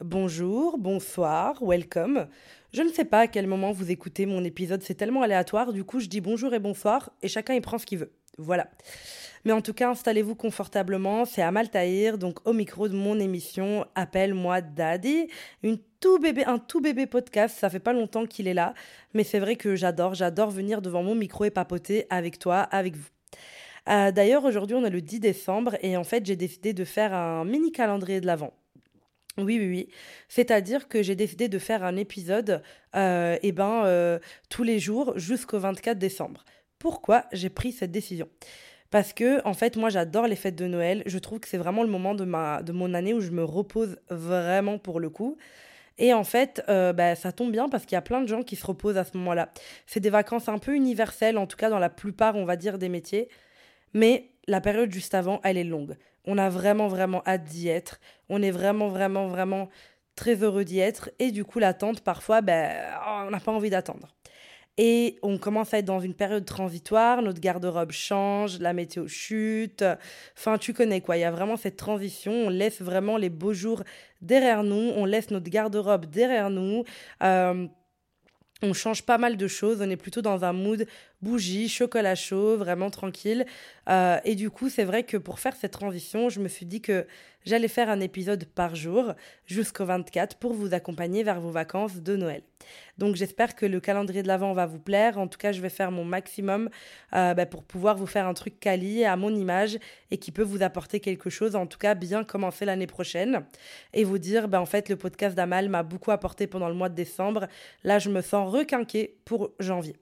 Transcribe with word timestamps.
bonjour, 0.00 0.78
bonsoir, 0.78 1.58
welcome. 1.62 2.26
Je 2.72 2.82
ne 2.82 2.90
sais 2.90 3.04
pas 3.04 3.20
à 3.20 3.26
quel 3.26 3.46
moment 3.46 3.72
vous 3.72 3.90
écoutez 3.90 4.26
mon 4.26 4.42
épisode, 4.44 4.82
c'est 4.82 4.94
tellement 4.94 5.22
aléatoire, 5.22 5.72
du 5.72 5.84
coup 5.84 6.00
je 6.00 6.06
dis 6.06 6.20
bonjour 6.20 6.52
et 6.54 6.58
bonsoir 6.58 7.10
et 7.22 7.28
chacun 7.28 7.54
y 7.54 7.60
prend 7.60 7.78
ce 7.78 7.86
qu'il 7.86 7.98
veut. 7.98 8.12
Voilà. 8.36 8.68
Mais 9.44 9.52
en 9.52 9.60
tout 9.60 9.74
cas, 9.74 9.90
installez-vous 9.90 10.34
confortablement, 10.34 11.24
c'est 11.26 11.42
Amal 11.42 11.68
Tahir, 11.68 12.18
donc 12.18 12.46
au 12.48 12.52
micro 12.52 12.88
de 12.88 12.94
mon 12.94 13.20
émission 13.20 13.86
Appelle-moi 13.94 14.62
Daddy, 14.62 15.28
tout 16.00 16.18
bébé, 16.18 16.44
un 16.44 16.58
tout 16.58 16.80
bébé 16.80 17.06
podcast, 17.06 17.56
ça 17.58 17.68
fait 17.68 17.78
pas 17.78 17.92
longtemps 17.92 18.26
qu'il 18.26 18.48
est 18.48 18.54
là, 18.54 18.74
mais 19.12 19.22
c'est 19.22 19.38
vrai 19.38 19.56
que 19.56 19.76
j'adore, 19.76 20.14
j'adore 20.14 20.50
venir 20.50 20.82
devant 20.82 21.02
mon 21.02 21.14
micro 21.14 21.44
et 21.44 21.50
papoter 21.50 22.06
avec 22.10 22.38
toi, 22.38 22.60
avec 22.60 22.96
vous. 22.96 23.08
Euh, 23.88 24.10
d'ailleurs, 24.12 24.44
aujourd'hui, 24.44 24.76
on 24.76 24.84
est 24.84 24.90
le 24.90 25.02
10 25.02 25.20
décembre 25.20 25.76
et 25.82 25.96
en 25.96 26.04
fait, 26.04 26.24
j'ai 26.24 26.36
décidé 26.36 26.72
de 26.72 26.84
faire 26.84 27.12
un 27.12 27.44
mini 27.44 27.70
calendrier 27.70 28.20
de 28.20 28.26
l'Avent. 28.26 28.54
Oui, 29.36 29.58
oui, 29.58 29.68
oui. 29.68 29.88
C'est-à-dire 30.28 30.88
que 30.88 31.02
j'ai 31.02 31.16
décidé 31.16 31.48
de 31.48 31.58
faire 31.58 31.82
un 31.82 31.96
épisode 31.96 32.62
euh, 32.94 33.36
eh 33.42 33.50
ben, 33.50 33.84
euh, 33.84 34.18
tous 34.48 34.62
les 34.62 34.78
jours 34.78 35.18
jusqu'au 35.18 35.58
24 35.58 35.98
décembre. 35.98 36.44
Pourquoi 36.78 37.24
j'ai 37.32 37.50
pris 37.50 37.72
cette 37.72 37.90
décision? 37.90 38.28
Parce 38.90 39.12
que, 39.12 39.44
en 39.44 39.54
fait, 39.54 39.76
moi, 39.76 39.90
j'adore 39.90 40.28
les 40.28 40.36
fêtes 40.36 40.54
de 40.54 40.68
Noël. 40.68 41.02
Je 41.06 41.18
trouve 41.18 41.40
que 41.40 41.48
c'est 41.48 41.58
vraiment 41.58 41.82
le 41.82 41.88
moment 41.88 42.14
de, 42.14 42.24
ma, 42.24 42.62
de 42.62 42.70
mon 42.70 42.94
année 42.94 43.12
où 43.12 43.20
je 43.20 43.30
me 43.30 43.42
repose 43.42 43.98
vraiment 44.08 44.78
pour 44.78 45.00
le 45.00 45.10
coup. 45.10 45.36
Et 45.98 46.12
en 46.12 46.24
fait, 46.24 46.62
bah, 46.68 47.14
ça 47.16 47.32
tombe 47.32 47.50
bien 47.50 47.68
parce 47.68 47.86
qu'il 47.86 47.94
y 47.94 47.98
a 47.98 48.02
plein 48.02 48.20
de 48.20 48.28
gens 48.28 48.42
qui 48.42 48.56
se 48.56 48.66
reposent 48.66 48.98
à 48.98 49.04
ce 49.04 49.16
moment-là. 49.16 49.52
C'est 49.86 50.00
des 50.00 50.10
vacances 50.10 50.48
un 50.48 50.58
peu 50.58 50.74
universelles, 50.74 51.38
en 51.38 51.46
tout 51.46 51.56
cas 51.56 51.70
dans 51.70 51.78
la 51.78 51.90
plupart, 51.90 52.36
on 52.36 52.44
va 52.44 52.56
dire, 52.56 52.78
des 52.78 52.88
métiers. 52.88 53.28
Mais 53.94 54.30
la 54.46 54.60
période 54.60 54.92
juste 54.92 55.14
avant, 55.14 55.40
elle 55.44 55.56
est 55.56 55.64
longue. 55.64 55.96
On 56.24 56.38
a 56.38 56.48
vraiment, 56.48 56.88
vraiment 56.88 57.22
hâte 57.26 57.44
d'y 57.44 57.68
être. 57.68 58.00
On 58.28 58.42
est 58.42 58.50
vraiment, 58.50 58.88
vraiment, 58.88 59.28
vraiment 59.28 59.68
très 60.16 60.42
heureux 60.42 60.64
d'y 60.64 60.78
être. 60.78 61.10
Et 61.18 61.30
du 61.30 61.44
coup, 61.44 61.58
l'attente, 61.58 62.00
parfois, 62.00 62.40
ben, 62.40 62.72
on 63.26 63.30
n'a 63.30 63.40
pas 63.40 63.52
envie 63.52 63.70
d'attendre. 63.70 64.14
Et 64.76 65.18
on 65.22 65.38
commence 65.38 65.72
à 65.72 65.78
être 65.78 65.84
dans 65.84 66.00
une 66.00 66.14
période 66.14 66.44
transitoire, 66.44 67.22
notre 67.22 67.40
garde-robe 67.40 67.92
change, 67.92 68.58
la 68.58 68.72
météo 68.72 69.06
chute. 69.06 69.84
Enfin, 70.36 70.58
tu 70.58 70.72
connais 70.72 71.00
quoi, 71.00 71.16
il 71.16 71.20
y 71.20 71.24
a 71.24 71.30
vraiment 71.30 71.56
cette 71.56 71.76
transition. 71.76 72.32
On 72.32 72.48
laisse 72.48 72.80
vraiment 72.80 73.16
les 73.16 73.30
beaux 73.30 73.52
jours 73.52 73.84
derrière 74.20 74.64
nous, 74.64 74.92
on 74.96 75.04
laisse 75.04 75.30
notre 75.30 75.48
garde-robe 75.48 76.06
derrière 76.06 76.50
nous. 76.50 76.82
Euh, 77.22 77.68
on 78.62 78.72
change 78.72 79.02
pas 79.02 79.18
mal 79.18 79.36
de 79.36 79.46
choses, 79.46 79.80
on 79.80 79.90
est 79.90 79.96
plutôt 79.96 80.22
dans 80.22 80.44
un 80.44 80.52
mood 80.52 80.86
bougie, 81.24 81.68
chocolat 81.68 82.14
chaud, 82.14 82.56
vraiment 82.56 82.90
tranquille. 82.90 83.46
Euh, 83.88 84.18
et 84.24 84.34
du 84.34 84.50
coup, 84.50 84.68
c'est 84.68 84.84
vrai 84.84 85.02
que 85.02 85.16
pour 85.16 85.40
faire 85.40 85.56
cette 85.56 85.72
transition, 85.72 86.28
je 86.28 86.38
me 86.40 86.48
suis 86.48 86.66
dit 86.66 86.80
que 86.80 87.06
j'allais 87.44 87.68
faire 87.68 87.90
un 87.90 88.00
épisode 88.00 88.44
par 88.44 88.74
jour 88.74 89.14
jusqu'au 89.46 89.84
24 89.84 90.36
pour 90.36 90.52
vous 90.52 90.74
accompagner 90.74 91.22
vers 91.22 91.40
vos 91.40 91.50
vacances 91.50 91.96
de 91.96 92.16
Noël. 92.16 92.42
Donc 92.96 93.16
j'espère 93.16 93.54
que 93.54 93.66
le 93.66 93.80
calendrier 93.80 94.22
de 94.22 94.28
l'Avent 94.28 94.52
va 94.52 94.66
vous 94.66 94.78
plaire. 94.78 95.18
En 95.18 95.26
tout 95.26 95.38
cas, 95.38 95.52
je 95.52 95.60
vais 95.60 95.68
faire 95.68 95.90
mon 95.90 96.04
maximum 96.04 96.70
euh, 97.14 97.34
bah, 97.34 97.46
pour 97.46 97.64
pouvoir 97.64 97.96
vous 97.96 98.06
faire 98.06 98.26
un 98.26 98.34
truc 98.34 98.60
quali 98.60 99.04
à 99.04 99.16
mon 99.16 99.34
image 99.34 99.78
et 100.10 100.18
qui 100.18 100.30
peut 100.30 100.42
vous 100.42 100.62
apporter 100.62 101.00
quelque 101.00 101.30
chose. 101.30 101.56
En 101.56 101.66
tout 101.66 101.78
cas, 101.78 101.94
bien 101.94 102.24
commencer 102.24 102.64
l'année 102.64 102.86
prochaine 102.86 103.44
et 103.92 104.04
vous 104.04 104.18
dire, 104.18 104.48
bah, 104.48 104.60
en 104.60 104.66
fait, 104.66 104.88
le 104.88 104.96
podcast 104.96 105.34
d'Amal 105.34 105.68
m'a 105.68 105.82
beaucoup 105.82 106.10
apporté 106.10 106.46
pendant 106.46 106.68
le 106.68 106.74
mois 106.74 106.88
de 106.88 106.94
décembre. 106.94 107.48
Là, 107.82 107.98
je 107.98 108.10
me 108.10 108.20
sens 108.20 108.50
requinquée 108.50 109.16
pour 109.24 109.50
janvier. 109.58 109.96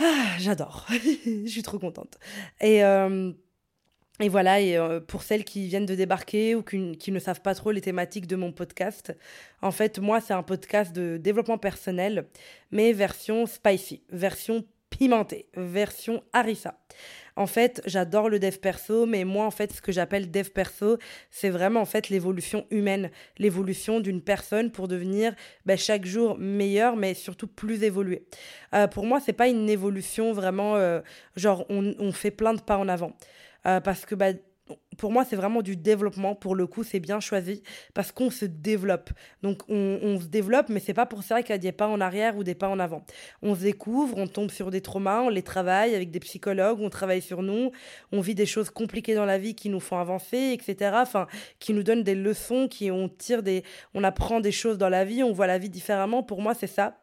Ah, 0.00 0.36
j'adore. 0.38 0.86
je 0.90 1.48
suis 1.48 1.62
trop 1.62 1.78
contente. 1.78 2.18
Et, 2.60 2.84
euh, 2.84 3.32
voilà, 4.20 4.60
et 4.60 4.76
euh, 4.76 5.00
pour 5.00 5.22
celles 5.22 5.44
qui 5.44 5.66
viennent 5.66 5.86
de 5.86 5.94
débarquer 5.94 6.54
ou 6.54 6.62
qui, 6.62 7.10
ne 7.10 7.18
savent 7.18 7.42
pas 7.42 7.54
trop 7.54 7.72
les 7.72 7.80
thématiques 7.80 8.26
de 8.26 8.36
mon 8.36 8.52
podcast, 8.52 9.16
en 9.60 9.72
fait, 9.72 9.98
moi, 9.98 10.20
c'est 10.20 10.34
un 10.34 10.42
podcast 10.42 10.94
de 10.94 11.16
développement 11.16 11.58
personnel, 11.58 12.28
mais 12.70 12.92
version 12.92 13.46
spicy, 13.46 14.02
version 14.10 14.64
pimentée, 14.90 15.48
version 15.54 16.22
harissa. 16.32 16.78
En 17.38 17.46
fait, 17.46 17.80
j'adore 17.86 18.28
le 18.28 18.40
dev 18.40 18.56
perso, 18.56 19.06
mais 19.06 19.22
moi, 19.22 19.46
en 19.46 19.52
fait, 19.52 19.72
ce 19.72 19.80
que 19.80 19.92
j'appelle 19.92 20.28
dev 20.28 20.48
perso, 20.48 20.98
c'est 21.30 21.50
vraiment 21.50 21.80
en 21.80 21.84
fait 21.84 22.08
l'évolution 22.08 22.66
humaine, 22.72 23.12
l'évolution 23.38 24.00
d'une 24.00 24.20
personne 24.20 24.72
pour 24.72 24.88
devenir 24.88 25.36
bah, 25.64 25.76
chaque 25.76 26.04
jour 26.04 26.36
meilleure, 26.36 26.96
mais 26.96 27.14
surtout 27.14 27.46
plus 27.46 27.84
évoluée. 27.84 28.24
Euh, 28.74 28.88
pour 28.88 29.06
moi, 29.06 29.20
c'est 29.20 29.32
pas 29.32 29.46
une 29.46 29.70
évolution 29.70 30.32
vraiment 30.32 30.74
euh, 30.74 31.00
genre 31.36 31.64
on, 31.68 32.10
fait 32.10 32.32
plein 32.32 32.54
de 32.54 32.60
pas 32.60 32.76
en 32.76 32.88
avant, 32.88 33.12
euh, 33.66 33.78
parce 33.78 34.04
que 34.04 34.16
bah, 34.16 34.32
pour 34.96 35.12
moi, 35.12 35.24
c'est 35.24 35.36
vraiment 35.36 35.62
du 35.62 35.76
développement. 35.76 36.34
Pour 36.34 36.54
le 36.54 36.66
coup, 36.66 36.82
c'est 36.82 37.00
bien 37.00 37.20
choisi 37.20 37.62
parce 37.94 38.12
qu'on 38.12 38.30
se 38.30 38.44
développe. 38.44 39.10
Donc, 39.42 39.62
on, 39.68 40.18
se 40.20 40.26
développe, 40.26 40.68
mais 40.68 40.80
c'est 40.80 40.94
pas 40.94 41.06
pour 41.06 41.22
ça 41.22 41.42
qu'il 41.42 41.50
y 41.50 41.54
a 41.54 41.58
des 41.58 41.72
pas 41.72 41.86
en 41.86 42.00
arrière 42.00 42.36
ou 42.36 42.44
des 42.44 42.54
pas 42.54 42.68
en 42.68 42.78
avant. 42.78 43.04
On 43.42 43.54
se 43.54 43.60
découvre, 43.60 44.16
on 44.18 44.26
tombe 44.26 44.50
sur 44.50 44.70
des 44.70 44.80
traumas, 44.80 45.20
on 45.20 45.28
les 45.28 45.42
travaille 45.42 45.94
avec 45.94 46.10
des 46.10 46.20
psychologues, 46.20 46.80
on 46.80 46.90
travaille 46.90 47.22
sur 47.22 47.42
nous, 47.42 47.70
on 48.12 48.20
vit 48.20 48.34
des 48.34 48.46
choses 48.46 48.70
compliquées 48.70 49.14
dans 49.14 49.24
la 49.24 49.38
vie 49.38 49.54
qui 49.54 49.68
nous 49.68 49.80
font 49.80 49.98
avancer, 49.98 50.52
etc. 50.52 50.92
Enfin, 50.96 51.26
qui 51.60 51.72
nous 51.72 51.82
donnent 51.82 52.02
des 52.02 52.14
leçons, 52.14 52.68
qui 52.68 52.90
on 52.90 53.08
tire 53.08 53.42
des, 53.42 53.62
on 53.94 54.02
apprend 54.02 54.40
des 54.40 54.52
choses 54.52 54.78
dans 54.78 54.88
la 54.88 55.04
vie, 55.04 55.22
on 55.22 55.32
voit 55.32 55.46
la 55.46 55.58
vie 55.58 55.70
différemment. 55.70 56.22
Pour 56.22 56.42
moi, 56.42 56.54
c'est 56.54 56.66
ça 56.66 56.98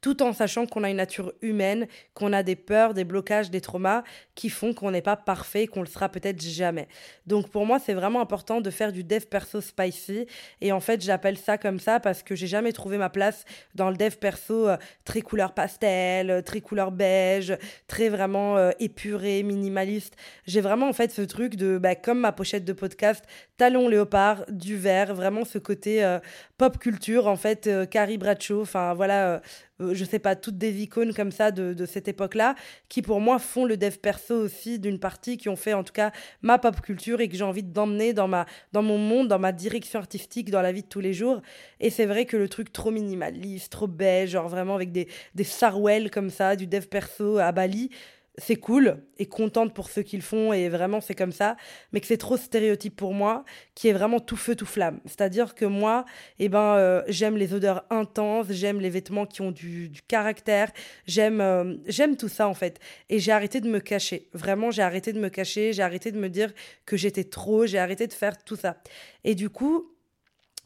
tout 0.00 0.22
en 0.22 0.32
sachant 0.32 0.66
qu'on 0.66 0.84
a 0.84 0.90
une 0.90 0.96
nature 0.96 1.32
humaine, 1.42 1.86
qu'on 2.14 2.32
a 2.32 2.42
des 2.42 2.56
peurs, 2.56 2.94
des 2.94 3.04
blocages, 3.04 3.50
des 3.50 3.60
traumas 3.60 4.02
qui 4.34 4.50
font 4.50 4.74
qu'on 4.74 4.90
n'est 4.90 5.02
pas 5.02 5.16
parfait, 5.16 5.66
qu'on 5.66 5.80
le 5.80 5.86
sera 5.86 6.08
peut-être 6.08 6.40
jamais. 6.40 6.88
Donc 7.26 7.50
pour 7.50 7.66
moi, 7.66 7.78
c'est 7.78 7.94
vraiment 7.94 8.20
important 8.20 8.60
de 8.60 8.70
faire 8.70 8.92
du 8.92 9.04
dev 9.04 9.24
perso 9.24 9.60
spicy 9.60 10.26
et 10.60 10.72
en 10.72 10.80
fait, 10.80 11.02
j'appelle 11.02 11.38
ça 11.38 11.58
comme 11.58 11.78
ça 11.78 12.00
parce 12.00 12.22
que 12.22 12.34
j'ai 12.34 12.46
jamais 12.46 12.72
trouvé 12.72 12.98
ma 12.98 13.10
place 13.10 13.44
dans 13.74 13.90
le 13.90 13.96
dev 13.96 14.16
perso 14.16 14.68
euh, 14.68 14.76
très 15.04 15.22
couleur 15.22 15.52
pastel, 15.52 16.30
euh, 16.30 16.42
très 16.42 16.60
couleur 16.60 16.92
beige, 16.92 17.56
très 17.86 18.08
vraiment 18.08 18.56
euh, 18.56 18.70
épuré, 18.78 19.42
minimaliste. 19.42 20.16
J'ai 20.46 20.60
vraiment 20.60 20.88
en 20.88 20.92
fait 20.92 21.10
ce 21.10 21.22
truc 21.22 21.56
de 21.56 21.78
bah, 21.78 21.94
comme 21.94 22.20
ma 22.20 22.32
pochette 22.32 22.64
de 22.64 22.72
podcast, 22.72 23.24
talon 23.56 23.88
léopard, 23.88 24.44
du 24.48 24.76
vert, 24.76 25.14
vraiment 25.14 25.44
ce 25.44 25.58
côté 25.58 26.16
pop 26.58 26.78
culture 26.78 27.26
en 27.26 27.36
fait, 27.36 27.68
Carrie 27.90 28.18
Bradshaw, 28.18 28.60
enfin 28.60 28.94
voilà 28.94 29.16
euh, 29.26 29.38
je 29.80 30.04
sais 30.04 30.18
pas, 30.18 30.36
toutes 30.36 30.58
des 30.58 30.82
icônes 30.82 31.12
comme 31.12 31.30
ça 31.30 31.50
de, 31.50 31.86
cette 31.86 32.08
époque-là, 32.08 32.54
qui 32.88 33.02
pour 33.02 33.20
moi 33.20 33.38
font 33.38 33.64
le 33.64 33.76
dev 33.76 33.96
perso 33.96 34.34
aussi 34.34 34.78
d'une 34.78 34.98
partie, 34.98 35.36
qui 35.36 35.48
ont 35.48 35.56
fait 35.56 35.74
en 35.74 35.84
tout 35.84 35.92
cas 35.92 36.12
ma 36.42 36.58
pop 36.58 36.80
culture 36.80 37.20
et 37.20 37.28
que 37.28 37.36
j'ai 37.36 37.44
envie 37.44 37.62
d'emmener 37.62 38.12
dans, 38.12 38.28
ma, 38.28 38.46
dans 38.72 38.82
mon 38.82 38.98
monde, 38.98 39.28
dans 39.28 39.38
ma 39.38 39.52
direction 39.52 39.98
artistique, 39.98 40.50
dans 40.50 40.62
la 40.62 40.72
vie 40.72 40.82
de 40.82 40.88
tous 40.88 41.00
les 41.00 41.12
jours. 41.12 41.42
Et 41.80 41.90
c'est 41.90 42.06
vrai 42.06 42.24
que 42.24 42.36
le 42.36 42.48
truc 42.48 42.72
trop 42.72 42.90
minimaliste, 42.90 43.70
trop 43.70 43.86
beige, 43.86 44.30
genre 44.30 44.48
vraiment 44.48 44.74
avec 44.74 44.92
des, 44.92 45.08
des 45.34 45.44
sarwell 45.44 46.10
comme 46.10 46.30
ça, 46.30 46.56
du 46.56 46.66
dev 46.66 46.86
perso 46.86 47.38
à 47.38 47.52
Bali, 47.52 47.90
c'est 48.38 48.56
cool 48.56 49.02
et 49.18 49.26
contente 49.26 49.74
pour 49.74 49.88
ceux 49.88 50.02
qui 50.02 50.16
le 50.16 50.22
font 50.22 50.52
et 50.52 50.68
vraiment 50.68 51.00
c'est 51.00 51.14
comme 51.14 51.32
ça, 51.32 51.56
mais 51.92 52.00
que 52.00 52.06
c'est 52.06 52.18
trop 52.18 52.36
stéréotype 52.36 52.94
pour 52.94 53.14
moi, 53.14 53.44
qui 53.74 53.88
est 53.88 53.92
vraiment 53.92 54.20
tout 54.20 54.36
feu 54.36 54.54
tout 54.54 54.66
flamme. 54.66 55.00
C'est-à-dire 55.06 55.54
que 55.54 55.64
moi, 55.64 56.04
eh 56.38 56.48
ben, 56.48 56.76
euh, 56.76 57.02
j'aime 57.08 57.36
les 57.36 57.54
odeurs 57.54 57.84
intenses, 57.90 58.48
j'aime 58.50 58.80
les 58.80 58.90
vêtements 58.90 59.26
qui 59.26 59.40
ont 59.40 59.52
du, 59.52 59.90
caractère, 60.08 60.70
j'aime 61.06 61.40
euh, 61.40 61.76
j'aime 61.86 62.16
tout 62.16 62.28
ça 62.28 62.48
en 62.48 62.54
fait. 62.54 62.78
Et 63.08 63.18
j'ai 63.18 63.32
arrêté 63.32 63.60
de 63.60 63.68
me 63.68 63.80
cacher. 63.80 64.28
Vraiment, 64.34 64.70
j'ai 64.70 64.82
arrêté 64.82 65.12
de 65.12 65.20
me 65.20 65.28
cacher, 65.28 65.72
j'ai 65.72 65.82
arrêté 65.82 66.12
de 66.12 66.18
me 66.18 66.28
dire 66.28 66.52
que 66.84 66.96
j'étais 66.96 67.24
trop, 67.24 67.66
j'ai 67.66 67.78
arrêté 67.78 68.06
de 68.06 68.12
faire 68.12 68.42
tout 68.44 68.56
ça. 68.56 68.76
Et 69.24 69.34
du 69.34 69.48
coup, 69.48 69.95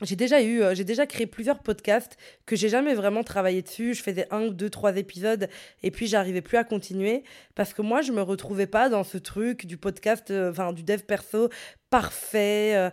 j'ai 0.02 0.16
déjà 0.16 0.42
eu, 0.42 0.62
euh, 0.62 0.74
j'ai 0.74 0.84
déjà 0.84 1.06
créé 1.06 1.26
plusieurs 1.26 1.58
podcasts 1.60 2.16
que 2.46 2.56
j'ai 2.56 2.68
jamais 2.68 2.94
vraiment 2.94 3.22
travaillé 3.22 3.62
dessus. 3.62 3.94
Je 3.94 4.02
faisais 4.02 4.26
un, 4.30 4.48
deux, 4.48 4.70
trois 4.70 4.96
épisodes 4.96 5.48
et 5.82 5.90
puis 5.90 6.06
j'arrivais 6.06 6.40
plus 6.40 6.56
à 6.56 6.64
continuer 6.64 7.22
parce 7.54 7.74
que 7.74 7.82
moi 7.82 8.02
je 8.02 8.12
me 8.12 8.22
retrouvais 8.22 8.66
pas 8.66 8.88
dans 8.88 9.04
ce 9.04 9.18
truc 9.18 9.66
du 9.66 9.76
podcast, 9.76 10.30
euh, 10.30 10.50
enfin 10.50 10.72
du 10.72 10.82
dev 10.82 11.00
perso 11.00 11.48
parfait. 11.90 12.76
Euh, 12.76 12.90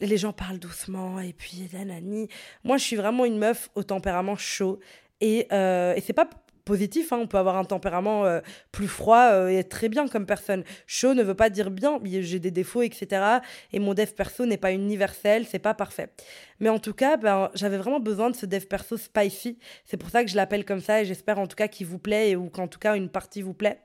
les 0.00 0.18
gens 0.18 0.32
parlent 0.32 0.58
doucement 0.58 1.20
et 1.20 1.32
puis 1.32 1.68
nanani. 1.72 2.28
Moi 2.64 2.76
je 2.76 2.84
suis 2.84 2.96
vraiment 2.96 3.24
une 3.24 3.38
meuf 3.38 3.70
au 3.74 3.82
tempérament 3.82 4.36
chaud 4.36 4.78
et, 5.20 5.48
et 5.50 6.00
c'est 6.00 6.14
pas 6.14 6.28
Hein. 6.74 7.18
On 7.20 7.26
peut 7.26 7.38
avoir 7.38 7.56
un 7.56 7.64
tempérament 7.64 8.24
euh, 8.24 8.40
plus 8.72 8.88
froid 8.88 9.30
euh, 9.32 9.48
et 9.48 9.56
être 9.56 9.68
très 9.68 9.88
bien 9.88 10.08
comme 10.08 10.26
personne. 10.26 10.64
Chaud 10.86 11.14
ne 11.14 11.22
veut 11.22 11.34
pas 11.34 11.50
dire 11.50 11.70
bien. 11.70 12.00
J'ai 12.04 12.38
des 12.38 12.50
défauts, 12.50 12.82
etc. 12.82 13.40
Et 13.72 13.78
mon 13.78 13.94
dev 13.94 14.10
perso 14.10 14.46
n'est 14.46 14.56
pas 14.56 14.72
universel, 14.72 15.46
c'est 15.46 15.58
pas 15.58 15.74
parfait. 15.74 16.10
Mais 16.58 16.68
en 16.68 16.78
tout 16.78 16.94
cas, 16.94 17.16
ben, 17.16 17.50
j'avais 17.54 17.78
vraiment 17.78 18.00
besoin 18.00 18.30
de 18.30 18.36
ce 18.36 18.46
dev 18.46 18.64
perso 18.64 18.96
spicy. 18.96 19.58
C'est 19.84 19.96
pour 19.96 20.10
ça 20.10 20.24
que 20.24 20.30
je 20.30 20.36
l'appelle 20.36 20.64
comme 20.64 20.80
ça 20.80 21.02
et 21.02 21.04
j'espère 21.04 21.38
en 21.38 21.46
tout 21.46 21.56
cas 21.56 21.68
qu'il 21.68 21.86
vous 21.86 21.98
plaît 21.98 22.36
ou 22.36 22.48
qu'en 22.48 22.68
tout 22.68 22.78
cas 22.78 22.96
une 22.96 23.08
partie 23.08 23.42
vous 23.42 23.54
plaît. 23.54 23.80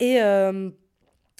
Et. 0.00 0.20
Euh, 0.22 0.70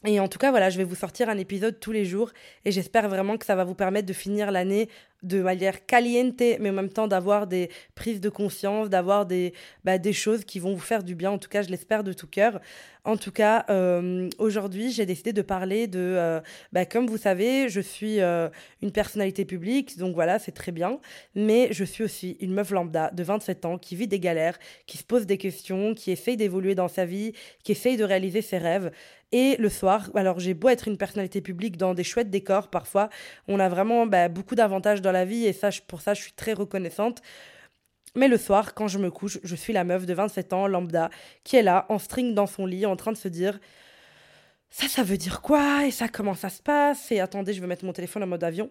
et 0.06 0.20
en 0.20 0.28
tout 0.28 0.38
cas, 0.38 0.50
voilà, 0.50 0.69
je 0.69 0.76
vais 0.76 0.84
vous 0.84 0.94
sortir 0.94 1.31
un 1.31 1.38
épisode 1.38 1.81
tous 1.81 1.92
les 1.92 2.04
jours 2.04 2.31
et 2.66 2.72
j'espère 2.72 3.08
vraiment 3.08 3.38
que 3.38 3.46
ça 3.46 3.56
va 3.56 3.64
vous 3.64 3.75
permettre 3.75 4.06
de 4.06 4.12
finir 4.12 4.50
l'année 4.50 4.90
de 5.22 5.40
manière 5.40 5.87
caliente, 5.87 6.43
mais 6.61 6.70
en 6.70 6.75
même 6.75 6.90
temps 6.90 7.08
d'avoir 7.08 7.46
des 7.46 7.70
prises 7.94 8.20
de 8.20 8.28
conscience, 8.28 8.90
d'avoir 8.90 9.26
des, 9.26 9.55
bah, 9.84 9.99
des 9.99 10.12
choses 10.12 10.44
qui 10.44 10.58
vont 10.58 10.75
vous 10.75 10.81
faire 10.81 11.02
du 11.02 11.14
bien. 11.14 11.31
En 11.31 11.38
tout 11.38 11.49
cas, 11.49 11.62
je 11.62 11.70
l'espère 11.70 12.05
de 12.05 12.12
tout 12.12 12.26
cœur. 12.26 12.61
En 13.06 13.19
tout 13.19 13.32
cas, 13.32 13.66
euh, 13.69 14.31
aujourd'hui, 14.38 14.90
j'ai 14.90 15.05
décidé 15.05 15.34
de 15.34 15.43
parler 15.43 15.87
de, 15.87 15.99
euh, 15.99 16.40
bah, 16.72 16.87
comme 16.87 17.06
vous 17.06 17.19
savez, 17.19 17.69
je 17.69 17.81
suis 17.81 18.20
euh, 18.20 18.49
une 18.81 18.93
personnalité 18.93 19.44
publique, 19.44 19.99
donc 19.99 20.14
voilà, 20.14 20.38
c'est 20.38 20.52
très 20.52 20.72
bien, 20.72 20.99
mais 21.34 21.69
je 21.70 21.84
suis 21.84 22.02
aussi 22.02 22.38
une 22.40 22.55
meuf 22.55 22.70
lambda 22.70 23.10
de 23.10 23.22
27 23.22 23.67
ans 23.67 23.76
qui 23.76 23.94
vit 23.94 24.08
des 24.08 24.20
galères, 24.20 24.58
qui 24.87 24.96
se 24.96 25.05
pose 25.05 25.26
des 25.26 25.37
questions, 25.37 25.93
qui 25.93 26.12
essaye 26.12 26.38
d'évoluer 26.38 26.75
dans 26.75 26.88
sa 26.88 27.05
vie, 27.05 27.34
qui 27.62 27.72
essaye 27.72 27.99
de 27.99 28.05
réaliser 28.05 28.40
ses 28.40 28.56
rêves. 28.56 28.90
Et 29.32 29.56
le 29.58 29.69
soir, 29.69 30.10
alors 30.14 30.38
j'ai 30.38 30.55
beau 30.55 30.69
être 30.69 30.88
une 30.88 30.96
personnalité 30.96 31.40
publique 31.40 31.76
dans 31.76 31.93
des 31.93 32.05
chouettes 32.05 32.31
décors, 32.31 32.69
parfois, 32.69 33.10
on 33.49 33.58
a 33.60 33.69
vraiment 33.69 34.06
bah, 34.06 34.28
beaucoup 34.28 34.55
d'avantages 34.55 35.02
dans 35.02 35.12
la 35.14 35.25
vie 35.25 35.46
et 35.46 35.55
ça, 35.55 35.70
pour 35.88 36.02
ça, 36.02 36.12
je 36.12 36.20
suis 36.20 36.32
très 36.32 36.52
reconnaissante. 36.52 37.22
Mais 38.14 38.28
le 38.28 38.37
soir, 38.37 38.75
quand 38.75 38.87
je 38.88 38.99
me 38.99 39.11
couche, 39.11 39.38
je 39.43 39.56
suis 39.56 39.72
la 39.72 39.82
meuf 39.84 40.06
de 40.06 40.14
27 40.14 40.52
ans, 40.52 40.66
lambda, 40.69 41.11
qui 41.43 41.56
est 41.56 41.62
là, 41.62 41.87
en 41.88 41.99
string 41.99 42.34
dans 42.34 42.46
son 42.46 42.66
lit, 42.66 42.87
en 42.87 42.96
train 42.96 43.12
de 43.12 43.16
se 43.16 43.28
dire 43.28 43.58
Ça, 44.70 44.88
ça 44.88 45.02
veut 45.02 45.16
dire 45.16 45.40
quoi? 45.40 45.87
Et 45.87 45.90
ça, 45.90 46.08
comment 46.08 46.34
ça 46.34 46.50
se 46.50 46.62
passe? 46.62 47.11
Et 47.11 47.20
attendez, 47.20 47.55
je 47.55 47.61
vais 47.61 47.66
mettre 47.66 47.84
mon 47.84 47.93
téléphone 47.93 48.22
en 48.22 48.26
mode 48.26 48.44
avion 48.44 48.70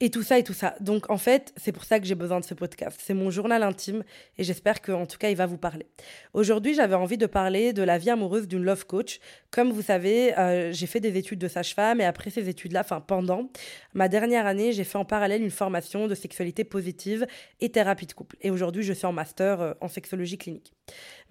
et 0.00 0.10
tout 0.10 0.22
ça 0.22 0.38
et 0.38 0.44
tout 0.44 0.52
ça. 0.52 0.74
Donc 0.80 1.10
en 1.10 1.16
fait, 1.16 1.52
c'est 1.56 1.72
pour 1.72 1.84
ça 1.84 1.98
que 1.98 2.06
j'ai 2.06 2.14
besoin 2.14 2.40
de 2.40 2.44
ce 2.44 2.54
podcast. 2.54 3.00
C'est 3.02 3.14
mon 3.14 3.30
journal 3.30 3.62
intime 3.62 4.04
et 4.36 4.44
j'espère 4.44 4.82
qu'en 4.82 5.06
tout 5.06 5.18
cas, 5.18 5.30
il 5.30 5.36
va 5.36 5.46
vous 5.46 5.56
parler. 5.56 5.86
Aujourd'hui, 6.34 6.74
j'avais 6.74 6.94
envie 6.94 7.18
de 7.18 7.26
parler 7.26 7.72
de 7.72 7.82
la 7.82 7.98
vie 7.98 8.10
amoureuse 8.10 8.46
d'une 8.46 8.62
love 8.62 8.86
coach. 8.86 9.20
Comme 9.50 9.72
vous 9.72 9.82
savez, 9.82 10.36
euh, 10.38 10.72
j'ai 10.72 10.86
fait 10.86 11.00
des 11.00 11.16
études 11.16 11.38
de 11.38 11.48
sage-femme 11.48 12.00
et 12.00 12.04
après 12.04 12.30
ces 12.30 12.48
études-là, 12.48 12.80
enfin 12.80 13.00
pendant 13.00 13.50
ma 13.94 14.08
dernière 14.08 14.46
année, 14.46 14.72
j'ai 14.72 14.84
fait 14.84 14.98
en 14.98 15.04
parallèle 15.04 15.42
une 15.42 15.50
formation 15.50 16.06
de 16.08 16.14
sexualité 16.14 16.64
positive 16.64 17.26
et 17.60 17.70
thérapie 17.70 18.06
de 18.06 18.12
couple. 18.12 18.36
Et 18.42 18.50
aujourd'hui, 18.50 18.82
je 18.82 18.92
suis 18.92 19.06
en 19.06 19.12
master 19.12 19.60
euh, 19.60 19.72
en 19.80 19.88
sexologie 19.88 20.36
clinique. 20.38 20.75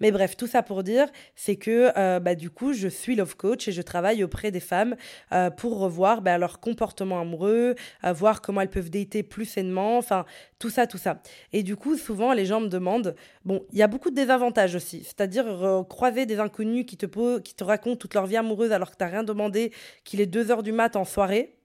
Mais 0.00 0.10
bref, 0.10 0.36
tout 0.36 0.46
ça 0.46 0.62
pour 0.62 0.82
dire, 0.82 1.08
c'est 1.34 1.56
que 1.56 1.90
euh, 1.96 2.20
bah, 2.20 2.34
du 2.34 2.50
coup, 2.50 2.72
je 2.72 2.88
suis 2.88 3.16
love 3.16 3.36
coach 3.36 3.68
et 3.68 3.72
je 3.72 3.82
travaille 3.82 4.22
auprès 4.22 4.50
des 4.50 4.60
femmes 4.60 4.96
pour 5.56 5.78
revoir 5.78 6.22
bah, 6.22 6.38
leur 6.38 6.60
comportement 6.60 7.20
amoureux, 7.20 7.74
voir 8.02 8.42
comment 8.42 8.60
elles 8.60 8.70
peuvent 8.70 8.90
dater 8.90 9.22
plus 9.22 9.46
sainement, 9.46 9.96
enfin, 9.98 10.24
tout 10.58 10.70
ça, 10.70 10.86
tout 10.86 10.98
ça. 10.98 11.20
Et 11.52 11.62
du 11.62 11.76
coup, 11.76 11.96
souvent, 11.96 12.32
les 12.32 12.46
gens 12.46 12.60
me 12.60 12.68
demandent, 12.68 13.14
bon, 13.44 13.64
il 13.72 13.78
y 13.78 13.82
a 13.82 13.86
beaucoup 13.86 14.10
de 14.10 14.14
désavantages 14.14 14.74
aussi, 14.74 15.02
c'est-à-dire 15.04 15.46
euh, 15.46 15.82
croiser 15.82 16.26
des 16.26 16.38
inconnus 16.38 16.86
qui 16.86 16.96
te, 16.96 17.38
qui 17.38 17.54
te 17.54 17.64
racontent 17.64 17.96
toute 17.96 18.14
leur 18.14 18.26
vie 18.26 18.36
amoureuse 18.36 18.72
alors 18.72 18.90
que 18.90 18.96
tu 18.96 19.04
n'as 19.04 19.10
rien 19.10 19.24
demandé, 19.24 19.72
qu'il 20.04 20.20
est 20.20 20.26
2 20.26 20.50
heures 20.50 20.62
du 20.62 20.72
mat 20.72 20.96
en 20.96 21.04
soirée 21.04 21.55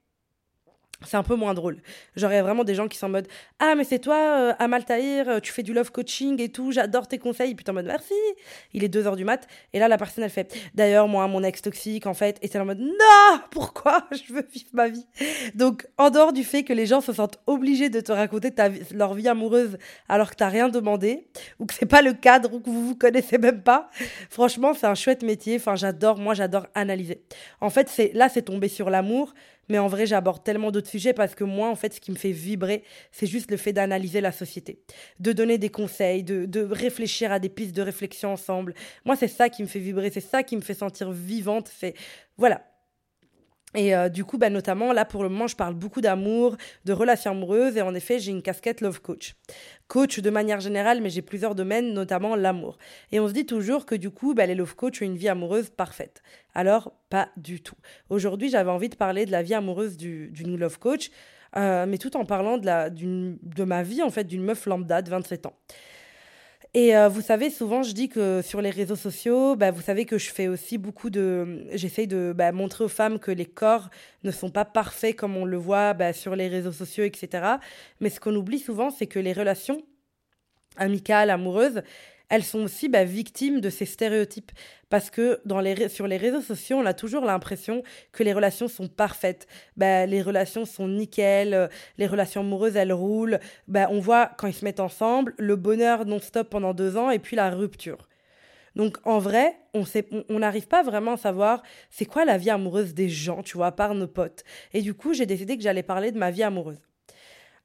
c'est 1.06 1.16
un 1.16 1.22
peu 1.22 1.34
moins 1.34 1.54
drôle. 1.54 1.78
J'aurais 2.16 2.42
vraiment 2.42 2.64
des 2.64 2.74
gens 2.74 2.88
qui 2.88 2.98
sont 2.98 3.06
en 3.06 3.10
mode 3.10 3.28
Ah, 3.58 3.74
mais 3.74 3.84
c'est 3.84 3.98
toi, 3.98 4.16
euh, 4.16 4.52
Amal 4.58 4.84
Tahir, 4.84 5.28
euh, 5.28 5.40
tu 5.40 5.52
fais 5.52 5.62
du 5.62 5.72
love 5.72 5.90
coaching 5.90 6.40
et 6.40 6.48
tout, 6.48 6.72
j'adore 6.72 7.08
tes 7.08 7.18
conseils. 7.18 7.54
Puis 7.54 7.64
en 7.68 7.72
mode 7.72 7.86
Merci. 7.86 8.14
Il 8.72 8.84
est 8.84 8.88
2 8.88 9.04
h 9.04 9.16
du 9.16 9.24
mat. 9.24 9.46
Et 9.72 9.78
là, 9.78 9.88
la 9.88 9.98
personne, 9.98 10.24
elle 10.24 10.30
fait 10.30 10.54
D'ailleurs, 10.74 11.08
moi, 11.08 11.26
mon 11.28 11.42
ex 11.42 11.62
toxique, 11.62 12.06
en 12.06 12.14
fait, 12.14 12.38
était 12.42 12.58
en 12.58 12.64
mode 12.64 12.80
Non, 12.80 13.40
pourquoi 13.50 14.06
Je 14.12 14.32
veux 14.32 14.46
vivre 14.52 14.70
ma 14.72 14.88
vie? 14.88 15.06
Donc, 15.54 15.86
en 15.98 16.10
dehors 16.10 16.32
du 16.32 16.44
fait 16.44 16.62
que 16.64 16.72
les 16.72 16.86
gens 16.86 17.00
se 17.00 17.12
sentent 17.12 17.38
obligés 17.46 17.90
de 17.90 18.00
te 18.00 18.12
raconter 18.12 18.50
ta, 18.50 18.68
leur 18.92 19.14
vie 19.14 19.28
amoureuse 19.28 19.78
alors 20.08 20.30
que 20.30 20.36
t'as 20.36 20.48
rien 20.48 20.68
demandé, 20.68 21.26
ou 21.58 21.66
que 21.66 21.74
c'est 21.74 21.86
pas 21.86 22.02
le 22.02 22.12
cadre, 22.12 22.54
ou 22.54 22.60
que 22.60 22.70
vous 22.70 22.86
vous 22.88 22.96
connaissez 22.96 23.38
même 23.38 23.62
pas, 23.62 23.90
franchement, 24.30 24.74
c'est 24.74 24.86
un 24.86 24.94
chouette 24.94 25.22
métier. 25.22 25.56
Enfin, 25.56 25.76
j'adore, 25.76 26.18
moi, 26.18 26.34
j'adore 26.34 26.66
analyser. 26.74 27.22
En 27.60 27.70
fait, 27.70 27.88
c'est 27.88 28.12
là, 28.14 28.28
c'est 28.28 28.42
tombé 28.42 28.68
sur 28.68 28.90
l'amour. 28.90 29.34
Mais 29.72 29.78
en 29.78 29.88
vrai, 29.88 30.04
j'aborde 30.04 30.44
tellement 30.44 30.70
d'autres 30.70 30.90
sujets 30.90 31.14
parce 31.14 31.34
que 31.34 31.44
moi, 31.44 31.70
en 31.70 31.76
fait, 31.76 31.94
ce 31.94 32.00
qui 32.02 32.10
me 32.10 32.16
fait 32.16 32.30
vibrer, 32.30 32.84
c'est 33.10 33.26
juste 33.26 33.50
le 33.50 33.56
fait 33.56 33.72
d'analyser 33.72 34.20
la 34.20 34.30
société, 34.30 34.82
de 35.18 35.32
donner 35.32 35.56
des 35.56 35.70
conseils, 35.70 36.22
de, 36.22 36.44
de 36.44 36.60
réfléchir 36.60 37.32
à 37.32 37.38
des 37.38 37.48
pistes 37.48 37.74
de 37.74 37.80
réflexion 37.80 38.34
ensemble. 38.34 38.74
Moi, 39.06 39.16
c'est 39.16 39.28
ça 39.28 39.48
qui 39.48 39.62
me 39.62 39.68
fait 39.68 39.78
vibrer, 39.78 40.10
c'est 40.10 40.20
ça 40.20 40.42
qui 40.42 40.56
me 40.56 40.60
fait 40.60 40.74
sentir 40.74 41.10
vivante. 41.10 41.72
C'est 41.74 41.94
voilà, 42.36 42.60
et 43.74 43.94
euh, 43.94 44.08
du 44.08 44.24
coup, 44.24 44.38
bah, 44.38 44.50
notamment, 44.50 44.92
là, 44.92 45.04
pour 45.04 45.22
le 45.22 45.28
moment, 45.28 45.46
je 45.46 45.56
parle 45.56 45.74
beaucoup 45.74 46.00
d'amour, 46.00 46.56
de 46.84 46.92
relations 46.92 47.30
amoureuses, 47.30 47.76
et 47.76 47.82
en 47.82 47.94
effet, 47.94 48.18
j'ai 48.18 48.30
une 48.30 48.42
casquette 48.42 48.80
love 48.80 49.00
coach. 49.00 49.34
Coach 49.88 50.20
de 50.20 50.30
manière 50.30 50.60
générale, 50.60 51.00
mais 51.00 51.10
j'ai 51.10 51.22
plusieurs 51.22 51.54
domaines, 51.54 51.92
notamment 51.92 52.36
l'amour. 52.36 52.78
Et 53.12 53.20
on 53.20 53.28
se 53.28 53.32
dit 53.32 53.46
toujours 53.46 53.86
que 53.86 53.94
du 53.94 54.10
coup, 54.10 54.34
bah, 54.34 54.46
les 54.46 54.54
love 54.54 54.74
coach 54.74 55.00
ont 55.02 55.06
une 55.06 55.16
vie 55.16 55.28
amoureuse 55.28 55.70
parfaite. 55.70 56.22
Alors, 56.54 56.92
pas 57.08 57.28
du 57.36 57.62
tout. 57.62 57.76
Aujourd'hui, 58.10 58.50
j'avais 58.50 58.70
envie 58.70 58.88
de 58.88 58.96
parler 58.96 59.26
de 59.26 59.32
la 59.32 59.42
vie 59.42 59.54
amoureuse 59.54 59.96
d'une 59.96 60.56
love 60.56 60.78
coach, 60.78 61.10
euh, 61.56 61.86
mais 61.86 61.98
tout 61.98 62.16
en 62.16 62.24
parlant 62.24 62.58
de, 62.58 62.66
la, 62.66 62.90
de 62.90 63.64
ma 63.64 63.82
vie, 63.82 64.02
en 64.02 64.10
fait, 64.10 64.24
d'une 64.24 64.42
meuf 64.42 64.66
lambda 64.66 65.02
de 65.02 65.10
27 65.10 65.46
ans. 65.46 65.54
Et 66.74 66.96
euh, 66.96 67.08
vous 67.08 67.20
savez, 67.20 67.50
souvent, 67.50 67.82
je 67.82 67.92
dis 67.92 68.08
que 68.08 68.40
sur 68.40 68.62
les 68.62 68.70
réseaux 68.70 68.96
sociaux, 68.96 69.56
bah, 69.56 69.70
vous 69.70 69.82
savez 69.82 70.06
que 70.06 70.16
je 70.16 70.30
fais 70.30 70.48
aussi 70.48 70.78
beaucoup 70.78 71.10
de. 71.10 71.66
J'essaye 71.74 72.06
de 72.06 72.32
bah, 72.34 72.50
montrer 72.50 72.84
aux 72.84 72.88
femmes 72.88 73.18
que 73.18 73.30
les 73.30 73.44
corps 73.44 73.90
ne 74.24 74.30
sont 74.30 74.50
pas 74.50 74.64
parfaits 74.64 75.14
comme 75.14 75.36
on 75.36 75.44
le 75.44 75.58
voit 75.58 75.92
bah, 75.92 76.14
sur 76.14 76.34
les 76.34 76.48
réseaux 76.48 76.72
sociaux, 76.72 77.04
etc. 77.04 77.56
Mais 78.00 78.08
ce 78.08 78.20
qu'on 78.20 78.34
oublie 78.34 78.58
souvent, 78.58 78.88
c'est 78.90 79.06
que 79.06 79.18
les 79.18 79.34
relations 79.34 79.82
amicales, 80.76 81.28
amoureuses, 81.28 81.82
elles 82.32 82.44
sont 82.44 82.60
aussi 82.60 82.88
bah, 82.88 83.04
victimes 83.04 83.60
de 83.60 83.68
ces 83.68 83.84
stéréotypes. 83.84 84.52
Parce 84.88 85.10
que 85.10 85.42
sur 85.88 86.06
les 86.06 86.16
réseaux 86.16 86.40
sociaux, 86.40 86.78
on 86.78 86.86
a 86.86 86.94
toujours 86.94 87.26
l'impression 87.26 87.82
que 88.10 88.22
les 88.22 88.32
relations 88.32 88.68
sont 88.68 88.88
parfaites. 88.88 89.46
Bah, 89.76 90.06
les 90.06 90.22
relations 90.22 90.64
sont 90.64 90.88
nickel, 90.88 91.52
euh, 91.52 91.68
les 91.98 92.06
relations 92.06 92.40
amoureuses, 92.40 92.74
elles 92.76 92.94
roulent. 92.94 93.38
Bah, 93.68 93.88
on 93.90 94.00
voit 94.00 94.30
quand 94.38 94.46
ils 94.46 94.54
se 94.54 94.64
mettent 94.64 94.80
ensemble, 94.80 95.34
le 95.36 95.56
bonheur 95.56 96.06
non-stop 96.06 96.48
pendant 96.48 96.72
deux 96.72 96.96
ans 96.96 97.10
et 97.10 97.18
puis 97.18 97.36
la 97.36 97.50
rupture. 97.50 98.08
Donc 98.76 98.96
en 99.04 99.18
vrai, 99.18 99.54
on 99.74 100.38
n'arrive 100.38 100.68
pas 100.68 100.82
vraiment 100.82 101.12
à 101.12 101.18
savoir 101.18 101.62
c'est 101.90 102.06
quoi 102.06 102.24
la 102.24 102.38
vie 102.38 102.48
amoureuse 102.48 102.94
des 102.94 103.10
gens, 103.10 103.42
tu 103.42 103.58
vois, 103.58 103.72
par 103.72 103.94
nos 103.94 104.08
potes. 104.08 104.42
Et 104.72 104.80
du 104.80 104.94
coup, 104.94 105.12
j'ai 105.12 105.26
décidé 105.26 105.58
que 105.58 105.62
j'allais 105.62 105.82
parler 105.82 106.12
de 106.12 106.18
ma 106.18 106.30
vie 106.30 106.42
amoureuse. 106.42 106.88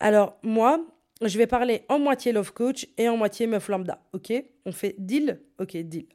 Alors 0.02 0.38
moi, 0.44 0.82
je 1.22 1.38
vais 1.38 1.48
parler 1.48 1.84
en 1.90 2.00
moitié 2.00 2.32
love 2.32 2.54
coach 2.54 2.88
et 2.98 3.10
en 3.10 3.18
moitié 3.18 3.48
meuf 3.48 3.68
lambda. 3.70 4.00
Ok? 4.14 4.34
On 4.66 4.72
fait 4.72 4.96
deal 4.98 5.40
Ok, 5.60 5.76
deal. 5.78 6.06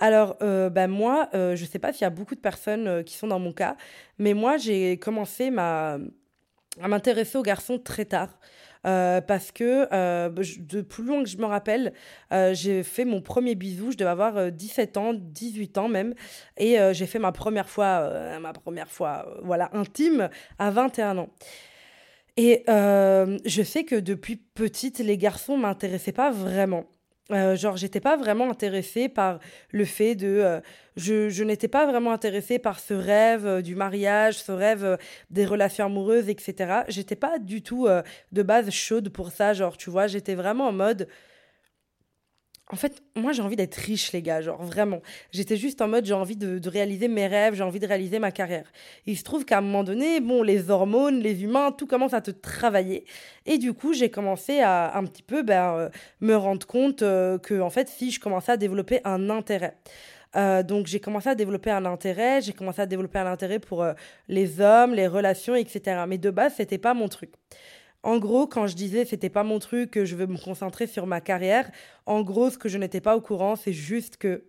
Alors, 0.00 0.36
euh, 0.42 0.70
ben 0.70 0.88
moi, 0.88 1.28
euh, 1.34 1.54
je 1.54 1.62
ne 1.64 1.68
sais 1.68 1.78
pas 1.78 1.92
s'il 1.92 2.02
y 2.02 2.06
a 2.06 2.10
beaucoup 2.10 2.34
de 2.34 2.40
personnes 2.40 2.88
euh, 2.88 3.02
qui 3.02 3.16
sont 3.16 3.26
dans 3.26 3.38
mon 3.38 3.52
cas, 3.52 3.76
mais 4.18 4.32
moi, 4.32 4.56
j'ai 4.56 4.96
commencé 4.96 5.50
ma... 5.50 5.98
à 6.80 6.88
m'intéresser 6.88 7.36
aux 7.36 7.42
garçons 7.42 7.78
très 7.78 8.06
tard. 8.06 8.40
parce 8.82 9.52
que 9.52 9.86
de 10.30 10.80
plus 10.80 11.04
loin 11.04 11.22
que 11.22 11.28
je 11.28 11.36
me 11.36 11.44
rappelle, 11.44 11.92
j'ai 12.52 12.82
fait 12.82 13.04
mon 13.04 13.20
premier 13.20 13.54
bisou, 13.54 13.92
je 13.92 13.98
devais 13.98 14.10
avoir 14.10 14.50
17 14.50 14.96
ans, 14.96 15.12
18 15.14 15.76
ans 15.76 15.88
même, 15.88 16.14
et 16.56 16.78
j'ai 16.92 17.06
fait 17.06 17.18
ma 17.18 17.32
première 17.32 17.68
fois, 17.68 18.38
ma 18.40 18.54
première 18.54 18.90
fois, 18.90 19.26
voilà, 19.42 19.68
intime 19.74 20.30
à 20.58 20.70
21 20.70 21.18
ans. 21.18 21.28
Et 22.42 22.64
euh, 22.70 23.36
je 23.44 23.62
sais 23.62 23.84
que 23.84 23.96
depuis 23.96 24.36
petite, 24.36 24.98
les 25.00 25.18
garçons 25.18 25.58
m'intéressaient 25.58 26.10
pas 26.10 26.30
vraiment. 26.30 26.86
Euh, 27.32 27.54
genre, 27.54 27.76
j'étais 27.76 28.00
pas 28.00 28.16
vraiment 28.16 28.48
intéressée 28.48 29.10
par 29.10 29.40
le 29.68 29.84
fait 29.84 30.14
de. 30.14 30.26
Euh, 30.26 30.60
je, 30.96 31.44
n'étais 31.44 31.68
pas 31.68 31.84
vraiment 31.84 32.12
intéressée 32.12 32.58
par 32.58 32.80
ce 32.80 32.94
rêve 32.94 33.60
du 33.60 33.74
mariage, 33.74 34.38
ce 34.38 34.52
rêve 34.52 34.96
des 35.28 35.44
relations 35.44 35.84
amoureuses, 35.84 36.30
etc. 36.30 36.84
J'étais 36.88 37.14
pas 37.14 37.38
du 37.38 37.60
tout 37.60 37.86
de 38.32 38.42
base 38.42 38.70
chaude 38.70 39.10
pour 39.10 39.32
ça. 39.32 39.52
Genre, 39.52 39.76
tu 39.76 39.90
vois, 39.90 40.06
j'étais 40.06 40.34
vraiment 40.34 40.68
en 40.68 40.72
mode 40.72 41.08
en 42.72 42.76
fait, 42.76 43.02
moi, 43.16 43.32
j'ai 43.32 43.42
envie 43.42 43.56
d'être 43.56 43.74
riche, 43.74 44.12
les 44.12 44.22
gars, 44.22 44.40
genre 44.40 44.62
vraiment. 44.62 45.02
J'étais 45.32 45.56
juste 45.56 45.82
en 45.82 45.88
mode, 45.88 46.04
j'ai 46.04 46.14
envie 46.14 46.36
de, 46.36 46.68
réaliser 46.68 47.08
mes 47.08 47.26
rêves, 47.26 47.54
j'ai 47.54 47.64
envie 47.64 47.80
de 47.80 47.86
réaliser 47.86 48.20
ma 48.20 48.30
carrière. 48.30 48.70
il 49.06 49.18
se 49.18 49.24
trouve 49.24 49.44
qu'à 49.44 49.58
un 49.58 49.60
moment 49.60 49.82
donné, 49.82 50.20
bon, 50.20 50.42
les 50.42 50.70
hormones, 50.70 51.18
les 51.18 51.42
humains, 51.42 51.72
tout 51.72 51.86
commence 51.86 52.14
à 52.14 52.20
te 52.20 52.30
travailler. 52.30 53.04
Et 53.44 53.58
du 53.58 53.72
coup, 53.72 53.92
j'ai 53.92 54.10
commencé 54.10 54.60
à 54.60 54.96
un 54.96 55.04
petit 55.04 55.22
peu 55.22 55.42
ben, 55.42 55.74
euh, 55.74 55.88
me 56.20 56.34
rendre 56.34 56.66
compte 56.66 57.02
euh, 57.02 57.38
que, 57.38 57.60
en 57.60 57.70
fait, 57.70 57.88
si 57.88 58.12
je 58.12 58.20
commençais 58.20 58.52
à 58.52 58.56
développer 58.56 59.00
un 59.04 59.30
intérêt. 59.30 59.76
Euh, 60.36 60.62
donc 60.62 60.86
j'ai 60.86 61.00
commencé 61.00 61.28
à 61.28 61.34
développer 61.34 61.72
un 61.72 61.84
intérêt, 61.84 62.40
j'ai 62.40 62.52
commencé 62.52 62.80
à 62.80 62.86
développer 62.86 63.18
un 63.18 63.26
intérêt 63.26 63.58
pour 63.58 63.84
les 64.28 64.60
hommes, 64.60 64.94
les 64.94 65.08
relations, 65.08 65.56
etc. 65.56 66.04
Mais 66.06 66.18
de 66.18 66.30
base, 66.30 66.54
c'était 66.56 66.78
pas 66.78 66.94
mon 66.94 67.08
truc. 67.08 67.32
En 68.02 68.18
gros, 68.18 68.46
quand 68.46 68.66
je 68.66 68.74
disais 68.74 69.04
c'était 69.04 69.28
pas 69.28 69.44
mon 69.44 69.58
truc, 69.58 69.90
que 69.90 70.04
je 70.04 70.16
veux 70.16 70.26
me 70.26 70.38
concentrer 70.38 70.86
sur 70.86 71.06
ma 71.06 71.20
carrière, 71.20 71.70
en 72.06 72.22
gros, 72.22 72.50
ce 72.50 72.58
que 72.58 72.68
je 72.68 72.78
n'étais 72.78 73.00
pas 73.00 73.16
au 73.16 73.20
courant, 73.20 73.56
c'est 73.56 73.72
juste 73.72 74.16
que 74.16 74.44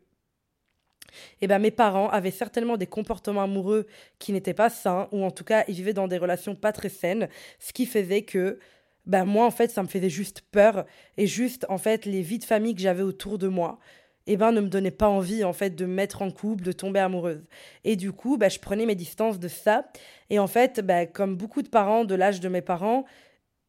eh 1.41 1.48
ben, 1.48 1.60
mes 1.60 1.72
parents 1.72 2.10
avaient 2.10 2.31
certainement 2.31 2.77
des 2.77 2.88
comportements 2.88 3.43
amoureux 3.43 3.88
qui 4.20 4.31
n'étaient 4.31 4.53
pas 4.53 4.70
sains, 4.70 5.10
ou 5.12 5.24
en 5.24 5.31
tout 5.31 5.43
cas, 5.43 5.65
ils 5.67 5.75
vivaient 5.75 5.93
dans 5.93 6.08
des 6.08 6.17
relations 6.17 6.55
pas 6.55 6.72
très 6.72 6.89
saines, 6.89 7.27
ce 7.60 7.74
qui 7.74 7.86
faisait 7.86 8.24
que 8.24 8.60
ben, 9.05 9.25
moi, 9.25 9.46
en 9.46 9.51
fait, 9.51 9.72
ça 9.72 9.84
me 9.84 9.88
faisait 9.88 10.10
juste 10.10 10.41
peur, 10.51 10.86
et 11.17 11.27
juste, 11.27 11.65
en 11.70 11.77
fait, 11.77 12.05
les 12.05 12.22
vies 12.22 12.39
de 12.39 12.43
famille 12.46 12.75
que 12.75 12.81
j'avais 12.81 13.03
autour 13.03 13.38
de 13.38 13.48
moi, 13.48 13.79
eh 14.27 14.38
ben, 14.38 14.51
ne 14.51 14.62
me 14.62 14.67
donnait 14.70 14.91
pas 14.91 15.10
envie, 15.10 15.43
en 15.43 15.53
fait, 15.53 15.72
de 15.72 15.86
me 15.86 15.93
mettre 15.93 16.22
en 16.22 16.29
couple, 16.31 16.63
de 16.63 16.72
tomber 16.72 17.00
amoureuse. 17.00 17.43
Et 17.84 17.96
du 17.96 18.12
coup, 18.12 18.38
bah, 18.38 18.50
je 18.50 18.60
prenais 18.60 18.86
mes 18.86 18.96
distances 18.96 19.39
de 19.39 19.48
ça. 19.48 19.86
Et 20.29 20.38
en 20.38 20.48
fait, 20.48 20.79
bah, 20.81 21.08
comme 21.08 21.36
beaucoup 21.36 21.63
de 21.63 21.70
parents 21.70 22.05
de 22.05 22.13
l'âge 22.13 22.39
de 22.39 22.48
mes 22.48 22.62
parents, 22.62 23.05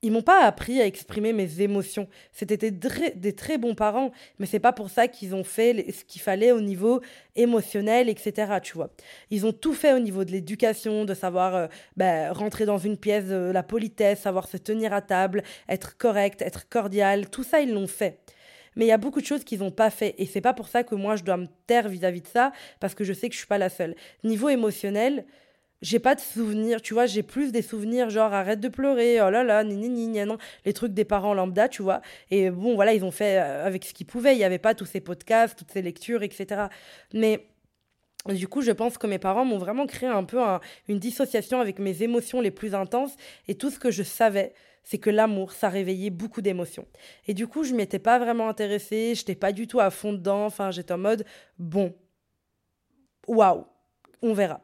ils 0.02 0.10
m'ont 0.10 0.22
pas 0.22 0.44
appris 0.44 0.80
à 0.80 0.86
exprimer 0.86 1.32
mes 1.32 1.60
émotions. 1.60 2.08
C'était 2.32 2.56
des, 2.56 3.32
très 3.32 3.56
bons 3.56 3.76
parents, 3.76 4.10
mais 4.38 4.46
c'est 4.46 4.58
pas 4.58 4.72
pour 4.72 4.90
ça 4.90 5.06
qu'ils 5.06 5.34
ont 5.34 5.44
fait 5.44 5.92
ce 5.92 6.04
qu'il 6.04 6.20
fallait 6.20 6.50
au 6.50 6.60
niveau 6.60 7.00
émotionnel, 7.36 8.08
etc. 8.08 8.58
Tu 8.62 8.74
vois. 8.74 8.90
Ils 9.30 9.46
ont 9.46 9.52
tout 9.52 9.74
fait 9.74 9.92
au 9.92 10.00
niveau 10.00 10.24
de 10.24 10.32
l'éducation, 10.32 11.04
de 11.04 11.14
savoir 11.14 11.54
euh, 11.54 11.66
bah, 11.96 12.32
rentrer 12.32 12.66
dans 12.66 12.78
une 12.78 12.96
pièce, 12.96 13.26
la 13.26 13.62
politesse, 13.62 14.20
savoir 14.20 14.48
se 14.48 14.56
tenir 14.56 14.92
à 14.92 15.02
table, 15.02 15.44
être 15.68 15.96
correct, 15.96 16.42
être 16.42 16.68
cordial. 16.68 17.30
Tout 17.30 17.44
ça, 17.44 17.60
ils 17.60 17.72
l'ont 17.72 17.86
fait. 17.86 18.18
Mais 18.74 18.86
il 18.86 18.88
y 18.88 18.92
a 18.92 18.98
beaucoup 18.98 19.20
de 19.20 19.26
choses 19.26 19.44
qu'ils 19.44 19.60
n'ont 19.60 19.70
pas 19.70 19.90
fait. 19.90 20.14
Et 20.18 20.26
c'est 20.26 20.40
pas 20.40 20.54
pour 20.54 20.66
ça 20.66 20.82
que 20.82 20.96
moi, 20.96 21.14
je 21.14 21.22
dois 21.22 21.36
me 21.36 21.46
taire 21.66 21.88
vis-à-vis 21.88 22.20
-vis 22.20 22.24
de 22.24 22.28
ça, 22.28 22.52
parce 22.80 22.94
que 22.94 23.04
je 23.04 23.12
sais 23.12 23.28
que 23.28 23.34
je 23.34 23.38
suis 23.38 23.46
pas 23.46 23.58
la 23.58 23.68
seule. 23.68 23.94
Niveau 24.24 24.48
émotionnel, 24.48 25.24
j'ai 25.82 25.98
pas 25.98 26.14
de 26.14 26.20
souvenirs, 26.20 26.80
tu 26.80 26.94
vois, 26.94 27.06
j'ai 27.06 27.22
plus 27.22 27.52
des 27.52 27.60
souvenirs 27.60 28.08
genre 28.08 28.32
arrête 28.32 28.60
de 28.60 28.68
pleurer, 28.68 29.20
oh 29.20 29.30
là 29.30 29.42
là, 29.42 29.64
ni 29.64 29.76
ni 29.76 30.06
ni 30.06 30.24
non, 30.24 30.38
les 30.64 30.72
trucs 30.72 30.94
des 30.94 31.04
parents 31.04 31.34
lambda, 31.34 31.68
tu 31.68 31.82
vois. 31.82 32.00
Et 32.30 32.50
bon, 32.50 32.74
voilà, 32.76 32.94
ils 32.94 33.04
ont 33.04 33.10
fait 33.10 33.38
euh, 33.38 33.66
avec 33.66 33.84
ce 33.84 33.92
qu'ils 33.92 34.06
pouvaient, 34.06 34.34
il 34.34 34.38
n'y 34.38 34.44
avait 34.44 34.58
pas 34.58 34.74
tous 34.74 34.86
ces 34.86 35.00
podcasts, 35.00 35.58
toutes 35.58 35.72
ces 35.72 35.82
lectures, 35.82 36.22
etc. 36.22 36.66
Mais 37.12 37.48
du 38.28 38.46
coup, 38.46 38.62
je 38.62 38.70
pense 38.70 38.98
que 38.98 39.08
mes 39.08 39.18
parents 39.18 39.44
m'ont 39.44 39.58
vraiment 39.58 39.86
créé 39.86 40.08
un 40.08 40.24
peu 40.24 40.38
une 40.88 41.00
dissociation 41.00 41.60
avec 41.60 41.80
mes 41.80 42.02
émotions 42.02 42.40
les 42.40 42.52
plus 42.52 42.74
intenses 42.74 43.16
et 43.48 43.56
tout 43.56 43.70
ce 43.70 43.80
que 43.80 43.90
je 43.90 44.04
savais, 44.04 44.54
c'est 44.84 44.98
que 44.98 45.10
l'amour, 45.10 45.52
ça 45.52 45.68
réveillait 45.68 46.10
beaucoup 46.10 46.40
d'émotions. 46.40 46.86
Et 47.26 47.34
du 47.34 47.46
coup, 47.48 47.64
je 47.64 47.74
m'étais 47.74 47.98
pas 47.98 48.18
vraiment 48.18 48.48
intéressée, 48.48 49.14
j'étais 49.14 49.34
pas 49.34 49.52
du 49.52 49.66
tout 49.66 49.80
à 49.80 49.90
fond 49.90 50.12
dedans, 50.12 50.44
enfin, 50.46 50.70
j'étais 50.70 50.92
en 50.92 50.98
mode 50.98 51.24
bon, 51.58 51.94
waouh, 53.26 53.64
on 54.22 54.32
verra. 54.32 54.60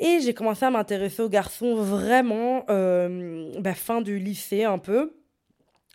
Et 0.00 0.20
j'ai 0.20 0.32
commencé 0.32 0.64
à 0.64 0.70
m'intéresser 0.70 1.22
aux 1.22 1.28
garçons 1.28 1.74
vraiment 1.74 2.64
euh, 2.70 3.52
bah, 3.60 3.74
fin 3.74 4.00
du 4.00 4.18
lycée 4.18 4.64
un 4.64 4.78
peu. 4.78 5.12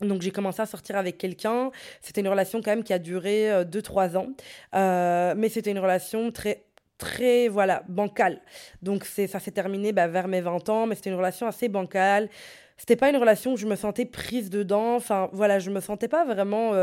Donc 0.01 0.21
j'ai 0.21 0.31
commencé 0.31 0.61
à 0.61 0.67
sortir 0.67 0.95
avec 0.95 1.17
quelqu'un. 1.17 1.71
C'était 2.01 2.21
une 2.21 2.27
relation 2.27 2.61
quand 2.61 2.69
même 2.69 2.83
qui 2.83 2.93
a 2.93 2.99
duré 2.99 3.49
2-3 3.63 4.15
euh, 4.15 4.19
ans. 4.19 4.27
Euh, 4.75 5.33
mais 5.35 5.49
c'était 5.49 5.71
une 5.71 5.79
relation 5.79 6.31
très 6.31 6.65
très 6.99 7.47
voilà 7.47 7.83
bancale. 7.89 8.41
Donc 8.83 9.05
c'est 9.05 9.25
ça 9.25 9.39
s'est 9.39 9.51
terminé 9.51 9.91
bah, 9.91 10.07
vers 10.07 10.27
mes 10.27 10.41
20 10.41 10.69
ans, 10.69 10.85
mais 10.85 10.93
c'était 10.93 11.09
une 11.09 11.17
relation 11.17 11.47
assez 11.47 11.67
bancale. 11.67 12.29
C'était 12.77 12.97
pas 12.97 13.09
une 13.09 13.17
relation 13.17 13.53
où 13.53 13.57
je 13.57 13.65
me 13.65 13.75
sentais 13.75 14.05
prise 14.05 14.51
dedans. 14.51 14.95
Enfin 14.97 15.29
voilà, 15.33 15.57
je 15.57 15.71
me 15.71 15.79
sentais 15.79 16.09
pas 16.09 16.25
vraiment 16.25 16.73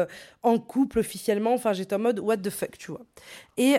en 0.43 0.59
couple 0.59 0.99
officiellement. 0.99 1.53
Enfin 1.53 1.73
j'étais 1.73 1.95
en 1.95 2.01
mode 2.01 2.19
what 2.19 2.39
the 2.39 2.51
fuck, 2.51 2.79
tu 2.79 2.91
vois. 2.91 3.03
Et 3.59 3.77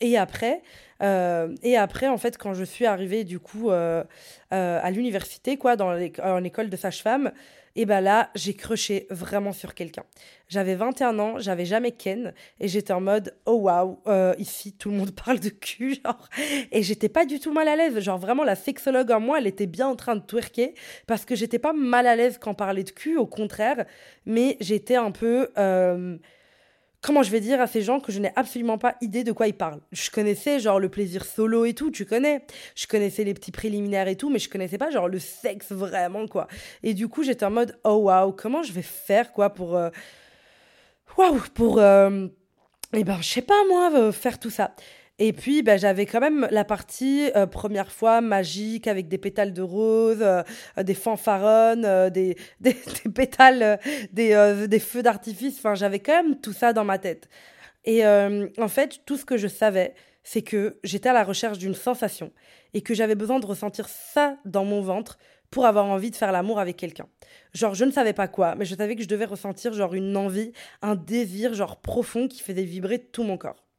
et 0.00 0.16
après, 0.16 0.62
euh, 1.02 1.54
et 1.62 1.76
après, 1.76 2.08
en 2.08 2.18
fait, 2.18 2.36
quand 2.36 2.54
je 2.54 2.64
suis 2.64 2.86
arrivée 2.86 3.24
du 3.24 3.38
coup 3.38 3.70
euh, 3.70 4.04
euh, 4.52 4.80
à 4.82 4.90
l'université, 4.90 5.56
quoi, 5.56 5.76
dans 5.76 5.90
en 6.22 6.44
école 6.44 6.70
de 6.70 6.76
sage-femme, 6.76 7.32
et 7.76 7.86
ben 7.86 8.00
là, 8.00 8.30
j'ai 8.34 8.54
crushé 8.54 9.06
vraiment 9.10 9.52
sur 9.52 9.74
quelqu'un. 9.74 10.02
J'avais 10.48 10.74
21 10.74 11.18
ans, 11.20 11.38
j'avais 11.38 11.64
jamais 11.64 11.92
ken, 11.92 12.34
et 12.58 12.66
j'étais 12.66 12.92
en 12.92 13.00
mode 13.00 13.36
oh 13.46 13.52
waouh, 13.52 13.98
ici 14.38 14.72
tout 14.72 14.90
le 14.90 14.96
monde 14.96 15.12
parle 15.24 15.38
de 15.38 15.50
cul, 15.50 16.00
genre, 16.04 16.28
et 16.72 16.82
j'étais 16.82 17.08
pas 17.08 17.24
du 17.24 17.38
tout 17.38 17.52
mal 17.52 17.68
à 17.68 17.76
l'aise. 17.76 18.00
Genre 18.00 18.18
vraiment, 18.18 18.42
la 18.42 18.56
sexologue 18.56 19.12
en 19.12 19.20
moi, 19.20 19.38
elle 19.38 19.46
était 19.46 19.66
bien 19.66 19.86
en 19.86 19.96
train 19.96 20.16
de 20.16 20.22
twerker 20.22 20.74
parce 21.06 21.24
que 21.24 21.36
j'étais 21.36 21.60
pas 21.60 21.72
mal 21.72 22.06
à 22.06 22.16
l'aise 22.16 22.38
quand 22.38 22.50
on 22.50 22.54
parlait 22.54 22.84
de 22.84 22.90
cul, 22.90 23.16
au 23.16 23.26
contraire, 23.26 23.86
mais 24.26 24.56
j'étais 24.60 24.96
un 24.96 25.12
peu 25.12 25.50
comment 27.02 27.22
je 27.22 27.30
vais 27.30 27.40
dire 27.40 27.60
à 27.60 27.66
ces 27.66 27.82
gens 27.82 28.00
que 28.00 28.12
je 28.12 28.18
n'ai 28.18 28.32
absolument 28.36 28.78
pas 28.78 28.96
idée 29.00 29.24
de 29.24 29.32
quoi 29.32 29.46
ils 29.46 29.56
parlent. 29.56 29.80
Je 29.92 30.10
connaissais 30.10 30.60
genre 30.60 30.78
le 30.78 30.88
plaisir 30.88 31.24
solo 31.24 31.64
et 31.64 31.74
tout, 31.74 31.90
tu 31.90 32.04
connais. 32.04 32.44
Je 32.74 32.86
connaissais 32.86 33.24
les 33.24 33.34
petits 33.34 33.52
préliminaires 33.52 34.08
et 34.08 34.16
tout, 34.16 34.30
mais 34.30 34.38
je 34.38 34.48
connaissais 34.48 34.78
pas 34.78 34.90
genre 34.90 35.08
le 35.08 35.18
sexe 35.18 35.72
vraiment 35.72 36.26
quoi. 36.26 36.46
Et 36.82 36.94
du 36.94 37.08
coup, 37.08 37.22
j'étais 37.22 37.44
en 37.44 37.50
mode 37.50 37.78
oh 37.84 37.96
waouh, 37.96 38.32
comment 38.32 38.62
je 38.62 38.72
vais 38.72 38.82
faire 38.82 39.32
quoi 39.32 39.50
pour 39.50 39.76
euh, 39.76 39.90
waouh 41.16 41.40
pour 41.54 41.78
euh... 41.78 42.26
eh 42.92 43.04
ben 43.04 43.18
je 43.20 43.28
sais 43.28 43.42
pas 43.42 43.62
moi 43.68 43.90
euh, 43.94 44.12
faire 44.12 44.38
tout 44.38 44.50
ça. 44.50 44.74
Et 45.22 45.34
puis, 45.34 45.62
ben, 45.62 45.78
j'avais 45.78 46.06
quand 46.06 46.18
même 46.18 46.48
la 46.50 46.64
partie 46.64 47.30
euh, 47.36 47.46
première 47.46 47.92
fois 47.92 48.22
magique 48.22 48.86
avec 48.86 49.06
des 49.06 49.18
pétales 49.18 49.52
de 49.52 49.60
rose, 49.60 50.22
euh, 50.22 50.42
des 50.82 50.94
fanfaronnes, 50.94 51.84
euh, 51.84 52.08
des, 52.08 52.36
pétales, 53.14 53.78
des, 54.12 54.66
des 54.66 54.80
feux 54.80 55.02
d'artifice. 55.02 55.58
Enfin, 55.58 55.74
j'avais 55.74 55.98
quand 55.98 56.22
même 56.22 56.40
tout 56.40 56.54
ça 56.54 56.72
dans 56.72 56.84
ma 56.84 56.98
tête. 56.98 57.28
Et 57.84 58.04
en 58.06 58.68
fait, 58.68 59.00
tout 59.06 59.16
ce 59.16 59.24
que 59.24 59.36
je 59.36 59.48
savais, 59.48 59.94
c'est 60.22 60.42
que 60.42 60.78
j'étais 60.84 61.08
à 61.08 61.14
la 61.14 61.24
recherche 61.24 61.58
d'une 61.58 61.74
sensation 61.74 62.30
et 62.74 62.82
que 62.82 62.94
j'avais 62.94 63.14
besoin 63.14 63.40
de 63.40 63.46
ressentir 63.46 63.88
ça 63.88 64.36
dans 64.44 64.64
mon 64.64 64.80
ventre 64.80 65.18
pour 65.50 65.66
avoir 65.66 65.86
envie 65.86 66.10
de 66.10 66.16
faire 66.16 66.32
l'amour 66.32 66.60
avec 66.60 66.76
quelqu'un. 66.76 67.06
Genre, 67.54 67.74
je 67.74 67.84
ne 67.84 67.90
savais 67.90 68.12
pas 68.12 68.28
quoi, 68.28 68.54
mais 68.54 68.64
je 68.64 68.74
savais 68.74 68.96
que 68.96 69.02
je 69.02 69.08
devais 69.08 69.24
ressentir 69.24 69.72
genre 69.72 69.94
une 69.94 70.16
envie, 70.16 70.52
un 70.82 70.94
désir 70.94 71.54
genre 71.54 71.80
profond 71.80 72.28
qui 72.28 72.42
faisait 72.42 72.64
vibrer 72.64 72.98
tout 72.98 73.22
mon 73.22 73.38
corps. 73.38 73.69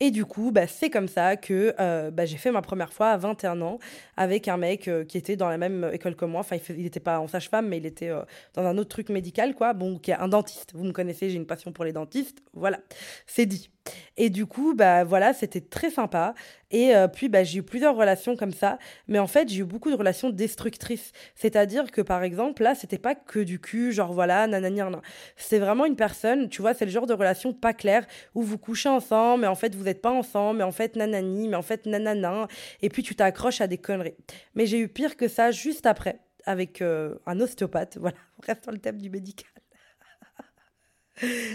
Et 0.00 0.12
du 0.12 0.24
coup, 0.24 0.52
bah, 0.52 0.68
c'est 0.68 0.90
comme 0.90 1.08
ça 1.08 1.36
que 1.36 1.74
euh, 1.80 2.12
bah, 2.12 2.24
j'ai 2.24 2.36
fait 2.36 2.52
ma 2.52 2.62
première 2.62 2.92
fois 2.92 3.08
à 3.08 3.16
21 3.16 3.60
ans 3.62 3.78
avec 4.16 4.46
un 4.46 4.56
mec 4.56 4.86
euh, 4.86 5.04
qui 5.04 5.18
était 5.18 5.34
dans 5.34 5.48
la 5.48 5.58
même 5.58 5.90
école 5.92 6.14
que 6.14 6.24
moi. 6.24 6.40
Enfin, 6.40 6.56
il 6.68 6.82
n'était 6.82 7.00
pas 7.00 7.18
en 7.18 7.26
sage-femme, 7.26 7.68
mais 7.68 7.78
il 7.78 7.86
était 7.86 8.10
euh, 8.10 8.22
dans 8.54 8.62
un 8.64 8.78
autre 8.78 8.90
truc 8.90 9.08
médical, 9.08 9.56
quoi. 9.56 9.72
Bon, 9.72 9.98
qui 9.98 10.12
est 10.12 10.14
un 10.14 10.28
dentiste. 10.28 10.72
Vous 10.74 10.84
me 10.84 10.92
connaissez, 10.92 11.30
j'ai 11.30 11.36
une 11.36 11.46
passion 11.46 11.72
pour 11.72 11.84
les 11.84 11.92
dentistes. 11.92 12.42
Voilà, 12.52 12.78
c'est 13.26 13.46
dit. 13.46 13.70
Et 14.16 14.30
du 14.30 14.46
coup, 14.46 14.74
bah 14.74 15.04
voilà, 15.04 15.32
c'était 15.32 15.60
très 15.60 15.90
sympa. 15.90 16.34
Et 16.70 16.94
euh, 16.94 17.08
puis, 17.08 17.28
bah, 17.28 17.44
j'ai 17.44 17.60
eu 17.60 17.62
plusieurs 17.62 17.96
relations 17.96 18.36
comme 18.36 18.52
ça. 18.52 18.78
Mais 19.06 19.18
en 19.18 19.26
fait, 19.26 19.48
j'ai 19.48 19.60
eu 19.60 19.64
beaucoup 19.64 19.90
de 19.90 19.96
relations 19.96 20.30
destructrices. 20.30 21.12
C'est-à-dire 21.34 21.90
que, 21.90 22.00
par 22.00 22.22
exemple, 22.22 22.62
là, 22.62 22.74
c'était 22.74 22.98
pas 22.98 23.14
que 23.14 23.38
du 23.38 23.60
cul, 23.60 23.92
genre 23.92 24.12
voilà, 24.12 24.46
nanani, 24.46 24.78
nan. 24.78 25.00
C'est 25.36 25.58
vraiment 25.58 25.86
une 25.86 25.96
personne, 25.96 26.48
tu 26.48 26.62
vois, 26.62 26.74
c'est 26.74 26.84
le 26.84 26.90
genre 26.90 27.06
de 27.06 27.14
relation 27.14 27.52
pas 27.52 27.72
claire 27.72 28.06
où 28.34 28.42
vous 28.42 28.58
couchez 28.58 28.88
ensemble, 28.88 29.42
mais 29.42 29.46
en 29.46 29.54
fait, 29.54 29.74
vous 29.74 29.84
n'êtes 29.84 30.02
pas 30.02 30.12
ensemble, 30.12 30.58
mais 30.58 30.64
en 30.64 30.72
fait, 30.72 30.96
nanani, 30.96 31.48
mais 31.48 31.56
en 31.56 31.62
fait, 31.62 31.86
nanana. 31.86 32.48
Et 32.82 32.88
puis, 32.88 33.02
tu 33.02 33.14
t'accroches 33.14 33.60
à 33.60 33.66
des 33.66 33.78
conneries. 33.78 34.16
Mais 34.54 34.66
j'ai 34.66 34.78
eu 34.78 34.88
pire 34.88 35.16
que 35.16 35.28
ça 35.28 35.50
juste 35.50 35.86
après, 35.86 36.20
avec 36.44 36.82
euh, 36.82 37.14
un 37.26 37.40
ostéopathe. 37.40 37.98
Voilà, 38.00 38.16
on 38.38 38.46
reste 38.46 38.64
dans 38.66 38.72
le 38.72 38.78
thème 38.78 39.00
du 39.00 39.10
médical. 39.10 39.57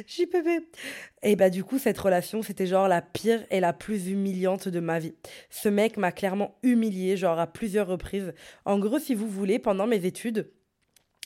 JPP. 0.08 0.66
Et 1.22 1.36
bah 1.36 1.50
du 1.50 1.64
coup, 1.64 1.80
cette 1.80 1.98
relation, 1.98 2.42
c'était 2.42 2.66
genre 2.66 2.88
la 2.88 3.02
pire 3.02 3.44
et 3.50 3.60
la 3.60 3.74
plus 3.74 4.10
humiliante 4.10 4.68
de 4.68 4.80
ma 4.80 5.00
vie. 5.00 5.14
Ce 5.50 5.70
mec 5.70 5.98
m'a 5.98 6.12
clairement 6.12 6.58
humilié, 6.64 7.18
genre 7.18 7.40
à 7.40 7.48
plusieurs 7.48 7.88
reprises. 7.88 8.34
En 8.66 8.80
gros, 8.80 9.00
si 9.00 9.16
vous 9.16 9.28
voulez, 9.28 9.60
pendant 9.60 9.88
mes 9.88 10.06
études, 10.06 10.50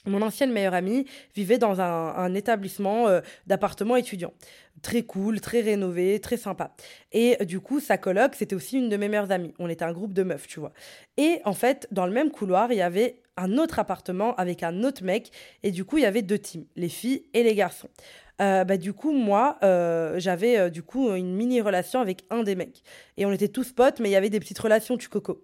mon 0.08 0.22
ancienne 0.22 0.52
meilleure 0.52 0.74
amie 0.74 1.06
vivait 1.36 1.58
dans 1.58 1.82
un, 1.82 2.34
établissement 2.34 3.08
euh, 3.08 3.22
d'appartements 3.46 3.96
étudiants. 3.96 4.34
Très 4.82 5.04
cool, 5.04 5.42
très 5.42 5.62
rénové, 5.62 6.20
très 6.20 6.38
sympa. 6.38 6.76
Et 7.12 7.44
du 7.46 7.60
coup, 7.60 7.80
sa 7.80 7.98
coloc, 7.98 8.36
c'était 8.36 8.56
aussi 8.56 8.78
une 8.78 8.90
de 8.90 8.98
mes 8.98 9.10
meilleures 9.10 9.32
amies. 9.32 9.54
On 9.60 9.70
était 9.70 9.86
un 9.86 9.92
groupe 9.92 10.14
de 10.14 10.24
meufs, 10.24 10.48
tu 10.48 10.60
vois. 10.60 10.72
Et 11.18 11.42
en 11.46 11.54
fait, 11.54 11.88
dans 11.92 12.06
le 12.06 12.14
même 12.14 12.32
couloir, 12.32 12.72
il 12.72 12.78
y 12.78 12.82
avait 12.82 13.22
un 13.38 13.58
autre 13.58 13.80
appartement 13.80 14.36
avec 14.36 14.64
un 14.64 14.84
autre 14.84 15.04
mec. 15.04 15.32
Et 15.64 15.72
du 15.72 15.84
coup, 15.86 15.98
il 15.98 16.04
y 16.04 16.08
avait 16.08 16.22
deux 16.22 16.40
teams, 16.40 16.66
les 16.76 16.90
filles 16.90 17.24
et 17.34 17.44
les 17.44 17.56
garçons. 17.56 17.90
Euh, 18.42 18.64
bah, 18.64 18.78
du 18.78 18.94
coup, 18.94 19.12
moi, 19.12 19.58
euh, 19.64 20.20
j'avais 20.20 20.58
euh, 20.58 20.70
du 20.70 20.84
coup 20.84 21.14
une 21.14 21.36
mini 21.36 21.62
relation 21.62 22.00
avec 22.00 22.24
un 22.30 22.44
des 22.44 22.56
mecs. 22.56 22.84
Et 23.18 23.26
on 23.26 23.32
était 23.32 23.48
tous 23.48 23.72
potes, 23.72 24.00
mais 24.00 24.10
il 24.10 24.12
y 24.12 24.16
avait 24.16 24.30
des 24.30 24.40
petites 24.40 24.60
relations 24.60 24.98
tu 24.98 25.10
coco. 25.10 25.44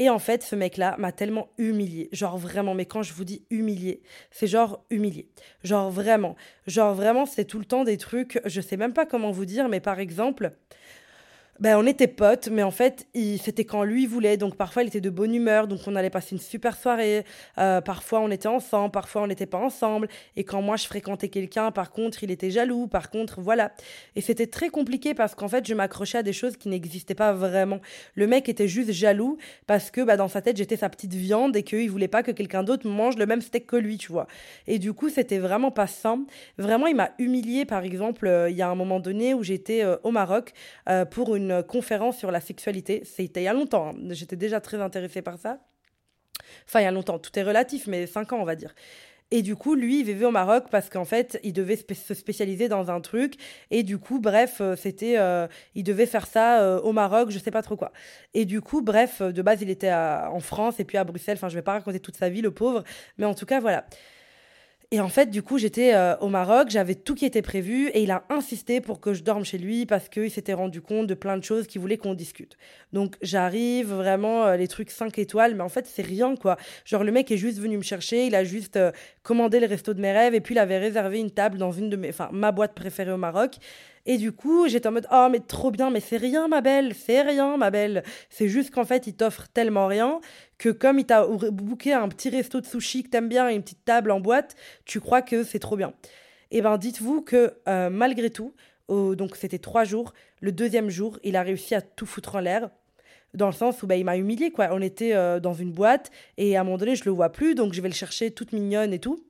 Et 0.00 0.08
en 0.08 0.20
fait, 0.20 0.44
ce 0.44 0.54
mec-là 0.54 0.94
m'a 0.98 1.10
tellement 1.10 1.48
humilié. 1.58 2.08
Genre 2.12 2.38
vraiment, 2.38 2.74
mais 2.74 2.86
quand 2.86 3.02
je 3.02 3.12
vous 3.12 3.24
dis 3.24 3.44
humilié, 3.50 4.00
c'est 4.30 4.46
genre 4.46 4.84
humilié. 4.90 5.28
Genre 5.64 5.90
vraiment. 5.90 6.36
Genre 6.68 6.94
vraiment, 6.94 7.26
c'est 7.26 7.44
tout 7.44 7.58
le 7.58 7.64
temps 7.64 7.82
des 7.82 7.96
trucs, 7.96 8.40
je 8.44 8.60
sais 8.60 8.76
même 8.76 8.92
pas 8.92 9.06
comment 9.06 9.32
vous 9.32 9.44
dire, 9.44 9.68
mais 9.68 9.80
par 9.80 9.98
exemple, 9.98 10.52
ben, 11.60 11.76
on 11.76 11.86
était 11.86 12.06
potes, 12.06 12.48
mais 12.52 12.62
en 12.62 12.70
fait, 12.70 13.08
c'était 13.14 13.64
quand 13.64 13.82
lui 13.82 14.06
voulait. 14.06 14.36
Donc 14.36 14.56
parfois, 14.56 14.84
il 14.84 14.88
était 14.88 15.00
de 15.00 15.10
bonne 15.10 15.34
humeur, 15.34 15.66
donc 15.66 15.80
on 15.88 15.96
allait 15.96 16.08
passer 16.08 16.36
une 16.36 16.40
super 16.40 16.76
soirée. 16.76 17.24
Euh, 17.58 17.80
parfois, 17.80 18.20
on 18.20 18.30
était 18.30 18.46
ensemble, 18.46 18.92
parfois, 18.92 19.22
on 19.22 19.26
n'était 19.26 19.46
pas 19.46 19.58
ensemble. 19.58 20.08
Et 20.36 20.44
quand 20.44 20.62
moi, 20.62 20.76
je 20.76 20.86
fréquentais 20.86 21.28
quelqu'un, 21.28 21.72
par 21.72 21.90
contre, 21.90 22.22
il 22.22 22.30
était 22.30 22.50
jaloux. 22.50 22.86
Par 22.86 23.10
contre, 23.10 23.40
voilà. 23.40 23.72
Et 24.14 24.20
c'était 24.20 24.46
très 24.46 24.68
compliqué 24.68 25.14
parce 25.14 25.34
qu'en 25.34 25.48
fait, 25.48 25.66
je 25.66 25.74
m'accrochais 25.74 26.18
à 26.18 26.22
des 26.22 26.32
choses 26.32 26.56
qui 26.56 26.68
n'existaient 26.68 27.16
pas 27.16 27.32
vraiment. 27.32 27.80
Le 28.14 28.28
mec 28.28 28.48
était 28.48 28.68
juste 28.68 28.92
jaloux 28.92 29.36
parce 29.66 29.90
que 29.90 30.00
bah, 30.00 30.16
dans 30.16 30.28
sa 30.28 30.40
tête, 30.40 30.56
j'étais 30.56 30.76
sa 30.76 30.88
petite 30.88 31.14
viande 31.14 31.56
et 31.56 31.64
qu'il 31.64 31.90
voulait 31.90 32.06
pas 32.06 32.22
que 32.22 32.30
quelqu'un 32.30 32.62
d'autre 32.62 32.86
mange 32.86 33.16
le 33.16 33.26
même 33.26 33.40
steak 33.40 33.66
que 33.66 33.76
lui, 33.76 33.98
tu 33.98 34.12
vois. 34.12 34.28
Et 34.68 34.78
du 34.78 34.92
coup, 34.92 35.08
c'était 35.08 35.38
vraiment 35.38 35.72
pas 35.72 35.88
sain. 35.88 36.24
Vraiment, 36.56 36.86
il 36.86 36.94
m'a 36.94 37.10
humilié 37.18 37.64
par 37.64 37.82
exemple, 37.82 38.28
euh, 38.28 38.48
il 38.48 38.56
y 38.56 38.62
a 38.62 38.68
un 38.68 38.76
moment 38.76 39.00
donné 39.00 39.34
où 39.34 39.42
j'étais 39.42 39.82
euh, 39.82 39.96
au 40.04 40.12
Maroc 40.12 40.52
pour 41.10 41.34
une 41.34 41.47
conférence 41.62 42.18
sur 42.18 42.30
la 42.30 42.40
sexualité. 42.40 43.02
C'était 43.04 43.40
il 43.40 43.44
y 43.44 43.48
a 43.48 43.52
longtemps. 43.52 43.90
Hein. 43.90 44.08
J'étais 44.10 44.36
déjà 44.36 44.60
très 44.60 44.80
intéressée 44.80 45.22
par 45.22 45.38
ça. 45.38 45.60
Enfin, 46.66 46.80
il 46.80 46.84
y 46.84 46.86
a 46.86 46.90
longtemps. 46.90 47.18
Tout 47.18 47.36
est 47.38 47.42
relatif, 47.42 47.86
mais 47.86 48.06
cinq 48.06 48.32
ans, 48.32 48.38
on 48.40 48.44
va 48.44 48.56
dire. 48.56 48.74
Et 49.30 49.42
du 49.42 49.56
coup, 49.56 49.74
lui, 49.74 50.00
il 50.00 50.06
vivait 50.06 50.24
au 50.24 50.30
Maroc 50.30 50.64
parce 50.70 50.88
qu'en 50.88 51.04
fait, 51.04 51.38
il 51.42 51.52
devait 51.52 51.76
se 51.76 52.14
spécialiser 52.14 52.68
dans 52.68 52.90
un 52.90 53.00
truc. 53.00 53.34
Et 53.70 53.82
du 53.82 53.98
coup, 53.98 54.20
bref, 54.20 54.58
euh, 54.60 54.74
c'était, 54.74 55.18
euh, 55.18 55.46
il 55.74 55.84
devait 55.84 56.06
faire 56.06 56.26
ça 56.26 56.62
euh, 56.62 56.80
au 56.80 56.92
Maroc, 56.92 57.30
je 57.30 57.38
sais 57.38 57.50
pas 57.50 57.60
trop 57.60 57.76
quoi. 57.76 57.92
Et 58.32 58.46
du 58.46 58.62
coup, 58.62 58.80
bref, 58.80 59.20
de 59.20 59.42
base, 59.42 59.60
il 59.60 59.68
était 59.68 59.92
en 59.92 60.40
France 60.40 60.80
et 60.80 60.84
puis 60.84 60.96
à 60.96 61.04
Bruxelles. 61.04 61.36
Enfin, 61.36 61.50
je 61.50 61.56
vais 61.56 61.62
pas 61.62 61.72
raconter 61.72 62.00
toute 62.00 62.16
sa 62.16 62.30
vie, 62.30 62.40
le 62.40 62.52
pauvre. 62.52 62.84
Mais 63.18 63.26
en 63.26 63.34
tout 63.34 63.46
cas, 63.46 63.60
voilà. 63.60 63.84
Et 64.90 65.00
en 65.00 65.10
fait, 65.10 65.28
du 65.28 65.42
coup, 65.42 65.58
j'étais 65.58 65.94
euh, 65.94 66.16
au 66.16 66.28
Maroc, 66.28 66.70
j'avais 66.70 66.94
tout 66.94 67.14
qui 67.14 67.26
était 67.26 67.42
prévu 67.42 67.88
et 67.88 68.02
il 68.02 68.10
a 68.10 68.24
insisté 68.30 68.80
pour 68.80 69.00
que 69.00 69.12
je 69.12 69.22
dorme 69.22 69.44
chez 69.44 69.58
lui 69.58 69.84
parce 69.84 70.08
qu'il 70.08 70.30
s'était 70.30 70.54
rendu 70.54 70.80
compte 70.80 71.06
de 71.06 71.12
plein 71.12 71.36
de 71.36 71.44
choses 71.44 71.66
qu'il 71.66 71.82
voulait 71.82 71.98
qu'on 71.98 72.14
discute. 72.14 72.56
Donc, 72.94 73.16
j'arrive 73.20 73.92
vraiment 73.92 74.46
euh, 74.46 74.56
les 74.56 74.66
trucs 74.66 74.90
5 74.90 75.18
étoiles, 75.18 75.54
mais 75.54 75.62
en 75.62 75.68
fait, 75.68 75.86
c'est 75.86 76.00
rien 76.00 76.36
quoi. 76.36 76.56
Genre, 76.86 77.04
le 77.04 77.12
mec 77.12 77.30
est 77.30 77.36
juste 77.36 77.58
venu 77.58 77.76
me 77.76 77.82
chercher, 77.82 78.28
il 78.28 78.34
a 78.34 78.44
juste 78.44 78.76
euh, 78.76 78.90
commandé 79.22 79.60
le 79.60 79.66
resto 79.66 79.92
de 79.92 80.00
mes 80.00 80.10
rêves 80.10 80.34
et 80.34 80.40
puis 80.40 80.54
il 80.54 80.58
avait 80.58 80.78
réservé 80.78 81.18
une 81.18 81.32
table 81.32 81.58
dans 81.58 81.70
une 81.72 81.90
de 81.90 81.96
mes, 81.96 82.08
enfin, 82.08 82.30
ma 82.32 82.50
boîte 82.50 82.74
préférée 82.74 83.12
au 83.12 83.18
Maroc. 83.18 83.56
Et 84.10 84.16
du 84.16 84.32
coup, 84.32 84.66
j'étais 84.68 84.88
en 84.88 84.92
mode 84.92 85.06
Oh, 85.12 85.28
mais 85.30 85.38
trop 85.38 85.70
bien, 85.70 85.90
mais 85.90 86.00
c'est 86.00 86.16
rien, 86.16 86.48
ma 86.48 86.62
belle, 86.62 86.94
c'est 86.94 87.20
rien, 87.20 87.58
ma 87.58 87.70
belle. 87.70 88.02
C'est 88.30 88.48
juste 88.48 88.70
qu'en 88.70 88.86
fait, 88.86 89.06
il 89.06 89.12
t'offre 89.12 89.48
tellement 89.52 89.86
rien 89.86 90.20
que 90.56 90.70
comme 90.70 90.98
il 90.98 91.04
t'a 91.04 91.26
booké 91.26 91.92
un 91.92 92.08
petit 92.08 92.30
resto 92.30 92.58
de 92.62 92.64
sushi 92.64 93.02
que 93.02 93.10
t'aimes 93.10 93.28
bien 93.28 93.50
et 93.50 93.54
une 93.54 93.62
petite 93.62 93.84
table 93.84 94.10
en 94.10 94.18
boîte, 94.18 94.56
tu 94.86 94.98
crois 94.98 95.20
que 95.20 95.44
c'est 95.44 95.58
trop 95.58 95.76
bien. 95.76 95.92
Et 96.50 96.58
eh 96.58 96.62
ben, 96.62 96.78
dites-vous 96.78 97.20
que 97.20 97.52
euh, 97.68 97.90
malgré 97.90 98.30
tout, 98.30 98.54
donc 98.88 99.36
c'était 99.36 99.58
trois 99.58 99.84
jours, 99.84 100.14
le 100.40 100.52
deuxième 100.52 100.88
jour, 100.88 101.18
il 101.22 101.36
a 101.36 101.42
réussi 101.42 101.74
à 101.74 101.82
tout 101.82 102.06
foutre 102.06 102.36
en 102.36 102.40
l'air 102.40 102.70
dans 103.34 103.46
le 103.46 103.52
sens 103.52 103.82
où 103.82 103.86
bah, 103.86 103.96
il 103.96 104.06
m'a 104.06 104.16
humilié 104.16 104.50
quoi. 104.50 104.68
On 104.72 104.80
était 104.80 105.14
euh, 105.14 105.38
dans 105.38 105.52
une 105.52 105.70
boîte 105.70 106.10
et 106.38 106.56
à 106.56 106.62
un 106.62 106.64
moment 106.64 106.78
donné 106.78 106.96
je 106.96 107.04
le 107.04 107.10
vois 107.10 107.28
plus 107.28 107.54
donc 107.54 107.74
je 107.74 107.82
vais 107.82 107.88
le 107.88 107.94
chercher 107.94 108.30
toute 108.30 108.52
mignonne 108.52 108.94
et 108.94 108.98
tout 108.98 109.22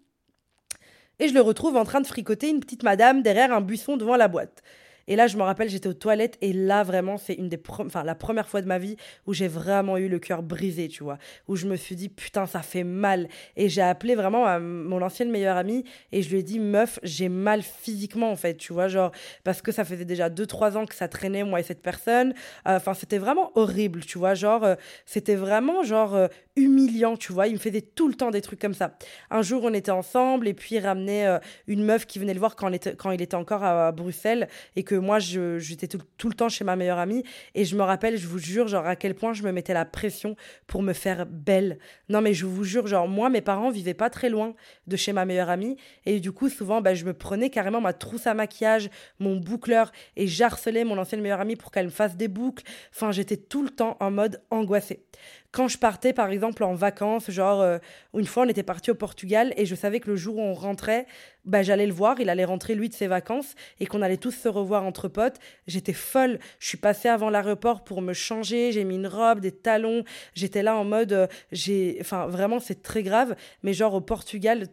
et 1.19 1.29
je 1.29 1.35
le 1.35 1.41
retrouve 1.41 1.77
en 1.77 1.85
train 1.85 2.01
de 2.01 2.07
fricoter 2.07 2.49
une 2.51 2.61
petite 2.61 2.83
madame 2.83 3.23
derrière 3.23 3.53
un 3.53 3.61
buisson 3.61 3.97
devant 3.97 4.17
la 4.17 4.29
boîte. 4.29 4.63
Et 5.09 5.17
là, 5.17 5.27
je 5.27 5.37
me 5.37 5.43
rappelle, 5.43 5.69
j'étais 5.69 5.89
aux 5.89 5.95
toilettes 5.95 6.39
et 6.41 6.53
là, 6.53 6.85
vraiment, 6.85 7.17
c'est 7.17 7.35
une 7.35 7.49
des 7.49 7.61
enfin, 7.79 8.05
la 8.05 8.15
première 8.15 8.49
fois 8.49 8.63
de 8.63 8.69
ma 8.69 8.79
vie 8.79 8.97
où 9.27 9.33
j'ai 9.33 9.49
vraiment 9.49 9.97
eu 9.97 10.09
le 10.09 10.19
cœur 10.21 10.43
brisé, 10.43 10.87
tu 10.87 11.03
vois. 11.03 11.19
Où 11.49 11.57
je 11.57 11.67
me 11.67 11.75
suis 11.75 11.97
dit, 11.97 12.09
putain, 12.09 12.47
ça 12.47 12.61
fait 12.61 12.85
mal. 12.85 13.29
Et 13.57 13.69
j'ai 13.69 13.83
appelé 13.83 14.15
vraiment 14.15 14.61
mon 14.61 15.03
ancienne 15.03 15.31
meilleure 15.31 15.57
amie 15.57 15.85
et 16.13 16.23
je 16.23 16.31
lui 16.31 16.39
ai 16.39 16.43
dit, 16.43 16.61
meuf, 16.61 17.01
j'ai 17.03 17.29
mal 17.29 17.63
physiquement, 17.63 18.31
en 18.31 18.37
fait, 18.37 18.55
tu 18.57 18.73
vois, 18.73 18.89
genre, 18.89 19.11
parce 19.45 19.63
que 19.63 19.73
ça 19.73 19.85
faisait 19.85 20.05
déjà 20.05 20.29
2-3 20.29 20.77
ans 20.77 20.87
que 20.87 20.95
ça 20.95 21.09
traînait, 21.09 21.43
moi 21.43 21.61
et 21.61 21.63
cette 21.63 21.83
personne. 21.83 22.35
Euh, 22.67 22.77
enfin, 22.77 22.95
c'était 22.95 23.19
vraiment 23.19 23.51
horrible, 23.55 24.01
tu 24.01 24.19
vois, 24.19 24.35
genre, 24.35 24.65
euh, 24.65 24.75
c'était 25.07 25.37
vraiment, 25.37 25.83
genre, 25.83 26.15
euh, 26.15 26.29
humiliant, 26.57 27.17
tu 27.17 27.33
vois. 27.33 27.47
Il 27.47 27.55
me 27.55 27.59
faisait 27.59 27.81
tout 27.81 28.09
le 28.09 28.15
temps 28.15 28.31
des 28.31 28.43
trucs 28.43 28.61
comme 28.61 28.75
ça. 28.75 28.97
Un 29.31 29.43
jour, 29.43 29.63
on 29.65 29.73
était 29.73 29.91
ensemble 29.91 30.49
et 30.49 30.55
puis 30.55 30.75
il 30.75 30.81
ramenait 30.81 31.39
une 31.69 31.85
meuf 31.85 32.05
qui 32.05 32.19
venait 32.19 32.35
le 32.35 32.41
voir 32.41 32.57
quand, 32.57 32.69
quand 32.97 33.13
il 33.13 33.23
était 33.23 33.37
encore 33.37 33.63
à 33.63 33.93
Bruxelles 33.93 34.49
et 34.75 34.83
que 34.83 34.97
moi, 34.99 35.19
j'étais 35.19 35.89
tout, 35.89 36.01
tout, 36.17 36.29
le 36.29 36.35
temps 36.35 36.49
chez 36.49 36.65
ma 36.65 36.77
meilleure 36.77 36.99
amie. 36.99 37.23
Et 37.55 37.65
je 37.65 37.77
me 37.77 37.83
rappelle, 37.83 38.17
je 38.17 38.27
vous 38.27 38.39
jure, 38.39 38.69
genre, 38.69 38.87
à 38.87 38.97
quel 38.97 39.15
point 39.15 39.33
je 39.33 39.43
me 39.43 39.53
mettais 39.53 39.75
la 39.75 39.85
pression 39.85 40.37
pour 40.67 40.83
me 40.83 40.93
faire 40.93 41.27
belle. 41.27 41.79
Non, 42.09 42.21
mais 42.21 42.35
je 42.35 42.47
vous 42.47 42.65
jure, 42.65 42.87
genre, 42.87 43.09
moi, 43.09 43.31
mes 43.31 43.41
parents 43.41 43.71
vivaient 43.71 43.95
pas 43.95 44.11
très 44.11 44.29
loin 44.31 44.55
de 44.87 44.97
chez 44.97 45.13
ma 45.13 45.25
meilleure 45.25 45.51
amie. 45.51 45.77
Et 46.07 46.21
du 46.21 46.33
coup, 46.33 46.49
souvent, 46.49 46.81
bah, 46.81 46.95
je 46.95 47.05
me 47.05 47.15
prenais 47.15 47.51
carrément 47.51 47.81
ma 47.81 47.93
trousse 47.93 48.27
à 48.27 48.35
maquillage, 48.35 48.91
mon 49.19 49.37
boucleur, 49.37 49.93
et 50.17 50.27
j'harcelais 50.27 50.85
mon 50.85 50.99
ancienne 50.99 51.21
meilleure 51.21 51.41
amie 51.41 51.57
pour 51.57 51.71
qu'elle 51.71 51.87
me 51.87 51.91
fasse 51.91 52.17
des 52.17 52.29
boucles. 52.29 52.65
Enfin, 52.95 53.13
j'étais 53.13 53.37
tout 53.37 53.63
le 53.63 53.71
temps 53.71 53.97
en 54.01 54.11
mode 54.11 54.43
angoissée 54.51 55.05
quand 55.51 55.69
je 55.69 55.79
partais 55.79 56.13
par 56.13 56.31
exemple 56.31 56.63
en 56.63 56.75
vacances, 56.75 57.31
genre 57.31 57.63
euh, 57.63 57.79
une 58.15 58.27
fois 58.27 58.45
on 58.45 58.49
était 58.49 58.63
parti 58.63 58.91
au 58.91 58.95
Portugal 58.95 59.55
et 59.57 59.65
je 59.65 59.75
savais 59.75 60.01
que 60.01 60.11
le 60.11 60.17
jour 60.17 60.37
où 60.37 60.41
on 60.41 60.53
rentrait, 60.53 61.07
bah, 61.45 61.63
j'allais 61.63 61.87
le 61.87 61.93
voir, 61.93 62.21
il 62.21 62.29
allait 62.29 62.45
rentrer 62.45 62.75
lui 62.75 62.89
de 62.91 62.95
ses 62.95 63.07
vacances 63.07 63.55
et 63.81 63.87
qu'on 63.87 64.03
allait 64.03 64.19
tous 64.19 64.33
se 64.33 64.49
revoir 64.49 64.85
entre 64.85 65.09
potes. 65.09 65.39
J'étais 65.67 65.95
folle, 65.95 66.39
je 66.59 66.69
suis 66.69 66.77
passée 66.77 67.09
avant 67.09 67.31
l'aéroport 67.31 67.83
pour 67.83 68.03
me 68.03 68.13
changer, 68.13 68.73
j'ai 68.73 68.85
mis 68.85 68.97
une 68.97 69.07
robe, 69.07 69.41
des 69.41 69.53
talons, 69.53 70.05
j'étais 70.35 70.63
là 70.63 70.77
en 70.77 70.85
mode, 70.85 71.13
euh, 71.13 71.27
j'ai, 71.51 71.97
enfin 72.01 72.27
vraiment 72.27 72.61
c'est 72.61 72.83
très 72.83 73.03
grave, 73.03 73.35
mais 73.63 73.73
genre 73.73 73.95
au 73.95 74.03
Portugal, 74.03 74.69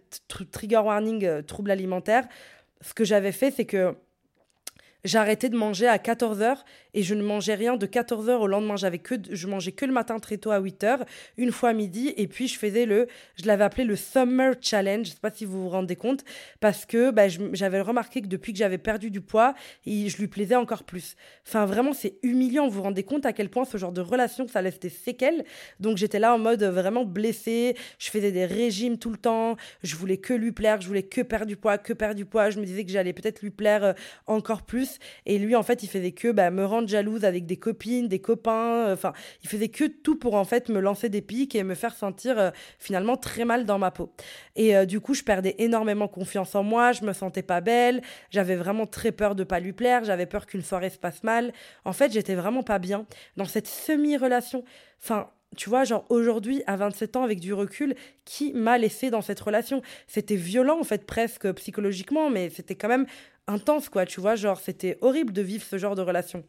trigger 0.51 0.79
warning, 0.79 1.25
euh, 1.25 1.41
trouble 1.41 1.71
alimentaire, 1.71 2.27
ce 2.81 2.93
que 2.93 3.05
j'avais 3.05 3.31
fait 3.31 3.51
c'est 3.51 3.65
que 3.65 3.95
j'arrêtais 5.05 5.47
de 5.47 5.55
manger 5.55 5.87
à 5.87 5.97
14h 5.97 6.57
et 6.93 7.03
je 7.03 7.13
ne 7.13 7.23
mangeais 7.23 7.55
rien 7.55 7.77
de 7.77 7.85
14h 7.85 8.31
au 8.31 8.47
lendemain. 8.47 8.75
J'avais 8.75 8.99
que, 8.99 9.15
je 9.29 9.47
mangeais 9.47 9.71
que 9.71 9.85
le 9.85 9.93
matin 9.93 10.19
très 10.19 10.37
tôt 10.37 10.51
à 10.51 10.59
8h, 10.59 11.05
une 11.37 11.51
fois 11.51 11.69
à 11.69 11.73
midi, 11.73 12.13
et 12.17 12.27
puis 12.27 12.47
je 12.47 12.57
faisais 12.57 12.85
le, 12.85 13.07
je 13.35 13.45
l'avais 13.45 13.63
appelé 13.63 13.83
le 13.83 13.95
Summer 13.95 14.55
Challenge, 14.59 15.05
je 15.05 15.11
sais 15.11 15.17
pas 15.21 15.31
si 15.31 15.45
vous 15.45 15.61
vous 15.61 15.69
rendez 15.69 15.95
compte, 15.95 16.23
parce 16.59 16.85
que 16.85 17.11
bah, 17.11 17.27
j'avais 17.53 17.81
remarqué 17.81 18.21
que 18.21 18.27
depuis 18.27 18.53
que 18.53 18.59
j'avais 18.59 18.77
perdu 18.77 19.11
du 19.11 19.21
poids, 19.21 19.53
je 19.85 20.17
lui 20.17 20.27
plaisais 20.27 20.55
encore 20.55 20.83
plus. 20.83 21.15
Enfin, 21.47 21.65
vraiment, 21.65 21.93
c'est 21.93 22.15
humiliant, 22.23 22.67
vous 22.67 22.77
vous 22.77 22.83
rendez 22.83 23.03
compte 23.03 23.25
à 23.25 23.33
quel 23.33 23.49
point 23.49 23.65
ce 23.65 23.77
genre 23.77 23.91
de 23.91 24.01
relation, 24.01 24.47
ça 24.47 24.61
laisse 24.61 24.79
des 24.79 24.89
séquelles. 24.89 25.45
Donc 25.79 25.97
j'étais 25.97 26.19
là 26.19 26.33
en 26.33 26.39
mode 26.39 26.63
vraiment 26.63 27.05
blessée, 27.05 27.75
je 27.99 28.09
faisais 28.09 28.31
des 28.31 28.45
régimes 28.45 28.97
tout 28.97 29.11
le 29.11 29.17
temps, 29.17 29.57
je 29.83 29.95
voulais 29.95 30.17
que 30.17 30.33
lui 30.33 30.51
plaire, 30.51 30.81
je 30.81 30.87
voulais 30.87 31.03
que 31.03 31.21
perdre 31.21 31.45
du 31.45 31.57
poids, 31.57 31.77
que 31.77 31.93
perdre 31.93 32.15
du 32.15 32.25
poids, 32.25 32.49
je 32.49 32.59
me 32.59 32.65
disais 32.65 32.83
que 32.83 32.91
j'allais 32.91 33.13
peut-être 33.13 33.41
lui 33.41 33.51
plaire 33.51 33.83
euh, 33.83 33.93
encore 34.27 34.63
plus. 34.63 34.94
Et 35.25 35.37
lui, 35.37 35.55
en 35.55 35.63
fait, 35.63 35.83
il 35.83 35.89
faisait 35.89 36.11
que 36.11 36.31
bah, 36.31 36.49
me 36.51 36.65
rendre 36.65 36.87
jalouse 36.87 37.25
avec 37.25 37.45
des 37.45 37.57
copines, 37.57 38.07
des 38.07 38.19
copains. 38.19 38.87
Euh, 38.87 38.93
enfin, 38.93 39.13
il 39.43 39.49
faisait 39.49 39.69
que 39.69 39.85
tout 39.85 40.17
pour 40.17 40.35
en 40.35 40.45
fait 40.45 40.69
me 40.69 40.79
lancer 40.79 41.09
des 41.09 41.21
pics 41.21 41.55
et 41.55 41.63
me 41.63 41.75
faire 41.75 41.95
sentir 41.95 42.37
euh, 42.37 42.51
finalement 42.79 43.17
très 43.17 43.45
mal 43.45 43.65
dans 43.65 43.79
ma 43.79 43.91
peau. 43.91 44.11
Et 44.55 44.75
euh, 44.75 44.85
du 44.85 44.99
coup, 44.99 45.13
je 45.13 45.23
perdais 45.23 45.55
énormément 45.57 46.07
confiance 46.07 46.55
en 46.55 46.63
moi. 46.63 46.91
Je 46.91 47.03
me 47.03 47.13
sentais 47.13 47.43
pas 47.43 47.61
belle. 47.61 48.01
J'avais 48.29 48.55
vraiment 48.55 48.85
très 48.85 49.11
peur 49.11 49.35
de 49.35 49.43
pas 49.43 49.59
lui 49.59 49.73
plaire. 49.73 50.03
J'avais 50.03 50.25
peur 50.25 50.45
qu'une 50.45 50.63
soirée 50.63 50.89
se 50.89 50.97
passe 50.97 51.23
mal. 51.23 51.53
En 51.83 51.93
fait, 51.93 52.11
j'étais 52.11 52.35
vraiment 52.35 52.63
pas 52.63 52.79
bien 52.79 53.05
dans 53.37 53.45
cette 53.45 53.67
semi-relation. 53.67 54.63
Enfin, 55.03 55.29
tu 55.55 55.69
vois, 55.69 55.83
genre 55.83 56.05
aujourd'hui, 56.09 56.63
à 56.67 56.75
27 56.75 57.15
ans, 57.15 57.23
avec 57.23 57.39
du 57.39 57.53
recul, 57.53 57.95
qui 58.25 58.53
m'a 58.53 58.77
laissé 58.77 59.09
dans 59.09 59.21
cette 59.21 59.39
relation? 59.39 59.81
C'était 60.07 60.35
violent, 60.35 60.79
en 60.79 60.83
fait, 60.83 61.05
presque 61.05 61.51
psychologiquement, 61.53 62.29
mais 62.29 62.49
c'était 62.49 62.75
quand 62.75 62.87
même 62.87 63.05
intense, 63.47 63.89
quoi, 63.89 64.05
tu 64.05 64.21
vois, 64.21 64.35
genre 64.35 64.59
c'était 64.59 64.97
horrible 65.01 65.33
de 65.33 65.41
vivre 65.41 65.63
ce 65.63 65.77
genre 65.77 65.95
de 65.95 66.01
relation. 66.01 66.43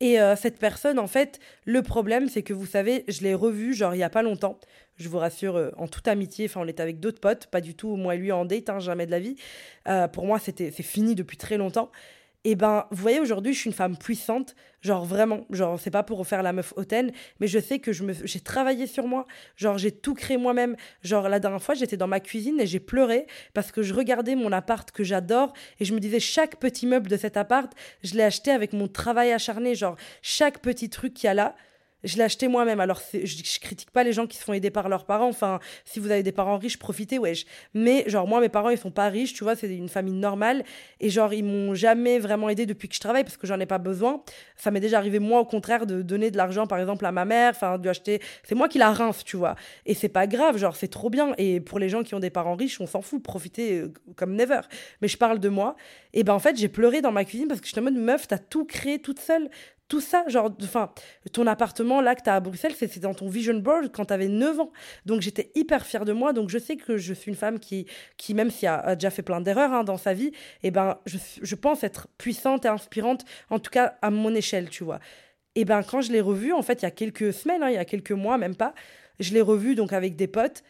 Et 0.00 0.20
euh, 0.20 0.34
cette 0.36 0.58
personne, 0.58 0.98
en 0.98 1.06
fait, 1.06 1.38
le 1.64 1.82
problème, 1.82 2.28
c'est 2.28 2.42
que 2.42 2.52
vous 2.52 2.66
savez, 2.66 3.04
je 3.08 3.22
l'ai 3.22 3.34
revu, 3.34 3.74
genre, 3.74 3.94
il 3.94 3.98
y 3.98 4.02
a 4.02 4.10
pas 4.10 4.22
longtemps. 4.22 4.58
Je 4.96 5.08
vous 5.08 5.18
rassure, 5.18 5.56
euh, 5.56 5.70
en 5.76 5.86
toute 5.86 6.08
amitié. 6.08 6.46
Enfin, 6.46 6.60
on 6.60 6.66
était 6.66 6.82
avec 6.82 7.00
d'autres 7.00 7.20
potes, 7.20 7.46
pas 7.46 7.60
du 7.60 7.74
tout 7.74 7.96
moi 7.96 8.14
et 8.14 8.18
lui 8.18 8.32
en 8.32 8.44
date, 8.44 8.68
hein, 8.70 8.80
jamais 8.80 9.06
de 9.06 9.12
la 9.12 9.20
vie. 9.20 9.36
Euh, 9.88 10.08
pour 10.08 10.26
moi, 10.26 10.38
c'était, 10.38 10.72
c'est 10.72 10.82
fini 10.82 11.14
depuis 11.14 11.36
très 11.36 11.56
longtemps. 11.56 11.90
Et 12.46 12.56
ben, 12.56 12.86
vous 12.90 13.00
voyez, 13.00 13.20
aujourd'hui, 13.20 13.54
je 13.54 13.58
suis 13.60 13.70
une 13.70 13.74
femme 13.74 13.96
puissante, 13.96 14.54
genre 14.82 15.06
vraiment, 15.06 15.46
genre, 15.48 15.80
c'est 15.80 15.90
pas 15.90 16.02
pour 16.02 16.18
refaire 16.18 16.42
la 16.42 16.52
meuf 16.52 16.74
hautaine, 16.76 17.10
mais 17.40 17.46
je 17.46 17.58
sais 17.58 17.78
que 17.78 17.90
je 17.90 18.04
me, 18.04 18.12
j'ai 18.12 18.40
travaillé 18.40 18.86
sur 18.86 19.06
moi, 19.06 19.26
genre, 19.56 19.78
j'ai 19.78 19.90
tout 19.90 20.12
créé 20.12 20.36
moi-même. 20.36 20.76
Genre, 21.02 21.26
la 21.30 21.40
dernière 21.40 21.62
fois, 21.62 21.74
j'étais 21.74 21.96
dans 21.96 22.06
ma 22.06 22.20
cuisine 22.20 22.60
et 22.60 22.66
j'ai 22.66 22.80
pleuré 22.80 23.26
parce 23.54 23.72
que 23.72 23.82
je 23.82 23.94
regardais 23.94 24.34
mon 24.34 24.52
appart 24.52 24.90
que 24.90 25.04
j'adore 25.04 25.54
et 25.80 25.86
je 25.86 25.94
me 25.94 26.00
disais, 26.00 26.20
chaque 26.20 26.56
petit 26.56 26.86
meuble 26.86 27.08
de 27.08 27.16
cet 27.16 27.38
appart, 27.38 27.72
je 28.02 28.12
l'ai 28.12 28.24
acheté 28.24 28.50
avec 28.50 28.74
mon 28.74 28.88
travail 28.88 29.32
acharné, 29.32 29.74
genre, 29.74 29.96
chaque 30.20 30.58
petit 30.58 30.90
truc 30.90 31.14
qu'il 31.14 31.28
y 31.28 31.30
a 31.30 31.34
là, 31.34 31.56
je 32.04 32.16
l'ai 32.16 32.22
acheté 32.22 32.48
moi-même. 32.48 32.80
Alors, 32.80 33.00
je, 33.12 33.26
je 33.26 33.60
critique 33.60 33.90
pas 33.90 34.04
les 34.04 34.12
gens 34.12 34.26
qui 34.26 34.36
se 34.36 34.44
font 34.44 34.52
aider 34.52 34.70
par 34.70 34.88
leurs 34.88 35.04
parents. 35.04 35.28
Enfin, 35.28 35.58
si 35.84 36.00
vous 36.00 36.10
avez 36.10 36.22
des 36.22 36.32
parents 36.32 36.58
riches, 36.58 36.78
profitez, 36.78 37.18
wesh. 37.18 37.46
Mais, 37.72 38.04
genre, 38.06 38.26
moi, 38.26 38.40
mes 38.40 38.48
parents, 38.48 38.70
ils 38.70 38.78
sont 38.78 38.90
pas 38.90 39.08
riches, 39.08 39.34
tu 39.34 39.44
vois, 39.44 39.56
c'est 39.56 39.74
une 39.74 39.88
famille 39.88 40.14
normale. 40.14 40.64
Et, 41.00 41.10
genre, 41.10 41.32
ils 41.32 41.44
m'ont 41.44 41.74
jamais 41.74 42.18
vraiment 42.18 42.48
aidé 42.48 42.66
depuis 42.66 42.88
que 42.88 42.94
je 42.94 43.00
travaille 43.00 43.24
parce 43.24 43.36
que 43.36 43.46
j'en 43.46 43.58
ai 43.60 43.66
pas 43.66 43.78
besoin. 43.78 44.22
Ça 44.56 44.70
m'est 44.70 44.80
déjà 44.80 44.98
arrivé, 44.98 45.18
moi, 45.18 45.40
au 45.40 45.44
contraire, 45.44 45.86
de 45.86 46.02
donner 46.02 46.30
de 46.30 46.36
l'argent, 46.36 46.66
par 46.66 46.78
exemple, 46.78 47.06
à 47.06 47.12
ma 47.12 47.24
mère, 47.24 47.50
enfin, 47.50 47.78
de 47.78 47.88
acheter. 47.88 48.20
C'est 48.42 48.54
moi 48.54 48.68
qui 48.68 48.78
la 48.78 48.92
rince, 48.92 49.24
tu 49.24 49.36
vois. 49.36 49.56
Et 49.86 49.94
c'est 49.94 50.08
pas 50.08 50.26
grave, 50.26 50.58
genre, 50.58 50.76
c'est 50.76 50.88
trop 50.88 51.10
bien. 51.10 51.34
Et 51.38 51.60
pour 51.60 51.78
les 51.78 51.88
gens 51.88 52.02
qui 52.02 52.14
ont 52.14 52.20
des 52.20 52.30
parents 52.30 52.54
riches, 52.54 52.80
on 52.80 52.86
s'en 52.86 53.02
fout, 53.02 53.22
profitez 53.22 53.78
euh, 53.78 53.92
comme 54.16 54.34
never. 54.34 54.60
Mais 55.00 55.08
je 55.08 55.16
parle 55.16 55.38
de 55.38 55.48
moi. 55.48 55.76
Et 56.12 56.22
ben, 56.22 56.32
en 56.32 56.38
fait, 56.38 56.56
j'ai 56.56 56.68
pleuré 56.68 57.00
dans 57.02 57.12
ma 57.12 57.24
cuisine 57.24 57.48
parce 57.48 57.60
que 57.60 57.66
je 57.66 57.72
suis 57.72 57.80
en 57.80 57.84
mode 57.84 57.94
meuf, 57.94 58.28
t'as 58.28 58.38
tout 58.38 58.64
créé 58.64 58.98
toute 59.00 59.18
seule 59.18 59.48
tout 59.88 60.00
ça, 60.00 60.24
genre, 60.28 60.50
enfin, 60.62 60.90
ton 61.32 61.46
appartement 61.46 62.00
là 62.00 62.14
que 62.14 62.22
tu 62.22 62.30
as 62.30 62.36
à 62.36 62.40
Bruxelles, 62.40 62.74
c'est 62.76 62.98
dans 63.00 63.14
ton 63.14 63.28
vision 63.28 63.54
board 63.54 63.90
quand 63.92 64.06
tu 64.06 64.14
avais 64.14 64.28
9 64.28 64.60
ans. 64.60 64.72
Donc 65.04 65.20
j'étais 65.20 65.50
hyper 65.54 65.84
fière 65.84 66.04
de 66.04 66.12
moi. 66.12 66.32
Donc 66.32 66.48
je 66.48 66.58
sais 66.58 66.76
que 66.76 66.96
je 66.96 67.12
suis 67.12 67.30
une 67.30 67.36
femme 67.36 67.58
qui, 67.58 67.86
qui 68.16 68.34
même 68.34 68.50
si 68.50 68.66
a, 68.66 68.78
a 68.78 68.94
déjà 68.94 69.10
fait 69.10 69.22
plein 69.22 69.40
d'erreurs 69.40 69.72
hein, 69.72 69.84
dans 69.84 69.98
sa 69.98 70.14
vie, 70.14 70.32
eh 70.62 70.70
ben, 70.70 70.98
je, 71.06 71.18
je, 71.42 71.54
pense 71.54 71.84
être 71.84 72.08
puissante 72.18 72.64
et 72.64 72.68
inspirante, 72.68 73.24
en 73.50 73.58
tout 73.58 73.70
cas 73.70 73.96
à 74.00 74.10
mon 74.10 74.34
échelle, 74.34 74.70
tu 74.70 74.84
vois. 74.84 75.00
Et 75.54 75.64
ben 75.64 75.82
quand 75.82 76.00
je 76.00 76.12
l'ai 76.12 76.20
revue, 76.20 76.52
en 76.52 76.62
fait, 76.62 76.82
il 76.82 76.84
y 76.84 76.88
a 76.88 76.90
quelques 76.90 77.32
semaines, 77.32 77.62
hein, 77.62 77.68
il 77.68 77.74
y 77.74 77.78
a 77.78 77.84
quelques 77.84 78.12
mois, 78.12 78.38
même 78.38 78.56
pas, 78.56 78.74
je 79.20 79.32
l'ai 79.34 79.40
revue 79.40 79.74
donc 79.74 79.92
avec 79.92 80.16
des 80.16 80.26
potes. 80.26 80.62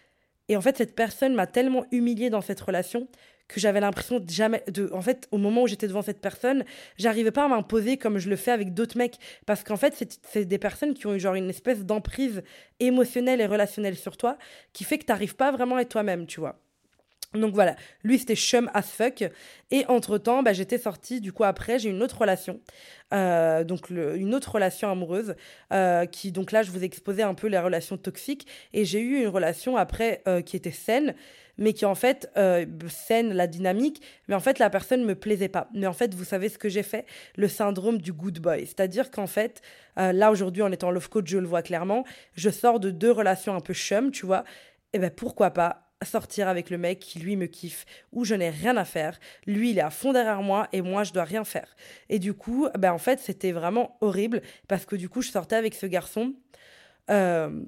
Et 0.49 0.57
en 0.57 0.61
fait, 0.61 0.77
cette 0.77 0.95
personne 0.95 1.35
m'a 1.35 1.47
tellement 1.47 1.87
humiliée 1.91 2.31
dans 2.31 2.43
cette 2.43 2.61
relation 2.61 3.09
que 3.49 3.61
j'avais 3.61 3.81
l'impression 3.81 4.21
de 4.21 4.31
jamais 4.31 4.63
de 4.69 4.91
en 4.93 5.03
fait 5.03 5.29
au 5.31 5.39
moment 5.39 5.63
où 5.63 5.67
j'étais 5.67 5.89
devant 5.89 6.03
cette 6.03 6.21
personne 6.21 6.65
j'arrivais 6.97 7.31
pas 7.31 7.45
à 7.45 7.49
m'imposer 7.49 7.97
comme 7.97 8.19
je 8.19 8.31
le 8.31 8.37
fais 8.37 8.51
avec 8.51 8.75
d'autres 8.75 8.97
mecs 8.97 9.19
parce 9.47 9.63
qu'en 9.63 9.77
fait 9.77 10.19
c'est 10.23 10.45
des 10.45 10.59
personnes 10.59 10.95
qui 10.95 11.07
ont 11.07 11.15
eu 11.15 11.21
genre 11.21 11.35
une 11.35 11.51
espèce 11.51 11.85
d'emprise 11.85 12.43
émotionnelle 12.81 13.41
et 13.41 13.47
relationnelle 13.47 13.97
sur 13.97 14.17
toi 14.17 14.39
qui 14.73 14.85
fait 14.85 14.99
que 14.99 15.05
t'arrives 15.05 15.37
pas 15.37 15.53
vraiment 15.53 15.77
à 15.77 15.83
être 15.83 15.91
toi-même 15.91 16.27
tu 16.27 16.41
vois 16.41 16.59
Donc 17.35 17.55
voilà, 17.55 17.77
lui 18.03 18.19
c'était 18.19 18.37
chum 18.37 18.71
as 18.75 18.83
fuck. 18.83 19.25
Et 19.71 19.85
entre 19.87 20.19
temps, 20.19 20.43
bah, 20.43 20.53
j'étais 20.53 20.79
sortie, 20.79 21.21
du 21.21 21.33
coup 21.33 21.45
après, 21.45 21.79
j'ai 21.79 21.91
une 21.91 22.03
autre 22.03 22.19
relation. 22.19 22.61
Euh, 23.13 23.65
donc 23.65 23.91
une 23.91 24.35
autre 24.35 24.53
relation 24.53 24.91
amoureuse. 24.91 25.35
Euh, 25.73 26.07
qui, 26.07 26.33
donc 26.33 26.53
là, 26.53 26.63
je 26.63 26.71
vous 26.71 26.83
ai 26.83 26.85
exposé 26.85 27.23
un 27.23 27.35
peu 27.35 27.49
les 27.49 27.59
relations 27.59 27.97
toxiques. 27.97 28.47
Et 28.73 28.85
j'ai 28.85 29.01
eu 29.01 29.23
une 29.23 29.29
relation 29.29 29.77
après 29.77 30.23
euh, 30.29 30.43
qui 30.43 30.57
était 30.57 30.71
saine, 30.71 31.15
mais 31.59 31.73
qui 31.73 31.85
en 31.85 31.95
fait, 31.95 32.31
saine 32.89 33.33
la 33.33 33.47
dynamique, 33.47 34.03
mais 34.29 34.35
en 34.35 34.41
fait 34.41 34.59
la 34.59 34.71
personne 34.71 35.01
ne 35.01 35.07
me 35.07 35.15
plaisait 35.15 35.49
pas. 35.49 35.69
Mais 35.75 35.87
en 35.87 35.93
fait, 35.93 36.15
vous 36.15 36.25
savez 36.25 36.49
ce 36.49 36.59
que 36.59 36.69
j'ai 36.69 36.83
fait? 36.83 37.07
Le 37.37 37.49
syndrome 37.49 37.99
du 37.99 38.13
good 38.13 38.39
boy. 38.41 38.67
C'est-à-dire 38.67 39.11
qu'en 39.11 39.27
fait, 39.27 39.63
là 39.97 40.31
aujourd'hui, 40.31 40.63
en 40.63 40.73
étant 40.73 40.91
love 40.91 41.09
coach, 41.09 41.29
je 41.29 41.39
le 41.39 41.47
vois 41.47 41.63
clairement, 41.63 42.05
je 42.35 42.51
sors 42.51 42.81
de 42.81 42.91
deux 42.91 43.13
relations 43.13 43.55
un 43.55 43.61
peu 43.61 43.75
chum, 43.75 44.11
tu 44.11 44.27
vois. 44.27 44.45
Et 44.93 44.99
ben 44.99 45.11
pourquoi 45.11 45.51
pas 45.51 45.85
sortir 46.05 46.49
avec 46.49 46.71
le 46.71 46.79
mec 46.79 46.99
qui 46.99 47.19
lui 47.19 47.37
me 47.37 47.47
kiffe, 47.47 47.87
où 48.13 48.25
je 48.25 48.35
n'ai 48.35 48.51
rien 48.51 48.77
à 48.77 48.85
faire. 48.85 49.19
Lui, 49.47 49.71
il 49.71 49.79
est 49.79 49.83
à 49.83 49.91
fond 49.91 50.13
derrière 50.13 50.43
moi 50.43 50.69
et 50.73 50.83
moi, 50.83 51.05
je 51.05 51.13
dois 51.13 51.25
rien 51.25 51.45
faire. 51.45 51.75
Et 52.09 52.19
du 52.19 52.35
coup, 52.35 52.69
ben 52.79 52.93
en 52.93 52.99
fait, 52.99 53.21
c'était 53.21 53.53
vraiment 53.53 53.97
horrible 54.01 54.43
parce 54.69 54.85
que 54.85 54.97
du 54.97 55.09
coup, 55.09 55.23
je 55.23 55.31
sortais 55.31 55.57
avec 55.57 55.75
ce 55.75 55.87
garçon. 55.87 56.35
Euh, 57.11 57.63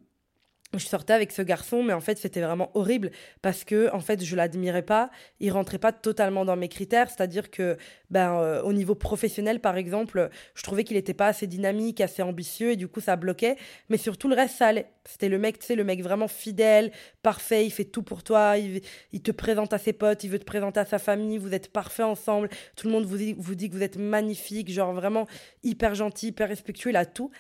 je 0.74 0.86
sortais 0.86 1.12
avec 1.12 1.32
ce 1.32 1.42
garçon, 1.42 1.82
mais 1.82 1.92
en 1.92 2.00
fait, 2.00 2.18
c'était 2.18 2.40
vraiment 2.40 2.70
horrible 2.74 3.10
parce 3.40 3.64
que, 3.64 3.92
en 3.94 4.00
fait, 4.00 4.22
je 4.22 4.36
l'admirais 4.36 4.82
pas. 4.82 5.10
Il 5.40 5.50
rentrait 5.52 5.78
pas 5.78 5.92
totalement 5.92 6.44
dans 6.44 6.56
mes 6.56 6.68
critères. 6.68 7.08
C'est-à-dire 7.08 7.50
que, 7.50 7.76
ben, 8.10 8.34
euh, 8.34 8.62
au 8.62 8.72
niveau 8.72 8.94
professionnel, 8.94 9.60
par 9.60 9.76
exemple, 9.76 10.28
je 10.54 10.62
trouvais 10.62 10.84
qu'il 10.84 10.96
était 10.96 11.14
pas 11.14 11.28
assez 11.28 11.46
dynamique, 11.46 12.00
assez 12.00 12.22
ambitieux 12.22 12.72
et 12.72 12.76
du 12.76 12.88
coup, 12.88 13.00
ça 13.00 13.16
bloquait. 13.16 13.56
Mais 13.88 13.96
surtout, 13.96 14.28
le 14.28 14.34
reste, 14.34 14.56
ça 14.56 14.66
allait. 14.66 14.86
C'était 15.04 15.28
le 15.28 15.38
mec, 15.38 15.60
tu 15.60 15.74
le 15.76 15.84
mec 15.84 16.02
vraiment 16.02 16.28
fidèle, 16.28 16.90
parfait. 17.22 17.64
Il 17.64 17.70
fait 17.70 17.84
tout 17.84 18.02
pour 18.02 18.24
toi. 18.24 18.56
Il, 18.58 19.22
te 19.22 19.30
présente 19.30 19.72
à 19.72 19.78
ses 19.78 19.92
potes. 19.92 20.24
Il 20.24 20.30
veut 20.30 20.38
te 20.38 20.44
présenter 20.44 20.80
à 20.80 20.84
sa 20.84 20.98
famille. 20.98 21.38
Vous 21.38 21.54
êtes 21.54 21.72
parfait 21.72 22.02
ensemble. 22.02 22.48
Tout 22.74 22.88
le 22.88 22.92
monde 22.92 23.04
vous 23.04 23.16
dit, 23.16 23.34
vous 23.38 23.54
dit 23.54 23.70
que 23.70 23.74
vous 23.74 23.82
êtes 23.82 23.96
magnifique. 23.96 24.70
Genre, 24.70 24.92
vraiment 24.92 25.26
hyper 25.62 25.94
gentil, 25.94 26.28
hyper 26.28 26.48
respectueux. 26.48 26.90
Il 26.90 26.96
a 26.96 27.06
tout 27.06 27.30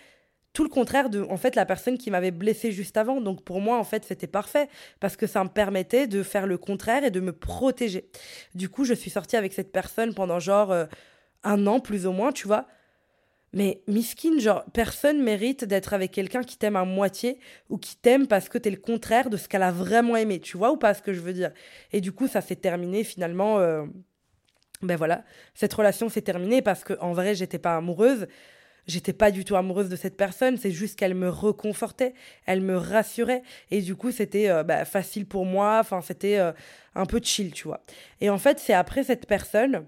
tout 0.56 0.64
le 0.64 0.70
contraire 0.70 1.10
de 1.10 1.20
en 1.20 1.36
fait 1.36 1.54
la 1.54 1.66
personne 1.66 1.98
qui 1.98 2.10
m'avait 2.10 2.30
blessé 2.30 2.72
juste 2.72 2.96
avant. 2.96 3.20
Donc 3.20 3.44
pour 3.44 3.60
moi 3.60 3.76
en 3.76 3.84
fait 3.84 4.06
c'était 4.06 4.26
parfait 4.26 4.70
parce 5.00 5.14
que 5.14 5.26
ça 5.26 5.44
me 5.44 5.50
permettait 5.50 6.06
de 6.06 6.22
faire 6.22 6.46
le 6.46 6.56
contraire 6.56 7.04
et 7.04 7.10
de 7.10 7.20
me 7.20 7.34
protéger. 7.34 8.08
Du 8.54 8.70
coup 8.70 8.84
je 8.84 8.94
suis 8.94 9.10
sortie 9.10 9.36
avec 9.36 9.52
cette 9.52 9.70
personne 9.70 10.14
pendant 10.14 10.38
genre 10.40 10.72
euh, 10.72 10.86
un 11.44 11.66
an 11.66 11.78
plus 11.78 12.06
ou 12.06 12.12
moins, 12.12 12.32
tu 12.32 12.46
vois. 12.46 12.66
Mais 13.52 13.82
miskin, 13.86 14.38
genre 14.38 14.64
personne 14.72 15.22
mérite 15.22 15.66
d'être 15.66 15.92
avec 15.92 16.10
quelqu'un 16.10 16.42
qui 16.42 16.56
t'aime 16.56 16.76
à 16.76 16.86
moitié 16.86 17.38
ou 17.68 17.76
qui 17.76 17.94
t'aime 17.94 18.26
parce 18.26 18.48
que 18.48 18.56
t'es 18.56 18.70
le 18.70 18.78
contraire 18.78 19.28
de 19.28 19.36
ce 19.36 19.48
qu'elle 19.48 19.62
a 19.62 19.72
vraiment 19.72 20.16
aimé, 20.16 20.40
tu 20.40 20.56
vois 20.56 20.72
ou 20.72 20.78
pas 20.78 20.94
ce 20.94 21.02
que 21.02 21.12
je 21.12 21.20
veux 21.20 21.34
dire? 21.34 21.50
Et 21.92 22.00
du 22.00 22.12
coup 22.12 22.28
ça 22.28 22.40
s'est 22.40 22.56
terminé 22.56 23.04
finalement. 23.04 23.58
Euh, 23.58 23.84
ben 24.80 24.96
voilà, 24.96 25.22
cette 25.54 25.74
relation 25.74 26.08
s'est 26.08 26.22
terminée 26.22 26.62
parce 26.62 26.82
que 26.82 26.94
en 27.00 27.12
vrai 27.12 27.34
j'étais 27.34 27.58
pas 27.58 27.76
amoureuse 27.76 28.26
j'étais 28.86 29.12
pas 29.12 29.30
du 29.30 29.44
tout 29.44 29.56
amoureuse 29.56 29.88
de 29.88 29.96
cette 29.96 30.16
personne, 30.16 30.56
c'est 30.56 30.70
juste 30.70 30.98
qu'elle 30.98 31.14
me 31.14 31.28
reconfortait, 31.28 32.14
elle 32.46 32.60
me 32.60 32.76
rassurait 32.76 33.42
et 33.70 33.82
du 33.82 33.96
coup 33.96 34.10
c'était 34.10 34.48
euh, 34.48 34.62
bah, 34.62 34.84
facile 34.84 35.26
pour 35.26 35.44
moi, 35.44 35.78
enfin 35.80 36.00
c'était 36.00 36.38
euh, 36.38 36.52
un 36.94 37.06
peu 37.06 37.20
chill, 37.22 37.52
tu 37.52 37.64
vois. 37.68 37.82
Et 38.20 38.30
en 38.30 38.38
fait, 38.38 38.58
c'est 38.58 38.74
après 38.74 39.04
cette 39.04 39.26
personne 39.26 39.86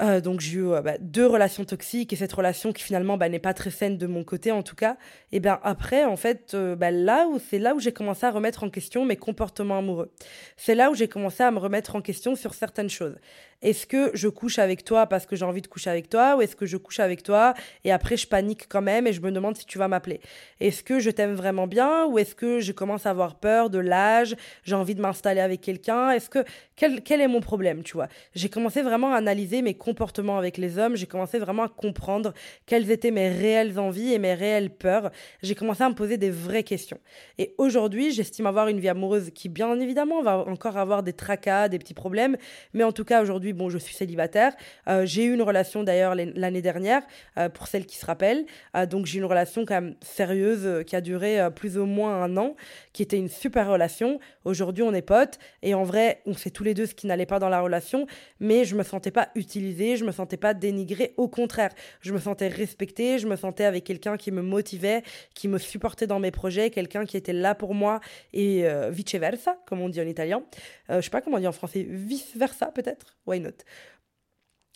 euh, 0.00 0.20
donc 0.20 0.38
j'ai 0.38 0.58
eu 0.58 0.68
bah, 0.80 0.96
deux 1.00 1.26
relations 1.26 1.64
toxiques 1.64 2.12
et 2.12 2.16
cette 2.16 2.32
relation 2.32 2.72
qui 2.72 2.84
finalement 2.84 3.16
bah, 3.16 3.28
n'est 3.28 3.40
pas 3.40 3.52
très 3.52 3.72
saine 3.72 3.98
de 3.98 4.06
mon 4.06 4.22
côté 4.22 4.52
en 4.52 4.62
tout 4.62 4.76
cas. 4.76 4.96
Et 5.32 5.40
bien 5.40 5.58
après 5.64 6.04
en 6.04 6.16
fait 6.16 6.54
là 6.54 7.26
où 7.26 7.40
c'est 7.40 7.58
là 7.58 7.74
où 7.74 7.80
j'ai 7.80 7.90
commencé 7.90 8.24
à 8.24 8.30
remettre 8.30 8.62
en 8.62 8.70
question 8.70 9.04
mes 9.04 9.16
comportements 9.16 9.78
amoureux. 9.78 10.12
C'est 10.56 10.76
là 10.76 10.92
où 10.92 10.94
j'ai 10.94 11.08
commencé 11.08 11.42
à 11.42 11.50
me 11.50 11.58
remettre 11.58 11.96
en 11.96 12.00
question 12.00 12.36
sur 12.36 12.54
certaines 12.54 12.90
choses 12.90 13.16
est-ce 13.60 13.86
que 13.86 14.10
je 14.14 14.28
couche 14.28 14.58
avec 14.58 14.84
toi 14.84 15.06
parce 15.06 15.26
que 15.26 15.34
j'ai 15.34 15.44
envie 15.44 15.62
de 15.62 15.66
coucher 15.66 15.90
avec 15.90 16.08
toi 16.08 16.36
ou 16.36 16.42
est-ce 16.42 16.54
que 16.54 16.66
je 16.66 16.76
couche 16.76 17.00
avec 17.00 17.22
toi 17.24 17.54
et 17.84 17.90
après 17.90 18.16
je 18.16 18.26
panique 18.26 18.66
quand 18.68 18.82
même 18.82 19.06
et 19.06 19.12
je 19.12 19.20
me 19.20 19.32
demande 19.32 19.56
si 19.56 19.66
tu 19.66 19.78
vas 19.78 19.88
m'appeler 19.88 20.20
Est-ce 20.60 20.84
que 20.84 21.00
je 21.00 21.10
t'aime 21.10 21.34
vraiment 21.34 21.66
bien 21.66 22.06
ou 22.06 22.18
est-ce 22.18 22.34
que 22.34 22.60
je 22.60 22.70
commence 22.72 23.06
à 23.06 23.10
avoir 23.10 23.34
peur 23.34 23.68
de 23.68 23.78
l'âge 23.78 24.36
J'ai 24.62 24.76
envie 24.76 24.94
de 24.94 25.00
m'installer 25.00 25.40
avec 25.40 25.60
quelqu'un? 25.60 26.10
Est-ce 26.10 26.30
que 26.30 26.44
quel, 26.76 27.02
quel 27.02 27.20
est 27.20 27.26
mon 27.26 27.40
problème 27.40 27.82
Tu 27.82 27.94
vois? 27.94 28.06
J'ai 28.36 28.48
commencé 28.48 28.82
vraiment 28.82 29.12
à 29.12 29.16
analyser 29.16 29.62
mes 29.62 29.74
comportements 29.74 30.38
avec 30.38 30.56
les 30.56 30.78
hommes. 30.78 30.94
J'ai 30.94 31.06
commencé 31.06 31.40
vraiment 31.40 31.64
à 31.64 31.68
comprendre 31.68 32.32
quelles 32.66 32.88
étaient 32.92 33.10
mes 33.10 33.28
réelles 33.28 33.80
envies 33.80 34.12
et 34.12 34.18
mes 34.20 34.34
réelles 34.34 34.70
peurs. 34.70 35.10
J'ai 35.42 35.56
commencé 35.56 35.82
à 35.82 35.88
me 35.88 35.94
poser 35.94 36.16
des 36.16 36.30
vraies 36.30 36.62
questions. 36.62 37.00
Et 37.36 37.54
aujourd'hui, 37.58 38.12
j'estime 38.12 38.46
avoir 38.46 38.68
une 38.68 38.78
vie 38.78 38.88
amoureuse 38.88 39.30
qui, 39.34 39.48
bien 39.48 39.78
évidemment, 39.80 40.22
va 40.22 40.38
encore 40.38 40.76
avoir 40.76 41.02
des 41.02 41.12
tracas, 41.12 41.68
des 41.68 41.80
petits 41.80 41.94
problèmes. 41.94 42.36
Mais 42.74 42.84
en 42.84 42.92
tout 42.92 43.04
cas, 43.04 43.22
aujourd'hui 43.22 43.47
bon, 43.52 43.68
je 43.70 43.78
suis 43.78 43.94
célibataire. 43.94 44.54
Euh, 44.88 45.04
j'ai 45.06 45.24
eu 45.24 45.34
une 45.34 45.42
relation 45.42 45.82
d'ailleurs 45.82 46.14
l'année 46.14 46.62
dernière, 46.62 47.02
euh, 47.36 47.48
pour 47.48 47.66
celles 47.66 47.86
qui 47.86 47.96
se 47.96 48.06
rappellent. 48.06 48.46
Euh, 48.76 48.86
donc 48.86 49.06
j'ai 49.06 49.18
une 49.18 49.24
relation 49.24 49.64
quand 49.64 49.74
même 49.74 49.94
sérieuse 50.00 50.84
qui 50.84 50.96
a 50.96 51.00
duré 51.00 51.38
plus 51.54 51.78
ou 51.78 51.86
moins 51.86 52.22
un 52.22 52.36
an, 52.36 52.54
qui 52.92 53.02
était 53.02 53.18
une 53.18 53.28
super 53.28 53.68
relation. 53.68 54.20
Aujourd'hui, 54.44 54.82
on 54.82 54.94
est 54.94 55.02
potes 55.02 55.38
et 55.62 55.74
en 55.74 55.84
vrai, 55.84 56.22
on 56.26 56.34
sait 56.34 56.50
tous 56.50 56.64
les 56.64 56.74
deux 56.74 56.86
ce 56.86 56.94
qui 56.94 57.06
n'allait 57.06 57.26
pas 57.26 57.38
dans 57.38 57.48
la 57.48 57.60
relation, 57.60 58.06
mais 58.40 58.64
je 58.64 58.76
me 58.76 58.82
sentais 58.82 59.10
pas 59.10 59.28
utilisée, 59.34 59.96
je 59.96 60.04
me 60.04 60.12
sentais 60.12 60.36
pas 60.36 60.54
dénigrée. 60.54 61.14
Au 61.16 61.28
contraire, 61.28 61.70
je 62.00 62.12
me 62.12 62.18
sentais 62.18 62.48
respectée, 62.48 63.18
je 63.18 63.26
me 63.26 63.36
sentais 63.36 63.64
avec 63.64 63.84
quelqu'un 63.84 64.16
qui 64.16 64.30
me 64.30 64.42
motivait, 64.42 65.02
qui 65.34 65.48
me 65.48 65.58
supportait 65.58 66.06
dans 66.06 66.20
mes 66.20 66.30
projets, 66.30 66.70
quelqu'un 66.70 67.04
qui 67.04 67.16
était 67.16 67.32
là 67.32 67.54
pour 67.54 67.74
moi 67.74 68.00
et 68.32 68.64
vice 68.90 69.14
versa, 69.14 69.58
comme 69.66 69.80
on 69.80 69.88
dit 69.88 70.00
en 70.00 70.06
italien. 70.06 70.42
Je 70.88 71.00
sais 71.00 71.10
pas 71.10 71.20
comment 71.20 71.36
on 71.36 71.40
dit 71.40 71.46
en 71.46 71.52
français, 71.52 71.86
vice 71.88 72.36
versa 72.36 72.66
peut-être? 72.66 73.16
Why 73.26 73.40
not? 73.40 73.50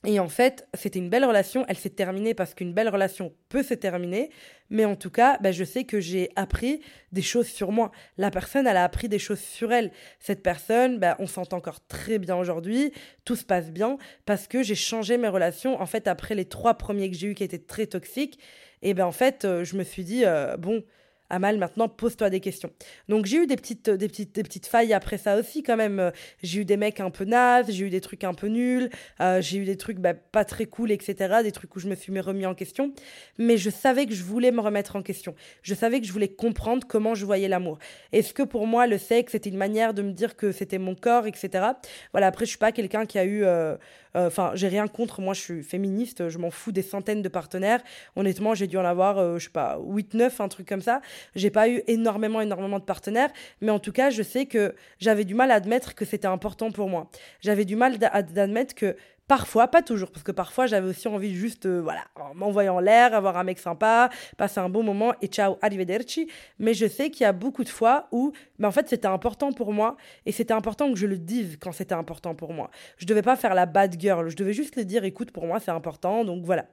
Et 0.05 0.19
en 0.19 0.29
fait, 0.29 0.67
c'était 0.75 0.99
une 0.99 1.11
belle 1.11 1.25
relation. 1.25 1.65
Elle 1.69 1.77
s'est 1.77 1.91
terminée 1.91 2.35
parce 2.35 2.55
qu'une 2.55 2.73
belle 2.73 2.89
relation 2.89 3.33
peut 3.49 3.63
se 3.63 3.75
terminer. 3.75 4.31
Mais 4.69 4.85
en 4.85 4.97
tout 4.97 5.11
cas, 5.11 5.39
bah, 5.41 5.53
je 5.53 5.63
sais 5.63 5.85
que 5.85 6.01
j'ai 6.01 6.31
appris 6.35 6.81
des 7.13 7.23
choses 7.23 7.47
sur 7.47 7.71
moi. 7.71 7.93
La 8.17 8.33
personne, 8.33 8.67
elle 8.67 8.77
a 8.77 8.83
appris 8.83 9.09
des 9.09 9.21
choses 9.21 9.39
sur 9.39 9.73
elle. 9.73 9.93
Cette 10.19 10.43
personne, 10.43 10.99
bah, 10.99 11.15
on 11.21 11.29
s'entend 11.29 11.59
encore 11.59 11.87
très 11.87 12.19
bien 12.19 12.35
aujourd'hui. 12.35 12.93
Tout 13.25 13.37
se 13.37 13.45
passe 13.45 13.71
bien 13.71 13.97
parce 14.27 14.49
que 14.49 14.65
j'ai 14.65 14.75
changé 14.75 15.19
mes 15.19 15.29
relations. 15.29 15.81
En 15.81 15.87
fait, 15.87 16.09
après 16.09 16.35
les 16.35 16.47
trois 16.47 16.75
premiers 16.75 17.09
que 17.09 17.17
j'ai 17.17 17.29
eus 17.29 17.35
qui 17.35 17.45
étaient 17.45 17.59
très 17.59 17.87
toxiques, 17.87 18.41
et 18.85 18.95
ben 18.95 19.07
en 19.07 19.13
fait, 19.13 19.45
euh, 19.45 19.63
je 19.63 19.77
me 19.77 19.85
suis 19.85 20.03
dit, 20.03 20.25
euh, 20.25 20.57
bon, 20.57 20.83
Amal, 21.33 21.57
maintenant, 21.57 21.89
pose-toi 21.89 22.31
des 22.31 22.41
questions. 22.41 22.71
Donc, 23.09 23.27
j'ai 23.27 23.39
eu 23.39 23.47
des 23.47 23.57
petites, 23.57 23.89
des, 23.91 24.07
petites, 24.07 24.35
des 24.35 24.43
petites 24.43 24.67
failles 24.67 24.93
après 24.93 25.19
ça 25.19 25.37
aussi, 25.37 25.63
quand 25.63 25.77
même. 25.77 26.13
J'ai 26.43 26.61
eu 26.61 26.65
des 26.65 26.77
mecs 26.77 27.01
un 27.01 27.11
peu 27.11 27.25
nazes, 27.25 27.71
j'ai 27.71 27.87
eu 27.87 27.91
des 27.91 28.03
trucs 28.03 28.23
un 28.23 28.35
peu 28.35 28.49
nuls, 28.49 28.91
euh, 29.21 29.41
j'ai 29.41 29.59
eu 29.59 29.65
des 29.65 29.77
trucs 29.77 29.99
bah, 29.99 30.15
pas 30.15 30.45
très 30.45 30.67
cool, 30.67 30.93
etc. 30.93 31.37
Des 31.43 31.51
trucs 31.51 31.75
où 31.75 31.81
je 31.81 31.89
me 31.89 31.95
suis 31.95 32.13
remis 32.21 32.47
en 32.47 32.55
question. 32.55 32.93
Mais 33.39 33.57
je 33.57 33.71
savais 33.71 34.07
que 34.07 34.15
je 34.15 34.23
voulais 34.23 34.53
me 34.53 34.61
remettre 34.61 34.97
en 34.97 35.03
question. 35.03 35.35
Je 35.63 35.75
savais 35.75 36.01
que 36.01 36.07
je 36.07 36.13
voulais 36.13 36.29
comprendre 36.29 36.87
comment 36.87 37.15
je 37.15 37.25
voyais 37.25 37.49
l'amour. 37.49 37.79
Est-ce 38.13 38.35
que 38.35 38.43
pour 38.43 38.67
moi, 38.67 38.87
le 38.87 38.99
sexe, 38.99 39.33
c'était 39.33 39.51
une 39.51 39.57
manière 39.57 39.95
de 39.95 40.03
me 40.03 40.13
dire 40.13 40.37
que 40.37 40.53
c'était 40.53 40.79
mon 40.79 40.95
corps, 40.95 41.27
etc. 41.27 41.65
Voilà, 42.13 42.27
après, 42.27 42.45
je 42.45 42.51
suis 42.51 42.59
pas 42.59 42.73
quelqu'un 42.73 43.07
qui 43.07 43.19
a 43.19 43.25
eu. 43.25 43.45
Euh, 43.45 43.77
euh, 44.15 44.27
enfin, 44.27 44.53
j'ai 44.55 44.69
rien 44.69 44.89
contre. 44.89 45.21
Moi, 45.21 45.35
je 45.35 45.41
suis 45.41 45.63
féministe. 45.63 46.29
Je 46.29 46.39
m'en 46.39 46.51
fous 46.51 46.73
des 46.73 46.83
centaines 46.83 47.23
de 47.23 47.29
partenaires. 47.29 47.81
Honnêtement, 48.17 48.55
j'ai 48.55 48.67
dû 48.67 48.77
en 48.77 48.85
avoir, 48.85 49.19
euh, 49.19 49.39
je 49.39 49.45
sais 49.45 49.51
pas, 49.51 49.79
8, 49.83 50.15
9, 50.15 50.41
un 50.41 50.49
truc 50.49 50.69
comme 50.69 50.83
ça. 50.83 51.01
J'ai 51.35 51.51
pas 51.51 51.69
eu 51.69 51.83
énormément, 51.87 52.41
énormément 52.41 52.79
de 52.79 52.85
partenaires. 52.85 53.31
Mais 53.61 53.71
en 53.71 53.79
tout 53.79 53.93
cas, 53.93 54.11
je 54.11 54.23
sais 54.23 54.47
que 54.47 54.75
j'avais 54.99 55.25
du 55.25 55.35
mal 55.35 55.51
à 55.51 55.55
admettre 55.55 55.95
que 55.95 56.05
c'était 56.05 56.27
important 56.27 56.71
pour 56.71 56.89
moi. 56.89 57.11
J'avais 57.41 57.65
du 57.65 57.77
mal 57.77 57.99
d'admettre 57.99 58.75
que 58.75 58.97
Parfois, 59.29 59.69
pas 59.69 59.83
toujours, 59.83 60.11
parce 60.11 60.25
que 60.25 60.33
parfois 60.33 60.67
j'avais 60.67 60.89
aussi 60.89 61.09
envie 61.09 61.35
juste, 61.35 61.65
euh, 61.65 61.81
voilà, 61.81 62.03
m'envoyer 62.35 62.69
en 62.69 62.81
l'air, 62.81 63.15
avoir 63.15 63.37
un 63.39 63.45
mec 63.45 63.59
sympa, 63.59 64.11
passer 64.37 64.59
un 64.61 64.69
bon 64.69 64.83
moment 64.83 65.15
et 65.23 65.29
ciao, 65.29 65.57
arrivederci. 65.63 66.29
Mais 66.59 66.75
je 66.75 66.87
sais 66.87 67.09
qu'il 67.09 67.23
y 67.23 67.27
a 67.27 67.33
beaucoup 67.33 67.63
de 67.65 67.69
fois 67.69 68.09
où, 68.11 68.33
mais 68.59 68.67
en 68.67 68.73
fait, 68.73 68.89
c'était 68.89 69.07
important 69.07 69.53
pour 69.53 69.73
moi 69.73 69.97
et 70.27 70.33
c'était 70.33 70.53
important 70.53 70.93
que 70.93 70.99
je 70.99 71.07
le 71.07 71.17
dise 71.17 71.57
quand 71.59 71.73
c'était 71.73 71.95
important 71.95 72.35
pour 72.35 72.53
moi. 72.53 72.71
Je 72.99 73.07
devais 73.07 73.23
pas 73.23 73.37
faire 73.37 73.55
la 73.55 73.65
bad 73.65 73.99
girl, 73.99 74.29
je 74.29 74.37
devais 74.37 74.53
juste 74.53 74.77
le 74.77 74.85
dire, 74.85 75.05
écoute, 75.05 75.31
pour 75.31 75.47
moi 75.47 75.61
c'est 75.61 75.71
important, 75.71 76.25
donc 76.25 76.45
voilà. 76.45 76.67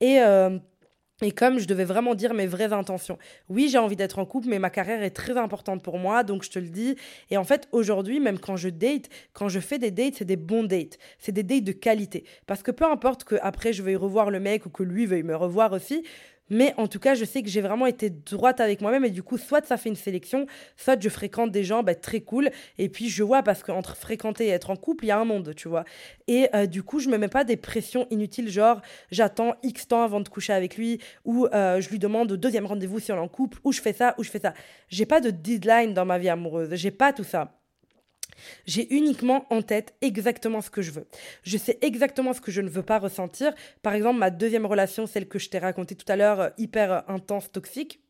Et 0.00 0.20
euh, 0.20 0.58
et 1.22 1.32
comme 1.32 1.58
je 1.58 1.66
devais 1.66 1.84
vraiment 1.84 2.14
dire 2.14 2.34
mes 2.34 2.46
vraies 2.46 2.72
intentions. 2.72 3.18
Oui, 3.48 3.68
j'ai 3.68 3.78
envie 3.78 3.96
d'être 3.96 4.18
en 4.18 4.26
couple, 4.26 4.48
mais 4.48 4.58
ma 4.58 4.70
carrière 4.70 5.02
est 5.02 5.10
très 5.10 5.36
importante 5.36 5.82
pour 5.82 5.98
moi, 5.98 6.24
donc 6.24 6.42
je 6.42 6.50
te 6.50 6.58
le 6.58 6.68
dis. 6.68 6.96
Et 7.30 7.36
en 7.36 7.44
fait, 7.44 7.68
aujourd'hui, 7.72 8.20
même 8.20 8.38
quand 8.38 8.56
je 8.56 8.68
date, 8.68 9.08
quand 9.32 9.48
je 9.48 9.60
fais 9.60 9.78
des 9.78 9.90
dates, 9.90 10.14
c'est 10.16 10.24
des 10.24 10.36
bons 10.36 10.64
dates. 10.64 10.98
C'est 11.18 11.32
des 11.32 11.42
dates 11.42 11.64
de 11.64 11.72
qualité. 11.72 12.24
Parce 12.46 12.62
que 12.62 12.70
peu 12.70 12.84
importe 12.84 13.24
que 13.24 13.36
après 13.42 13.72
je 13.72 13.82
veuille 13.82 13.96
revoir 13.96 14.30
le 14.30 14.40
mec 14.40 14.66
ou 14.66 14.70
que 14.70 14.82
lui 14.82 15.06
veuille 15.06 15.22
me 15.22 15.36
revoir 15.36 15.72
aussi, 15.72 16.04
mais 16.52 16.74
en 16.76 16.86
tout 16.86 16.98
cas, 16.98 17.14
je 17.14 17.24
sais 17.24 17.42
que 17.42 17.48
j'ai 17.48 17.62
vraiment 17.62 17.86
été 17.86 18.10
droite 18.10 18.60
avec 18.60 18.82
moi-même 18.82 19.06
et 19.06 19.10
du 19.10 19.22
coup, 19.22 19.38
soit 19.38 19.64
ça 19.64 19.78
fait 19.78 19.88
une 19.88 19.96
sélection, 19.96 20.46
soit 20.76 21.02
je 21.02 21.08
fréquente 21.08 21.50
des 21.50 21.64
gens 21.64 21.82
bah, 21.82 21.94
très 21.94 22.20
cool. 22.20 22.50
Et 22.76 22.90
puis 22.90 23.08
je 23.08 23.22
vois 23.22 23.42
parce 23.42 23.62
qu'entre 23.62 23.96
fréquenter 23.96 24.46
et 24.46 24.50
être 24.50 24.68
en 24.68 24.76
couple, 24.76 25.06
il 25.06 25.08
y 25.08 25.10
a 25.10 25.18
un 25.18 25.24
monde, 25.24 25.54
tu 25.56 25.68
vois. 25.68 25.84
Et 26.28 26.48
euh, 26.54 26.66
du 26.66 26.82
coup, 26.82 26.98
je 26.98 27.08
me 27.08 27.16
mets 27.16 27.28
pas 27.28 27.44
des 27.44 27.56
pressions 27.56 28.06
inutiles, 28.10 28.50
genre 28.50 28.82
j'attends 29.10 29.54
X 29.62 29.88
temps 29.88 30.02
avant 30.02 30.20
de 30.20 30.28
coucher 30.28 30.52
avec 30.52 30.76
lui, 30.76 31.00
ou 31.24 31.46
euh, 31.46 31.80
je 31.80 31.88
lui 31.88 31.98
demande 31.98 32.30
au 32.32 32.36
deuxième 32.36 32.66
rendez-vous 32.66 33.00
si 33.00 33.12
on 33.12 33.16
est 33.16 33.18
en 33.18 33.28
couple, 33.28 33.58
ou 33.64 33.72
je 33.72 33.80
fais 33.80 33.94
ça, 33.94 34.14
ou 34.18 34.22
je 34.22 34.30
fais 34.30 34.40
ça. 34.40 34.52
J'ai 34.88 35.06
pas 35.06 35.22
de 35.22 35.30
deadline 35.30 35.94
dans 35.94 36.04
ma 36.04 36.18
vie 36.18 36.28
amoureuse, 36.28 36.74
j'ai 36.74 36.90
pas 36.90 37.14
tout 37.14 37.24
ça. 37.24 37.61
J'ai 38.66 38.92
uniquement 38.94 39.46
en 39.50 39.62
tête 39.62 39.94
exactement 40.00 40.60
ce 40.60 40.70
que 40.70 40.82
je 40.82 40.90
veux. 40.90 41.06
Je 41.42 41.58
sais 41.58 41.78
exactement 41.80 42.32
ce 42.32 42.40
que 42.40 42.50
je 42.50 42.60
ne 42.60 42.68
veux 42.68 42.82
pas 42.82 42.98
ressentir. 42.98 43.52
Par 43.82 43.94
exemple, 43.94 44.18
ma 44.18 44.30
deuxième 44.30 44.66
relation, 44.66 45.06
celle 45.06 45.28
que 45.28 45.38
je 45.38 45.48
t'ai 45.48 45.58
racontée 45.58 45.94
tout 45.94 46.10
à 46.10 46.16
l'heure, 46.16 46.40
euh, 46.40 46.50
hyper 46.58 46.92
euh, 46.92 47.00
intense, 47.08 47.50
toxique 47.50 48.00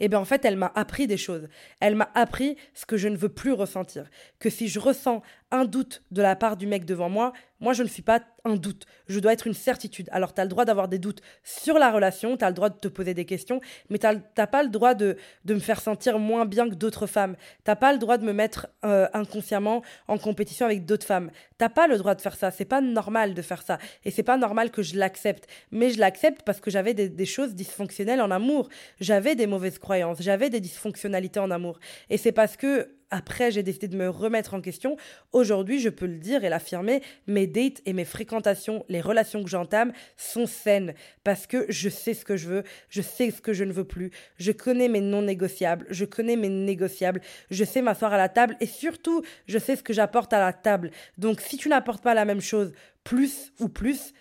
eh 0.00 0.08
bien 0.08 0.18
en 0.18 0.24
fait, 0.24 0.44
elle 0.44 0.56
m'a 0.56 0.72
appris 0.74 1.06
des 1.06 1.16
choses. 1.16 1.48
Elle 1.80 1.94
m'a 1.94 2.10
appris 2.14 2.56
ce 2.74 2.86
que 2.86 2.96
je 2.96 3.08
ne 3.08 3.16
veux 3.16 3.28
plus 3.28 3.52
ressentir. 3.52 4.08
Que 4.38 4.50
si 4.50 4.68
je 4.68 4.80
ressens 4.80 5.22
un 5.54 5.64
doute 5.64 6.02
de 6.10 6.22
la 6.22 6.36
part 6.36 6.56
du 6.56 6.66
mec 6.66 6.84
devant 6.84 7.08
moi, 7.08 7.32
moi, 7.60 7.72
je 7.72 7.82
ne 7.82 7.88
suis 7.88 8.02
pas 8.02 8.20
un 8.44 8.56
doute. 8.56 8.84
Je 9.08 9.18
dois 9.20 9.32
être 9.32 9.46
une 9.46 9.54
certitude. 9.54 10.08
Alors, 10.12 10.34
tu 10.34 10.40
as 10.40 10.44
le 10.44 10.50
droit 10.50 10.66
d'avoir 10.66 10.86
des 10.86 10.98
doutes 10.98 11.22
sur 11.44 11.78
la 11.78 11.90
relation, 11.90 12.36
tu 12.36 12.44
as 12.44 12.48
le 12.48 12.54
droit 12.54 12.68
de 12.68 12.76
te 12.76 12.88
poser 12.88 13.14
des 13.14 13.24
questions, 13.24 13.60
mais 13.88 13.98
tu 13.98 14.06
n'as 14.06 14.46
pas 14.46 14.62
le 14.62 14.68
droit 14.68 14.92
de, 14.92 15.16
de, 15.46 15.54
me 15.54 15.60
faire 15.60 15.80
sentir 15.80 16.18
moins 16.18 16.44
bien 16.44 16.68
que 16.68 16.74
d'autres 16.74 17.06
femmes. 17.06 17.36
Tu 17.64 17.74
pas 17.74 17.92
le 17.94 17.98
droit 17.98 18.18
de 18.18 18.26
me 18.26 18.34
mettre 18.34 18.66
euh, 18.84 19.08
inconsciemment 19.14 19.82
en 20.08 20.18
compétition 20.18 20.66
avec 20.66 20.84
d'autres 20.84 21.06
femmes. 21.06 21.30
Tu 21.58 21.66
pas 21.70 21.86
le 21.86 21.96
droit 21.96 22.14
de 22.14 22.20
faire 22.20 22.36
ça. 22.36 22.50
C'est 22.50 22.66
pas 22.66 22.82
normal 22.82 23.32
de 23.32 23.40
faire 23.40 23.62
ça. 23.62 23.78
Et 24.04 24.10
c'est 24.10 24.22
pas 24.22 24.36
normal 24.36 24.70
que 24.70 24.82
je 24.82 24.98
l'accepte. 24.98 25.46
Mais 25.70 25.88
je 25.88 25.98
l'accepte 25.98 26.42
parce 26.42 26.60
que 26.60 26.70
j'avais 26.70 26.92
des 26.92 27.26
choses 27.26 27.54
dysfonctionnelles 27.54 28.20
en 28.20 28.30
amour. 28.30 28.68
J'avais 29.00 29.36
des 29.36 29.46
mauvaises 29.46 29.78
croyances. 29.78 30.18
J'avais 30.20 30.50
des 30.50 30.60
dysfonctionnalités 30.60 31.40
en 31.40 31.50
amour. 31.50 31.78
Et 32.10 32.18
c'est 32.18 32.32
parce 32.32 32.58
que 32.58 32.90
après, 33.10 33.50
j'ai 33.50 33.62
décidé 33.62 33.88
de 33.88 33.96
me 33.96 34.08
remettre 34.08 34.54
en 34.54 34.60
question. 34.60 34.96
Aujourd'hui, 35.32 35.80
je 35.80 35.88
peux 35.88 36.06
le 36.06 36.18
dire 36.18 36.44
et 36.44 36.48
l'affirmer, 36.48 37.02
mes 37.26 37.46
dates 37.46 37.80
et 37.86 37.92
mes 37.92 38.04
fréquentations, 38.04 38.84
les 38.88 39.00
relations 39.00 39.42
que 39.42 39.50
j'entame 39.50 39.92
sont 40.16 40.46
saines 40.46 40.94
parce 41.22 41.46
que 41.46 41.66
je 41.68 41.88
sais 41.88 42.14
ce 42.14 42.24
que 42.24 42.36
je 42.36 42.48
veux, 42.48 42.64
je 42.88 43.02
sais 43.02 43.30
ce 43.30 43.40
que 43.40 43.52
je 43.52 43.64
ne 43.64 43.72
veux 43.72 43.84
plus, 43.84 44.10
je 44.38 44.52
connais 44.52 44.88
mes 44.88 45.00
non 45.00 45.22
négociables, 45.22 45.86
je 45.90 46.04
connais 46.04 46.36
mes 46.36 46.48
négociables, 46.48 47.20
je 47.50 47.64
sais 47.64 47.82
m'asseoir 47.82 48.12
à 48.12 48.18
la 48.18 48.28
table 48.28 48.56
et 48.60 48.66
surtout, 48.66 49.22
je 49.46 49.58
sais 49.58 49.76
ce 49.76 49.82
que 49.82 49.92
j'apporte 49.92 50.32
à 50.32 50.40
la 50.40 50.52
table. 50.52 50.90
Donc, 51.18 51.40
si 51.40 51.56
tu 51.56 51.68
n'apportes 51.68 52.02
pas 52.02 52.14
la 52.14 52.24
même 52.24 52.40
chose, 52.40 52.72
plus 53.04 53.52
ou 53.60 53.68
plus, 53.68 54.12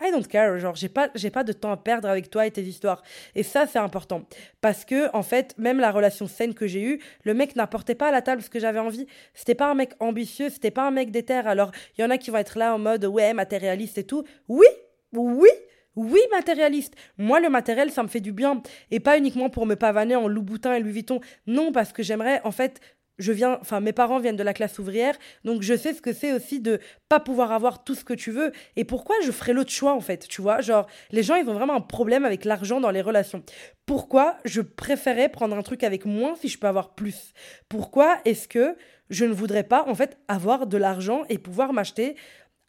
I 0.00 0.10
don't 0.12 0.26
care, 0.26 0.58
genre 0.58 0.74
j'ai 0.74 0.88
pas 0.88 1.10
j'ai 1.14 1.30
pas 1.30 1.44
de 1.44 1.52
temps 1.52 1.72
à 1.72 1.76
perdre 1.76 2.08
avec 2.08 2.30
toi 2.30 2.46
et 2.46 2.50
tes 2.50 2.62
histoires. 2.62 3.02
Et 3.34 3.42
ça 3.42 3.66
c'est 3.66 3.78
important 3.78 4.22
parce 4.60 4.84
que 4.84 5.14
en 5.14 5.22
fait, 5.22 5.54
même 5.58 5.78
la 5.78 5.90
relation 5.90 6.26
saine 6.26 6.54
que 6.54 6.66
j'ai 6.66 6.82
eue, 6.82 7.00
le 7.24 7.34
mec 7.34 7.56
n'apportait 7.56 7.94
pas 7.94 8.08
à 8.08 8.12
la 8.12 8.22
table 8.22 8.42
ce 8.42 8.50
que 8.50 8.58
j'avais 8.58 8.78
envie. 8.78 9.06
C'était 9.34 9.54
pas 9.54 9.70
un 9.70 9.74
mec 9.74 9.92
ambitieux, 10.00 10.48
c'était 10.50 10.70
pas 10.70 10.86
un 10.86 10.90
mec 10.90 11.10
déter. 11.10 11.34
Alors, 11.34 11.70
il 11.96 12.02
y 12.02 12.04
en 12.04 12.10
a 12.10 12.18
qui 12.18 12.30
vont 12.30 12.38
être 12.38 12.58
là 12.58 12.74
en 12.74 12.78
mode 12.78 13.04
ouais, 13.04 13.32
matérialiste 13.34 13.98
et 13.98 14.04
tout. 14.04 14.24
Oui, 14.48 14.66
oui, 15.12 15.48
oui, 15.96 16.20
matérialiste. 16.30 16.94
Moi, 17.18 17.40
le 17.40 17.50
matériel, 17.50 17.90
ça 17.90 18.02
me 18.02 18.08
fait 18.08 18.20
du 18.20 18.32
bien. 18.32 18.62
Et 18.90 19.00
pas 19.00 19.18
uniquement 19.18 19.50
pour 19.50 19.66
me 19.66 19.74
pavaner 19.74 20.16
en 20.16 20.28
Louboutin 20.28 20.74
et 20.74 20.80
Louis 20.80 20.92
Vuitton. 20.92 21.20
Non, 21.46 21.72
parce 21.72 21.92
que 21.92 22.02
j'aimerais, 22.02 22.40
en 22.44 22.52
fait, 22.52 22.80
je 23.20 23.32
viens, 23.32 23.58
enfin 23.60 23.80
mes 23.80 23.92
parents 23.92 24.18
viennent 24.18 24.36
de 24.36 24.42
la 24.42 24.54
classe 24.54 24.78
ouvrière, 24.78 25.16
donc 25.44 25.62
je 25.62 25.76
sais 25.76 25.94
ce 25.94 26.02
que 26.02 26.12
c'est 26.12 26.32
aussi 26.32 26.60
de 26.60 26.80
pas 27.08 27.20
pouvoir 27.20 27.52
avoir 27.52 27.84
tout 27.84 27.94
ce 27.94 28.04
que 28.04 28.14
tu 28.14 28.30
veux. 28.30 28.52
Et 28.76 28.84
pourquoi 28.84 29.16
je 29.24 29.30
ferais 29.30 29.52
l'autre 29.52 29.70
choix 29.70 29.94
en 29.94 30.00
fait, 30.00 30.26
tu 30.28 30.42
vois, 30.42 30.60
genre 30.60 30.86
les 31.10 31.22
gens 31.22 31.36
ils 31.36 31.48
ont 31.48 31.54
vraiment 31.54 31.76
un 31.76 31.80
problème 31.80 32.24
avec 32.24 32.44
l'argent 32.44 32.80
dans 32.80 32.90
les 32.90 33.02
relations. 33.02 33.44
Pourquoi 33.86 34.36
je 34.44 34.60
préférais 34.60 35.28
prendre 35.28 35.56
un 35.56 35.62
truc 35.62 35.84
avec 35.84 36.04
moins 36.04 36.34
si 36.36 36.48
je 36.48 36.58
peux 36.58 36.66
avoir 36.66 36.94
plus? 36.94 37.32
Pourquoi 37.68 38.18
est-ce 38.24 38.48
que 38.48 38.76
je 39.10 39.24
ne 39.24 39.32
voudrais 39.32 39.64
pas 39.64 39.84
en 39.88 39.94
fait 39.94 40.18
avoir 40.28 40.66
de 40.66 40.76
l'argent 40.76 41.22
et 41.28 41.38
pouvoir 41.38 41.72
m'acheter 41.72 42.16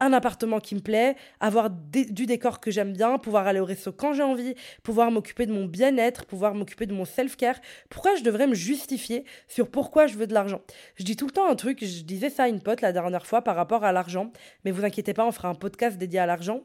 un 0.01 0.13
appartement 0.13 0.59
qui 0.59 0.75
me 0.75 0.81
plaît, 0.81 1.15
avoir 1.39 1.69
du 1.69 2.25
décor 2.25 2.59
que 2.59 2.71
j'aime 2.71 2.91
bien, 2.91 3.17
pouvoir 3.19 3.47
aller 3.47 3.59
au 3.59 3.65
resto 3.65 3.93
quand 3.93 4.13
j'ai 4.13 4.23
envie, 4.23 4.55
pouvoir 4.83 5.11
m'occuper 5.11 5.45
de 5.45 5.53
mon 5.53 5.65
bien-être, 5.65 6.25
pouvoir 6.25 6.55
m'occuper 6.55 6.87
de 6.87 6.93
mon 6.93 7.05
self-care. 7.05 7.61
Pourquoi 7.89 8.15
je 8.15 8.23
devrais 8.23 8.47
me 8.47 8.55
justifier 8.55 9.23
sur 9.47 9.69
pourquoi 9.69 10.07
je 10.07 10.17
veux 10.17 10.27
de 10.27 10.33
l'argent? 10.33 10.61
Je 10.95 11.03
dis 11.03 11.15
tout 11.15 11.27
le 11.27 11.31
temps 11.31 11.47
un 11.47 11.55
truc, 11.55 11.85
je 11.85 12.01
disais 12.01 12.29
ça 12.29 12.43
à 12.43 12.47
une 12.47 12.61
pote 12.61 12.81
la 12.81 12.91
dernière 12.91 13.25
fois 13.25 13.43
par 13.43 13.55
rapport 13.55 13.83
à 13.83 13.91
l'argent, 13.91 14.33
mais 14.65 14.71
vous 14.71 14.83
inquiétez 14.83 15.13
pas, 15.13 15.25
on 15.25 15.31
fera 15.31 15.49
un 15.49 15.55
podcast 15.55 15.97
dédié 15.97 16.19
à 16.19 16.25
l'argent. 16.25 16.63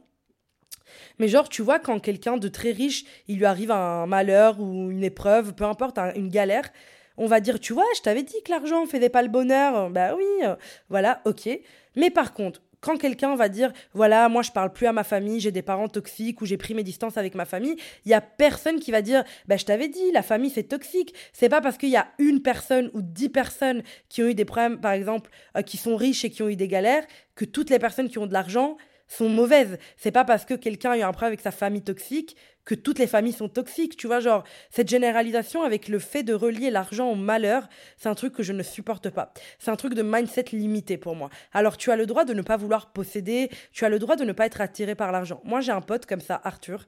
Mais 1.18 1.28
genre, 1.28 1.48
tu 1.48 1.62
vois, 1.62 1.78
quand 1.78 1.98
quelqu'un 1.98 2.38
de 2.38 2.48
très 2.48 2.70
riche, 2.70 3.04
il 3.28 3.36
lui 3.38 3.44
arrive 3.44 3.70
un 3.70 4.06
malheur 4.06 4.60
ou 4.60 4.90
une 4.90 5.04
épreuve, 5.04 5.54
peu 5.54 5.64
importe, 5.64 5.98
une 6.14 6.28
galère, 6.28 6.70
on 7.18 7.26
va 7.26 7.40
dire, 7.40 7.58
tu 7.60 7.72
vois, 7.72 7.84
je 7.96 8.02
t'avais 8.02 8.22
dit 8.22 8.42
que 8.44 8.50
l'argent 8.50 8.86
faisait 8.86 9.08
pas 9.08 9.22
le 9.22 9.28
bonheur. 9.28 9.90
Bah 9.90 10.14
oui, 10.14 10.24
euh, 10.44 10.56
voilà, 10.88 11.22
ok. 11.24 11.48
Mais 11.96 12.10
par 12.10 12.34
contre, 12.34 12.60
quand 12.86 12.96
quelqu'un 12.96 13.34
va 13.34 13.48
dire 13.48 13.72
voilà 13.94 14.28
moi 14.28 14.42
je 14.42 14.52
parle 14.52 14.72
plus 14.72 14.86
à 14.86 14.92
ma 14.92 15.02
famille 15.02 15.40
j'ai 15.40 15.50
des 15.50 15.62
parents 15.62 15.88
toxiques 15.88 16.40
ou 16.40 16.46
j'ai 16.46 16.56
pris 16.56 16.72
mes 16.72 16.84
distances 16.84 17.16
avec 17.16 17.34
ma 17.34 17.44
famille 17.44 17.76
il 18.04 18.12
y 18.12 18.14
a 18.14 18.20
personne 18.20 18.78
qui 18.78 18.92
va 18.92 19.02
dire 19.02 19.24
bah 19.48 19.56
je 19.56 19.64
t'avais 19.64 19.88
dit 19.88 20.12
la 20.12 20.22
famille 20.22 20.50
c'est 20.50 20.64
toxique. 20.64 21.14
C'est 21.32 21.48
pas 21.48 21.60
parce 21.60 21.76
qu'il 21.78 21.90
y 21.90 21.96
a 21.96 22.08
une 22.18 22.42
personne 22.42 22.90
ou 22.94 23.02
dix 23.02 23.28
personnes 23.28 23.82
qui 24.08 24.22
ont 24.22 24.26
eu 24.26 24.34
des 24.34 24.44
problèmes 24.44 24.80
par 24.80 24.92
exemple 24.92 25.30
euh, 25.56 25.62
qui 25.62 25.76
sont 25.76 25.96
riches 25.96 26.24
et 26.24 26.30
qui 26.30 26.42
ont 26.42 26.48
eu 26.48 26.56
des 26.56 26.68
galères 26.68 27.04
que 27.34 27.44
toutes 27.44 27.70
les 27.70 27.78
personnes 27.78 28.08
qui 28.08 28.18
ont 28.18 28.26
de 28.26 28.32
l'argent 28.32 28.76
sont 29.08 29.28
mauvaises. 29.28 29.78
C'est 29.96 30.10
pas 30.10 30.24
parce 30.24 30.44
que 30.44 30.54
quelqu'un 30.54 30.92
a 30.92 30.98
eu 30.98 31.02
un 31.02 31.12
problème 31.12 31.28
avec 31.28 31.40
sa 31.40 31.50
famille 31.50 31.82
toxique 31.82 32.36
que 32.64 32.74
toutes 32.74 32.98
les 32.98 33.06
familles 33.06 33.32
sont 33.32 33.48
toxiques. 33.48 33.96
Tu 33.96 34.06
vois, 34.06 34.20
genre, 34.20 34.44
cette 34.70 34.88
généralisation 34.88 35.62
avec 35.62 35.88
le 35.88 35.98
fait 35.98 36.22
de 36.22 36.34
relier 36.34 36.70
l'argent 36.70 37.08
au 37.10 37.14
malheur, 37.14 37.68
c'est 37.96 38.08
un 38.08 38.14
truc 38.14 38.34
que 38.34 38.42
je 38.42 38.52
ne 38.52 38.62
supporte 38.62 39.08
pas. 39.08 39.32
C'est 39.58 39.70
un 39.70 39.76
truc 39.76 39.94
de 39.94 40.02
mindset 40.02 40.46
limité 40.52 40.98
pour 40.98 41.14
moi. 41.14 41.30
Alors, 41.52 41.76
tu 41.76 41.90
as 41.90 41.96
le 41.96 42.06
droit 42.06 42.24
de 42.24 42.34
ne 42.34 42.42
pas 42.42 42.56
vouloir 42.56 42.92
posséder, 42.92 43.50
tu 43.72 43.84
as 43.84 43.88
le 43.88 43.98
droit 43.98 44.16
de 44.16 44.24
ne 44.24 44.32
pas 44.32 44.46
être 44.46 44.60
attiré 44.60 44.94
par 44.94 45.12
l'argent. 45.12 45.40
Moi, 45.44 45.60
j'ai 45.60 45.72
un 45.72 45.80
pote 45.80 46.06
comme 46.06 46.20
ça, 46.20 46.40
Arthur. 46.44 46.86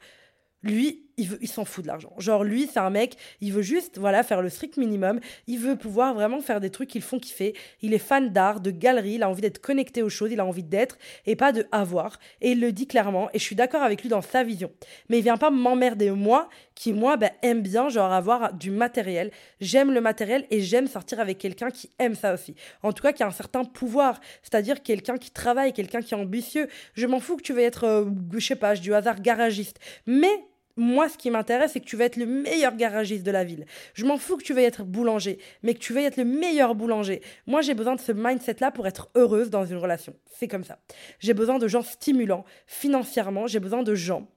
Lui, 0.62 1.08
il, 1.18 1.28
veut, 1.28 1.38
il 1.40 1.48
s'en 1.48 1.64
fout 1.64 1.84
de 1.84 1.88
l'argent. 1.88 2.12
Genre, 2.18 2.42
lui, 2.42 2.68
c'est 2.72 2.78
un 2.80 2.90
mec, 2.90 3.16
il 3.40 3.52
veut 3.52 3.62
juste, 3.62 3.98
voilà, 3.98 4.22
faire 4.22 4.40
le 4.40 4.48
strict 4.48 4.76
minimum. 4.76 5.20
Il 5.46 5.58
veut 5.58 5.76
pouvoir 5.76 6.14
vraiment 6.14 6.40
faire 6.40 6.60
des 6.60 6.70
trucs 6.70 6.88
qui 6.88 6.98
le 6.98 7.04
font 7.04 7.18
kiffer. 7.18 7.54
Il 7.82 7.92
est 7.92 7.98
fan 7.98 8.30
d'art, 8.30 8.60
de 8.60 8.70
galerie, 8.70 9.14
il 9.14 9.22
a 9.22 9.28
envie 9.28 9.42
d'être 9.42 9.60
connecté 9.60 10.02
aux 10.02 10.08
choses, 10.08 10.32
il 10.32 10.40
a 10.40 10.44
envie 10.44 10.62
d'être 10.62 10.96
et 11.26 11.36
pas 11.36 11.52
de 11.52 11.66
avoir. 11.70 12.18
Et 12.40 12.52
il 12.52 12.60
le 12.60 12.72
dit 12.72 12.86
clairement, 12.86 13.28
et 13.32 13.38
je 13.38 13.44
suis 13.44 13.56
d'accord 13.56 13.82
avec 13.82 14.02
lui 14.02 14.08
dans 14.08 14.22
sa 14.22 14.42
vision. 14.42 14.70
Mais 15.08 15.18
il 15.18 15.22
vient 15.22 15.36
pas 15.36 15.50
m'emmerder, 15.50 16.10
moi, 16.10 16.48
qui, 16.74 16.92
moi, 16.92 17.16
ben, 17.16 17.30
aime 17.42 17.62
bien, 17.62 17.88
genre, 17.88 18.12
avoir 18.12 18.54
du 18.54 18.70
matériel. 18.70 19.32
J'aime 19.60 19.92
le 19.92 20.00
matériel 20.00 20.46
et 20.50 20.60
j'aime 20.60 20.86
sortir 20.86 21.18
avec 21.18 21.38
quelqu'un 21.38 21.70
qui 21.70 21.90
aime 21.98 22.14
ça 22.14 22.34
aussi. 22.34 22.54
En 22.82 22.92
tout 22.92 23.02
cas, 23.02 23.12
qui 23.12 23.24
a 23.24 23.26
un 23.26 23.32
certain 23.32 23.64
pouvoir. 23.64 24.20
C'est-à-dire 24.42 24.82
quelqu'un 24.82 25.18
qui 25.18 25.32
travaille, 25.32 25.72
quelqu'un 25.72 26.00
qui 26.00 26.14
est 26.14 26.16
ambitieux. 26.16 26.68
Je 26.94 27.06
m'en 27.06 27.18
fous 27.18 27.36
que 27.36 27.42
tu 27.42 27.52
veuilles 27.52 27.64
être, 27.64 27.84
euh, 27.84 28.04
je 28.32 28.46
sais 28.46 28.56
pas, 28.56 28.74
du 28.74 28.94
hasard 28.94 29.20
garagiste. 29.20 29.78
Mais 30.06 30.30
moi, 30.78 31.08
ce 31.08 31.18
qui 31.18 31.30
m'intéresse, 31.30 31.72
c'est 31.72 31.80
que 31.80 31.84
tu 31.84 31.96
vas 31.96 32.04
être 32.04 32.16
le 32.16 32.24
meilleur 32.24 32.74
garagiste 32.76 33.24
de 33.24 33.30
la 33.30 33.44
ville. 33.44 33.66
Je 33.94 34.06
m'en 34.06 34.16
fous 34.16 34.36
que 34.36 34.44
tu 34.44 34.54
veuilles 34.54 34.64
être 34.64 34.84
boulanger, 34.84 35.38
mais 35.62 35.74
que 35.74 35.80
tu 35.80 35.92
veuilles 35.92 36.04
être 36.04 36.16
le 36.16 36.24
meilleur 36.24 36.74
boulanger. 36.74 37.20
Moi, 37.46 37.60
j'ai 37.60 37.74
besoin 37.74 37.96
de 37.96 38.00
ce 38.00 38.12
mindset-là 38.12 38.70
pour 38.70 38.86
être 38.86 39.10
heureuse 39.14 39.50
dans 39.50 39.64
une 39.64 39.76
relation. 39.76 40.14
C'est 40.26 40.48
comme 40.48 40.64
ça. 40.64 40.78
J'ai 41.18 41.34
besoin 41.34 41.58
de 41.58 41.68
gens 41.68 41.82
stimulants 41.82 42.44
financièrement. 42.66 43.46
J'ai 43.46 43.60
besoin 43.60 43.82
de 43.82 43.94
gens 43.94 44.28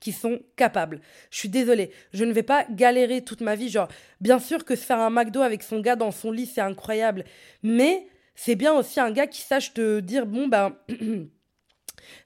qui 0.00 0.12
sont 0.12 0.40
capables. 0.56 1.00
Je 1.30 1.38
suis 1.38 1.48
désolée, 1.48 1.90
je 2.12 2.24
ne 2.24 2.32
vais 2.32 2.42
pas 2.42 2.66
galérer 2.70 3.22
toute 3.22 3.40
ma 3.40 3.54
vie. 3.54 3.68
Genre, 3.68 3.88
bien 4.20 4.38
sûr 4.38 4.64
que 4.64 4.76
faire 4.76 4.98
un 4.98 5.10
McDo 5.10 5.40
avec 5.40 5.62
son 5.62 5.80
gars 5.80 5.96
dans 5.96 6.10
son 6.10 6.30
lit, 6.30 6.46
c'est 6.46 6.60
incroyable. 6.60 7.24
Mais 7.62 8.06
c'est 8.34 8.56
bien 8.56 8.72
aussi 8.74 9.00
un 9.00 9.10
gars 9.10 9.26
qui 9.26 9.42
sache 9.42 9.74
te 9.74 10.00
dire, 10.00 10.26
bon, 10.26 10.48
ben... 10.48 10.76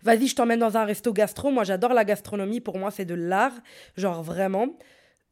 Vas-y, 0.02 0.26
je 0.26 0.37
t'emmène 0.37 0.61
dans 0.61 0.76
un 0.76 0.85
resto 0.85 1.12
gastro. 1.12 1.50
Moi, 1.50 1.64
j'adore 1.64 1.92
la 1.92 2.04
gastronomie. 2.04 2.61
Pour 2.61 2.78
moi, 2.78 2.90
c'est 2.90 3.04
de 3.04 3.14
l'art. 3.14 3.54
Genre, 3.96 4.22
vraiment. 4.22 4.68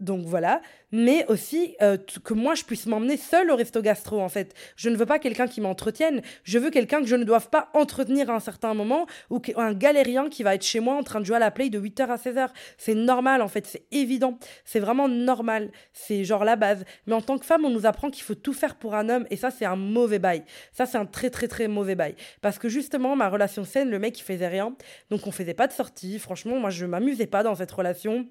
Donc 0.01 0.25
voilà, 0.25 0.63
mais 0.93 1.27
aussi 1.29 1.77
euh, 1.83 1.99
que 2.25 2.33
moi 2.33 2.55
je 2.55 2.65
puisse 2.65 2.87
m'emmener 2.87 3.19
seule 3.19 3.51
au 3.51 3.57
resto 3.57 3.83
gastro 3.83 4.19
en 4.21 4.31
fait. 4.31 4.55
Je 4.77 4.89
ne 4.89 4.97
veux 4.97 5.05
pas 5.05 5.19
quelqu'un 5.19 5.47
qui 5.47 5.61
m'entretienne, 5.61 6.23
je 6.43 6.59
veux 6.59 6.71
quelqu'un 6.71 7.01
que 7.01 7.07
je 7.07 7.17
ne 7.17 7.25
doive 7.25 7.51
pas 7.51 7.69
entretenir 7.75 8.31
à 8.31 8.35
un 8.35 8.41
certain 8.41 8.73
moment 8.73 9.07
ou 9.29 9.43
un 9.57 9.75
galérien 9.75 10.31
qui 10.31 10.43
va 10.43 10.55
être 10.55 10.65
chez 10.65 10.81
moi 10.81 10.95
en 10.95 11.03
train 11.03 11.21
de 11.21 11.27
jouer 11.27 11.37
à 11.37 11.41
la 11.41 11.51
play 11.51 11.69
de 11.69 11.79
8h 11.79 12.07
à 12.07 12.17
16h. 12.17 12.49
C'est 12.79 12.95
normal 12.95 13.43
en 13.43 13.49
fait, 13.49 13.67
c'est 13.67 13.85
évident, 13.93 14.39
c'est 14.65 14.81
vraiment 14.81 15.07
normal, 15.07 15.71
c'est 15.93 16.25
genre 16.25 16.45
la 16.45 16.57
base. 16.57 16.85
Mais 17.07 17.15
en 17.15 17.21
tant 17.21 17.37
que 17.37 17.45
femme, 17.45 17.67
on 17.67 17.71
nous 17.71 17.85
apprend 17.85 18.11
qu'il 18.11 18.25
faut 18.25 18.35
tout 18.35 18.55
faire 18.55 18.77
pour 18.77 18.95
un 18.95 19.11
homme 19.11 19.27
et 19.31 19.37
ça 19.37 19.51
c'est 19.51 19.67
un 19.67 19.77
mauvais 19.77 20.19
bail. 20.19 20.45
Ça 20.73 20.87
c'est 20.87 20.99
un 20.99 21.07
très 21.07 21.29
très 21.29 21.47
très 21.47 21.69
mauvais 21.69 21.95
bail. 21.95 22.15
Parce 22.41 22.59
que 22.59 22.71
justement, 22.71 23.17
ma 23.17 23.29
relation 23.29 23.65
saine, 23.65 23.91
le 23.91 23.99
mec 23.99 24.19
il 24.19 24.23
faisait 24.23 24.49
rien, 24.49 24.75
donc 25.11 25.27
on 25.27 25.31
faisait 25.31 25.53
pas 25.53 25.67
de 25.67 25.73
sortie. 25.73 26.19
Franchement, 26.19 26.59
moi 26.59 26.71
je 26.71 26.87
m'amusais 26.87 27.27
pas 27.27 27.43
dans 27.43 27.55
cette 27.55 27.71
relation. 27.71 28.27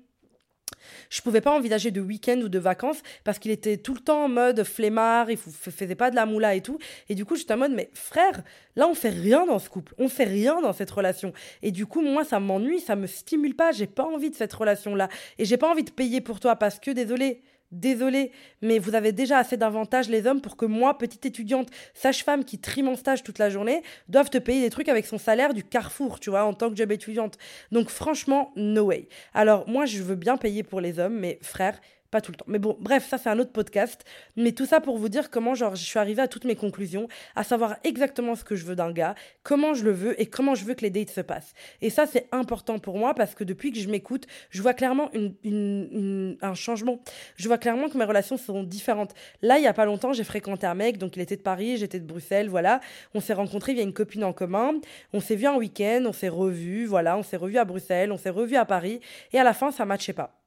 Je 1.09 1.21
pouvais 1.21 1.41
pas 1.41 1.51
envisager 1.51 1.91
de 1.91 2.01
week-end 2.01 2.39
ou 2.43 2.49
de 2.49 2.59
vacances 2.59 3.01
parce 3.23 3.39
qu'il 3.39 3.51
était 3.51 3.77
tout 3.77 3.93
le 3.93 3.99
temps 3.99 4.25
en 4.25 4.29
mode 4.29 4.63
flemmard, 4.63 5.29
il 5.29 5.37
faisait 5.37 5.95
pas 5.95 6.11
de 6.11 6.15
la 6.15 6.25
moula 6.25 6.55
et 6.55 6.61
tout. 6.61 6.77
Et 7.09 7.15
du 7.15 7.25
coup, 7.25 7.35
j'étais 7.35 7.53
en 7.53 7.57
mode, 7.57 7.71
mais 7.71 7.89
frère, 7.93 8.43
là, 8.75 8.87
on 8.87 8.93
fait 8.93 9.09
rien 9.09 9.45
dans 9.45 9.59
ce 9.59 9.69
couple, 9.69 9.93
on 9.97 10.07
fait 10.07 10.25
rien 10.25 10.61
dans 10.61 10.73
cette 10.73 10.91
relation. 10.91 11.33
Et 11.61 11.71
du 11.71 11.85
coup, 11.85 12.01
moi, 12.01 12.23
ça 12.23 12.39
m'ennuie, 12.39 12.79
ça 12.79 12.95
me 12.95 13.07
stimule 13.07 13.55
pas, 13.55 13.71
j'ai 13.71 13.87
pas 13.87 14.05
envie 14.05 14.29
de 14.29 14.35
cette 14.35 14.53
relation-là. 14.53 15.09
Et 15.37 15.45
j'ai 15.45 15.57
pas 15.57 15.69
envie 15.69 15.83
de 15.83 15.91
payer 15.91 16.21
pour 16.21 16.39
toi 16.39 16.55
parce 16.55 16.79
que, 16.79 16.91
désolé, 16.91 17.41
Désolée, 17.71 18.31
mais 18.63 18.79
vous 18.79 18.95
avez 18.95 19.11
déjà 19.11 19.37
assez 19.37 19.55
d'avantages 19.55 20.09
les 20.09 20.25
hommes 20.25 20.41
pour 20.41 20.57
que 20.57 20.65
moi, 20.65 20.97
petite 20.97 21.27
étudiante, 21.27 21.69
sage-femme 21.93 22.43
qui 22.43 22.57
trie 22.57 22.81
mon 22.81 22.95
stage 22.95 23.21
toute 23.21 23.37
la 23.37 23.51
journée, 23.51 23.83
doive 24.07 24.31
te 24.31 24.39
payer 24.39 24.61
des 24.61 24.71
trucs 24.71 24.89
avec 24.89 25.05
son 25.05 25.19
salaire 25.19 25.53
du 25.53 25.63
carrefour, 25.63 26.19
tu 26.19 26.31
vois, 26.31 26.45
en 26.45 26.53
tant 26.53 26.71
que 26.71 26.75
job 26.75 26.91
étudiante. 26.91 27.37
Donc 27.71 27.89
franchement, 27.89 28.51
no 28.55 28.85
way. 28.85 29.07
Alors 29.35 29.69
moi, 29.69 29.85
je 29.85 30.01
veux 30.01 30.15
bien 30.15 30.35
payer 30.37 30.63
pour 30.63 30.81
les 30.81 30.97
hommes, 30.97 31.19
mais 31.19 31.37
frère, 31.43 31.79
Pas 32.11 32.21
tout 32.21 32.31
le 32.31 32.37
temps. 32.37 32.45
Mais 32.47 32.59
bon, 32.59 32.75
bref, 32.79 33.07
ça 33.07 33.17
c'est 33.17 33.29
un 33.29 33.37
autre 33.39 33.51
podcast. 33.51 34.03
Mais 34.35 34.51
tout 34.51 34.65
ça 34.65 34.79
pour 34.79 34.97
vous 34.97 35.09
dire 35.09 35.29
comment 35.29 35.53
genre 35.53 35.75
je 35.75 35.83
suis 35.83 35.99
arrivée 35.99 36.21
à 36.21 36.27
toutes 36.27 36.45
mes 36.45 36.55
conclusions, 36.55 37.07
à 37.35 37.43
savoir 37.43 37.75
exactement 37.83 38.35
ce 38.35 38.43
que 38.43 38.55
je 38.55 38.65
veux 38.65 38.75
d'un 38.75 38.91
gars, 38.91 39.15
comment 39.43 39.73
je 39.73 39.83
le 39.83 39.91
veux 39.91 40.19
et 40.19 40.25
comment 40.25 40.55
je 40.55 40.65
veux 40.65 40.73
que 40.73 40.81
les 40.81 40.89
dates 40.89 41.11
se 41.11 41.21
passent. 41.21 41.53
Et 41.81 41.89
ça 41.89 42.05
c'est 42.07 42.27
important 42.31 42.79
pour 42.79 42.97
moi 42.97 43.13
parce 43.13 43.35
que 43.35 43.43
depuis 43.43 43.71
que 43.71 43.79
je 43.79 43.89
m'écoute, 43.89 44.25
je 44.49 44.61
vois 44.61 44.73
clairement 44.73 45.11
un 45.13 46.53
changement. 46.55 46.99
Je 47.35 47.47
vois 47.47 47.57
clairement 47.57 47.89
que 47.89 47.97
mes 47.97 48.05
relations 48.05 48.37
sont 48.37 48.63
différentes. 48.63 49.13
Là, 49.41 49.57
il 49.57 49.63
y 49.63 49.67
a 49.67 49.73
pas 49.73 49.85
longtemps, 49.85 50.13
j'ai 50.13 50.23
fréquenté 50.23 50.65
un 50.65 50.75
mec, 50.75 50.97
donc 50.97 51.15
il 51.15 51.21
était 51.21 51.37
de 51.37 51.41
Paris, 51.41 51.77
j'étais 51.77 51.99
de 51.99 52.05
Bruxelles, 52.05 52.49
voilà. 52.49 52.79
On 53.13 53.19
s'est 53.19 53.33
rencontrés 53.33 53.73
via 53.73 53.83
une 53.83 53.93
copine 53.93 54.23
en 54.23 54.33
commun. 54.33 54.73
On 55.13 55.19
s'est 55.19 55.35
vu 55.35 55.45
un 55.45 55.55
week-end, 55.55 56.03
on 56.05 56.13
s'est 56.13 56.29
revus, 56.29 56.85
voilà. 56.85 57.17
On 57.17 57.23
s'est 57.23 57.37
revus 57.37 57.57
à 57.57 57.65
Bruxelles, 57.65 58.11
on 58.11 58.17
s'est 58.17 58.29
revus 58.29 58.55
à 58.55 58.65
Paris. 58.65 58.99
Et 59.33 59.39
à 59.39 59.43
la 59.43 59.53
fin, 59.53 59.71
ça 59.71 59.85
matchait 59.85 60.13
pas 60.13 60.38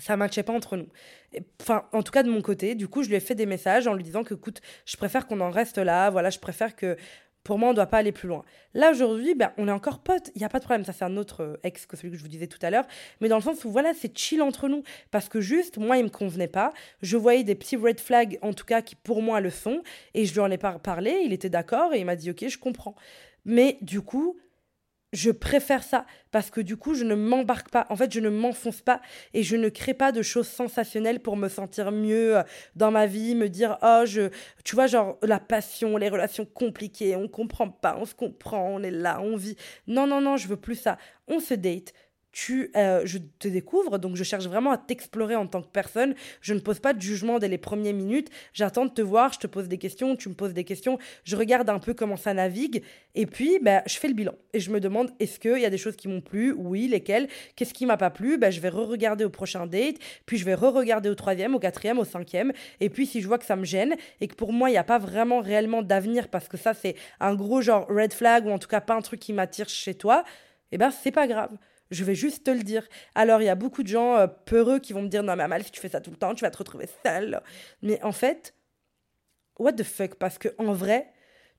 ça 0.00 0.16
matchait 0.16 0.42
pas 0.42 0.52
entre 0.52 0.76
nous. 0.76 0.88
Enfin, 1.60 1.84
en 1.92 2.02
tout 2.02 2.12
cas 2.12 2.22
de 2.22 2.30
mon 2.30 2.42
côté. 2.42 2.74
Du 2.74 2.88
coup, 2.88 3.02
je 3.02 3.08
lui 3.08 3.16
ai 3.16 3.20
fait 3.20 3.34
des 3.34 3.46
messages 3.46 3.86
en 3.86 3.94
lui 3.94 4.02
disant 4.02 4.24
que, 4.24 4.34
écoute, 4.34 4.60
je 4.84 4.96
préfère 4.96 5.26
qu'on 5.26 5.40
en 5.40 5.50
reste 5.50 5.78
là. 5.78 6.10
Voilà, 6.10 6.30
je 6.30 6.38
préfère 6.38 6.74
que, 6.74 6.96
pour 7.44 7.58
moi, 7.58 7.68
on 7.68 7.72
ne 7.72 7.76
doit 7.76 7.86
pas 7.86 7.98
aller 7.98 8.12
plus 8.12 8.28
loin. 8.28 8.44
Là, 8.74 8.90
aujourd'hui, 8.90 9.34
ben, 9.34 9.52
on 9.56 9.68
est 9.68 9.72
encore 9.72 10.00
potes. 10.00 10.30
Il 10.34 10.38
n'y 10.38 10.44
a 10.44 10.48
pas 10.48 10.58
de 10.58 10.64
problème. 10.64 10.84
Ça, 10.84 10.92
c'est 10.92 11.04
un 11.04 11.16
autre 11.16 11.42
euh, 11.42 11.56
ex 11.62 11.86
que 11.86 11.96
celui 11.96 12.10
que 12.10 12.16
je 12.16 12.22
vous 12.22 12.28
disais 12.28 12.46
tout 12.46 12.58
à 12.62 12.70
l'heure. 12.70 12.86
Mais 13.20 13.28
dans 13.28 13.36
le 13.36 13.42
sens 13.42 13.64
où, 13.64 13.70
voilà, 13.70 13.92
c'est 13.94 14.16
chill 14.16 14.42
entre 14.42 14.68
nous. 14.68 14.82
Parce 15.10 15.28
que 15.28 15.40
juste, 15.40 15.78
moi, 15.78 15.96
il 15.96 16.04
me 16.04 16.10
convenait 16.10 16.48
pas. 16.48 16.72
Je 17.02 17.16
voyais 17.16 17.44
des 17.44 17.54
petits 17.54 17.76
red 17.76 18.00
flags, 18.00 18.38
en 18.42 18.52
tout 18.52 18.64
cas, 18.64 18.82
qui 18.82 18.94
pour 18.94 19.22
moi 19.22 19.40
le 19.40 19.50
sont. 19.50 19.82
Et 20.14 20.26
je 20.26 20.32
lui 20.32 20.40
en 20.40 20.50
ai 20.50 20.58
parlé. 20.58 21.22
Il 21.24 21.32
était 21.32 21.50
d'accord 21.50 21.94
et 21.94 22.00
il 22.00 22.04
m'a 22.04 22.16
dit, 22.16 22.30
OK, 22.30 22.46
je 22.46 22.58
comprends. 22.58 22.94
Mais 23.44 23.78
du 23.80 24.02
coup, 24.02 24.36
je 25.12 25.30
préfère 25.30 25.82
ça 25.82 26.06
parce 26.30 26.50
que 26.50 26.60
du 26.60 26.76
coup, 26.76 26.94
je 26.94 27.04
ne 27.04 27.14
m'embarque 27.14 27.70
pas, 27.70 27.86
en 27.90 27.96
fait, 27.96 28.12
je 28.12 28.20
ne 28.20 28.28
m'enfonce 28.28 28.80
pas 28.80 29.00
et 29.34 29.42
je 29.42 29.56
ne 29.56 29.68
crée 29.68 29.94
pas 29.94 30.12
de 30.12 30.22
choses 30.22 30.46
sensationnelles 30.46 31.20
pour 31.20 31.36
me 31.36 31.48
sentir 31.48 31.90
mieux 31.90 32.38
euh, 32.38 32.42
dans 32.76 32.90
ma 32.90 33.06
vie, 33.06 33.34
me 33.34 33.48
dire, 33.48 33.78
oh, 33.82 34.02
je, 34.04 34.30
tu 34.64 34.76
vois, 34.76 34.86
genre 34.86 35.18
la 35.22 35.40
passion, 35.40 35.96
les 35.96 36.08
relations 36.08 36.44
compliquées, 36.44 37.16
on 37.16 37.28
comprend 37.28 37.68
pas, 37.68 37.96
on 38.00 38.04
se 38.04 38.14
comprend, 38.14 38.68
on 38.68 38.82
est 38.82 38.90
là, 38.90 39.20
on 39.20 39.36
vit. 39.36 39.56
Non, 39.86 40.06
non, 40.06 40.20
non, 40.20 40.36
je 40.36 40.46
veux 40.48 40.56
plus 40.56 40.76
ça. 40.76 40.96
On 41.26 41.40
se 41.40 41.54
date, 41.54 41.92
euh, 42.76 43.02
je 43.04 43.18
te 43.38 43.48
découvre, 43.48 43.98
donc 43.98 44.16
je 44.16 44.24
cherche 44.24 44.46
vraiment 44.46 44.72
à 44.72 44.78
t'explorer 44.78 45.36
en 45.36 45.46
tant 45.46 45.62
que 45.62 45.68
personne. 45.68 46.14
Je 46.40 46.54
ne 46.54 46.60
pose 46.60 46.78
pas 46.78 46.92
de 46.92 47.00
jugement 47.00 47.38
dès 47.38 47.48
les 47.48 47.58
premières 47.58 47.94
minutes. 47.94 48.30
J'attends 48.52 48.86
de 48.86 48.90
te 48.90 49.02
voir, 49.02 49.32
je 49.32 49.38
te 49.38 49.46
pose 49.46 49.68
des 49.68 49.78
questions, 49.78 50.16
tu 50.16 50.28
me 50.28 50.34
poses 50.34 50.54
des 50.54 50.64
questions, 50.64 50.98
je 51.24 51.36
regarde 51.36 51.68
un 51.70 51.78
peu 51.78 51.94
comment 51.94 52.16
ça 52.16 52.34
navigue, 52.34 52.82
et 53.14 53.26
puis 53.26 53.58
bah, 53.60 53.82
je 53.86 53.96
fais 53.96 54.08
le 54.08 54.14
bilan. 54.14 54.34
Et 54.52 54.60
je 54.60 54.70
me 54.70 54.80
demande, 54.80 55.10
est-ce 55.18 55.38
qu'il 55.38 55.58
y 55.58 55.66
a 55.66 55.70
des 55.70 55.78
choses 55.78 55.96
qui 55.96 56.08
m'ont 56.08 56.20
plu? 56.20 56.52
Oui, 56.52 56.88
lesquelles? 56.88 57.28
Qu'est-ce 57.56 57.74
qui 57.74 57.86
m'a 57.86 57.96
pas 57.96 58.10
plu? 58.10 58.38
Bah, 58.38 58.50
Je 58.50 58.60
vais 58.60 58.68
re-regarder 58.68 59.24
au 59.24 59.30
prochain 59.30 59.66
date, 59.66 59.96
puis 60.26 60.38
je 60.38 60.44
vais 60.44 60.54
re-regarder 60.54 61.08
au 61.08 61.14
troisième, 61.14 61.54
au 61.54 61.58
quatrième, 61.58 61.98
au 61.98 62.04
cinquième, 62.04 62.52
et 62.80 62.90
puis 62.90 63.06
si 63.06 63.20
je 63.20 63.26
vois 63.28 63.38
que 63.38 63.44
ça 63.44 63.56
me 63.56 63.64
gêne, 63.64 63.96
et 64.20 64.28
que 64.28 64.34
pour 64.34 64.52
moi, 64.52 64.70
il 64.70 64.72
n'y 64.72 64.78
a 64.78 64.84
pas 64.84 64.98
vraiment 64.98 65.40
réellement 65.40 65.82
d'avenir, 65.82 66.28
parce 66.28 66.48
que 66.48 66.56
ça, 66.56 66.74
c'est 66.74 66.94
un 67.18 67.34
gros 67.34 67.60
genre 67.60 67.86
red 67.88 68.12
flag, 68.12 68.46
ou 68.46 68.50
en 68.50 68.58
tout 68.58 68.68
cas 68.68 68.80
pas 68.80 68.94
un 68.94 69.02
truc 69.02 69.20
qui 69.20 69.32
m'attire 69.32 69.68
chez 69.68 69.94
toi, 69.94 70.24
eh 70.72 70.78
ben 70.78 70.90
c'est 70.90 71.10
pas 71.10 71.26
grave. 71.26 71.56
Je 71.90 72.04
vais 72.04 72.14
juste 72.14 72.44
te 72.44 72.50
le 72.50 72.62
dire. 72.62 72.86
Alors, 73.14 73.42
il 73.42 73.46
y 73.46 73.48
a 73.48 73.54
beaucoup 73.54 73.82
de 73.82 73.88
gens 73.88 74.16
euh, 74.16 74.26
peureux 74.26 74.78
qui 74.78 74.92
vont 74.92 75.02
me 75.02 75.08
dire 75.08 75.22
Non, 75.22 75.36
mais 75.36 75.42
Amal, 75.42 75.64
si 75.64 75.70
tu 75.70 75.80
fais 75.80 75.88
ça 75.88 76.00
tout 76.00 76.10
le 76.10 76.16
temps, 76.16 76.34
tu 76.34 76.44
vas 76.44 76.50
te 76.50 76.58
retrouver 76.58 76.88
seule. 77.04 77.40
Mais 77.82 78.02
en 78.02 78.12
fait, 78.12 78.54
what 79.58 79.72
the 79.72 79.82
fuck? 79.82 80.14
Parce 80.14 80.38
que 80.38 80.48
en 80.58 80.72
vrai, 80.72 81.12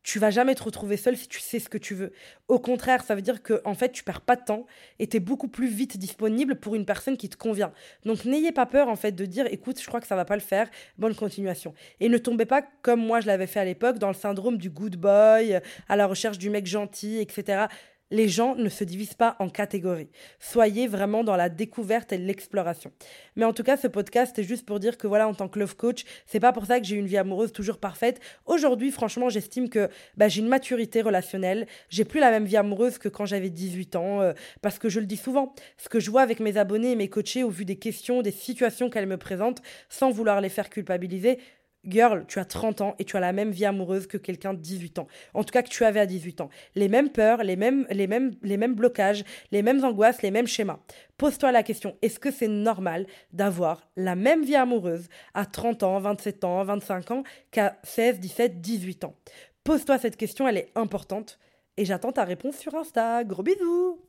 tu 0.04 0.20
vas 0.20 0.32
jamais 0.32 0.56
te 0.56 0.64
retrouver 0.64 0.98
seule 0.98 1.16
si 1.16 1.28
tu 1.28 1.40
sais 1.40 1.60
ce 1.60 1.70
que 1.70 1.78
tu 1.78 1.94
veux. 1.94 2.12
Au 2.48 2.60
contraire, 2.60 3.04
ça 3.04 3.14
veut 3.14 3.22
dire 3.22 3.44
que 3.44 3.62
en 3.66 3.76
fait, 3.76 3.92
tu 3.92 4.04
perds 4.04 4.22
pas 4.22 4.36
de 4.36 4.44
temps 4.44 4.66
et 5.00 5.08
tu 5.08 5.18
es 5.18 5.20
beaucoup 5.20 5.48
plus 5.48 5.68
vite 5.68 5.98
disponible 5.98 6.56
pour 6.56 6.76
une 6.76 6.86
personne 6.86 7.18
qui 7.18 7.30
te 7.30 7.38
convient. 7.38 7.72
Donc 8.06 8.26
n'ayez 8.26 8.52
pas 8.52 8.66
peur 8.66 8.88
en 8.88 8.96
fait 8.96 9.12
de 9.12 9.26
dire 9.26 9.46
écoute, 9.52 9.80
je 9.80 9.86
crois 9.86 10.02
que 10.02 10.08
ça 10.08 10.16
va 10.16 10.26
pas 10.26 10.36
le 10.36 10.42
faire, 10.42 10.70
bonne 10.98 11.14
continuation. 11.14 11.74
Et 12.00 12.10
ne 12.10 12.18
tombez 12.18 12.46
pas 12.46 12.64
comme 12.82 13.06
moi 13.06 13.22
je 13.22 13.28
l'avais 13.28 13.48
fait 13.48 13.60
à 13.60 13.66
l'époque 13.66 14.00
dans 14.00 14.08
le 14.08 14.16
syndrome 14.16 14.58
du 14.58 14.70
good 14.70 14.96
boy, 14.96 15.60
à 15.88 15.96
la 15.96 16.08
recherche 16.08 16.40
du 16.40 16.50
mec 16.50 16.66
gentil, 16.66 17.20
etc 17.20 17.68
les 18.12 18.28
gens 18.28 18.56
ne 18.56 18.70
se 18.70 18.84
divisent 18.84 19.16
pas 19.16 19.36
en 19.40 19.50
catégories. 19.50 20.10
Soyez 20.40 20.88
vraiment 20.88 21.24
dans 21.24 21.36
la 21.36 21.50
découverte 21.50 22.14
et 22.14 22.18
l'exploration. 22.18 22.92
Mais 23.36 23.46
en 23.46 23.54
tout 23.54 23.64
cas, 23.64 23.78
ce 23.78 23.88
podcast 23.88 24.38
est 24.38 24.44
juste 24.44 24.66
pour 24.66 24.80
dire 24.80 24.98
que 24.98 25.08
voilà, 25.08 25.28
en 25.28 25.34
tant 25.34 25.48
que 25.48 25.58
love 25.58 25.76
coach, 25.76 26.04
c'est 26.26 26.40
pas 26.40 26.52
pour 26.52 26.66
ça 26.66 26.80
que 26.80 26.86
j'ai 26.86 26.98
une 26.98 27.08
vie 27.08 27.18
amoureuse 27.18 27.52
toujours 27.52 27.78
parfaite. 27.78 28.20
Aujourd'hui, 28.46 28.92
franchement, 28.92 29.30
j'estime 29.30 29.70
que 29.70 29.90
bah, 30.18 30.28
j'ai 30.28 30.42
une 30.42 30.48
maturité 30.48 31.02
relationnelle. 31.02 31.68
J'ai 31.90 32.06
plus 32.06 32.20
la 32.20 32.32
même 32.32 32.46
vie 32.46 32.58
amoureuse 32.58 32.98
que 32.98 33.10
quand 33.10 33.26
j'avais 33.26 33.50
18 33.50 33.96
ans, 33.96 34.22
euh, 34.22 34.34
parce 34.62 34.78
que 34.78 34.90
je 34.90 35.00
le 35.00 35.06
dis 35.06 35.18
souvent. 35.18 35.56
Ce 35.78 35.90
que 35.90 36.00
je 36.00 36.12
vois 36.12 36.22
avec 36.22 36.40
mes 36.40 36.58
abonnés 36.58 36.92
et 36.92 36.96
mes 36.96 37.10
coachés 37.10 37.44
au 37.44 37.50
vu 37.50 37.66
des 37.66 37.78
questions, 37.78 38.22
des 38.22 38.32
situations 38.32 38.90
qu'elles 38.90 39.08
me 39.08 39.18
présentent, 39.18 39.62
sans 39.90 40.12
vouloir 40.12 40.42
les 40.42 40.50
faire 40.50 40.70
culpabiliser, 40.70 41.40
Girl, 41.86 42.26
tu 42.28 42.38
as 42.38 42.46
30 42.46 42.82
ans 42.82 42.96
et 43.00 43.06
tu 43.06 43.18
as 43.18 43.20
la 43.20 43.34
même 43.34 43.52
vie 43.52 43.66
amoureuse 43.66 44.06
que 44.06 44.18
quelqu'un 44.18 44.54
de 44.54 44.60
18 44.60 45.00
ans. 45.00 45.08
En 45.34 45.44
tout 45.44 45.52
cas, 45.52 45.64
que 45.64 45.70
tu 45.70 45.84
avais 45.84 46.00
à 46.00 46.06
18 46.06 46.42
ans. 46.42 46.50
Les 46.76 46.88
mêmes 46.90 47.10
peurs, 47.10 47.44
les 47.44 47.56
mêmes, 47.56 47.88
les 47.90 48.06
mêmes, 48.08 48.36
les 48.44 48.58
mêmes 48.58 48.76
blocages, 48.76 49.24
les 49.52 49.64
mêmes 49.64 49.84
angoisses, 49.84 50.22
les 50.22 50.32
mêmes 50.32 50.48
schémas. 50.48 50.80
Pose-toi 51.18 51.52
la 51.52 51.64
question, 51.64 51.98
est-ce 52.02 52.20
que 52.20 52.32
c'est 52.32 52.48
normal 52.48 53.08
d'avoir 53.34 53.88
la 53.96 54.16
même 54.16 54.44
vie 54.44 54.56
amoureuse 54.56 55.08
à 55.34 55.46
30 55.46 55.84
ans, 55.84 56.00
27 56.00 56.44
ans, 56.44 56.64
25 56.64 57.12
ans 57.12 57.24
qu'à 57.52 57.78
16, 57.84 58.20
17, 58.20 58.62
18 58.62 59.04
ans? 59.04 59.16
Pose-toi 59.64 59.98
cette 59.98 60.18
question, 60.18 60.48
elle 60.48 60.58
est 60.58 60.72
importante. 60.76 61.40
Et 61.78 61.86
j'attends 61.86 62.12
ta 62.12 62.26
réponse 62.26 62.58
sur 62.58 62.76
Insta. 62.76 63.24
Gros 63.24 63.44
bisous 63.44 64.00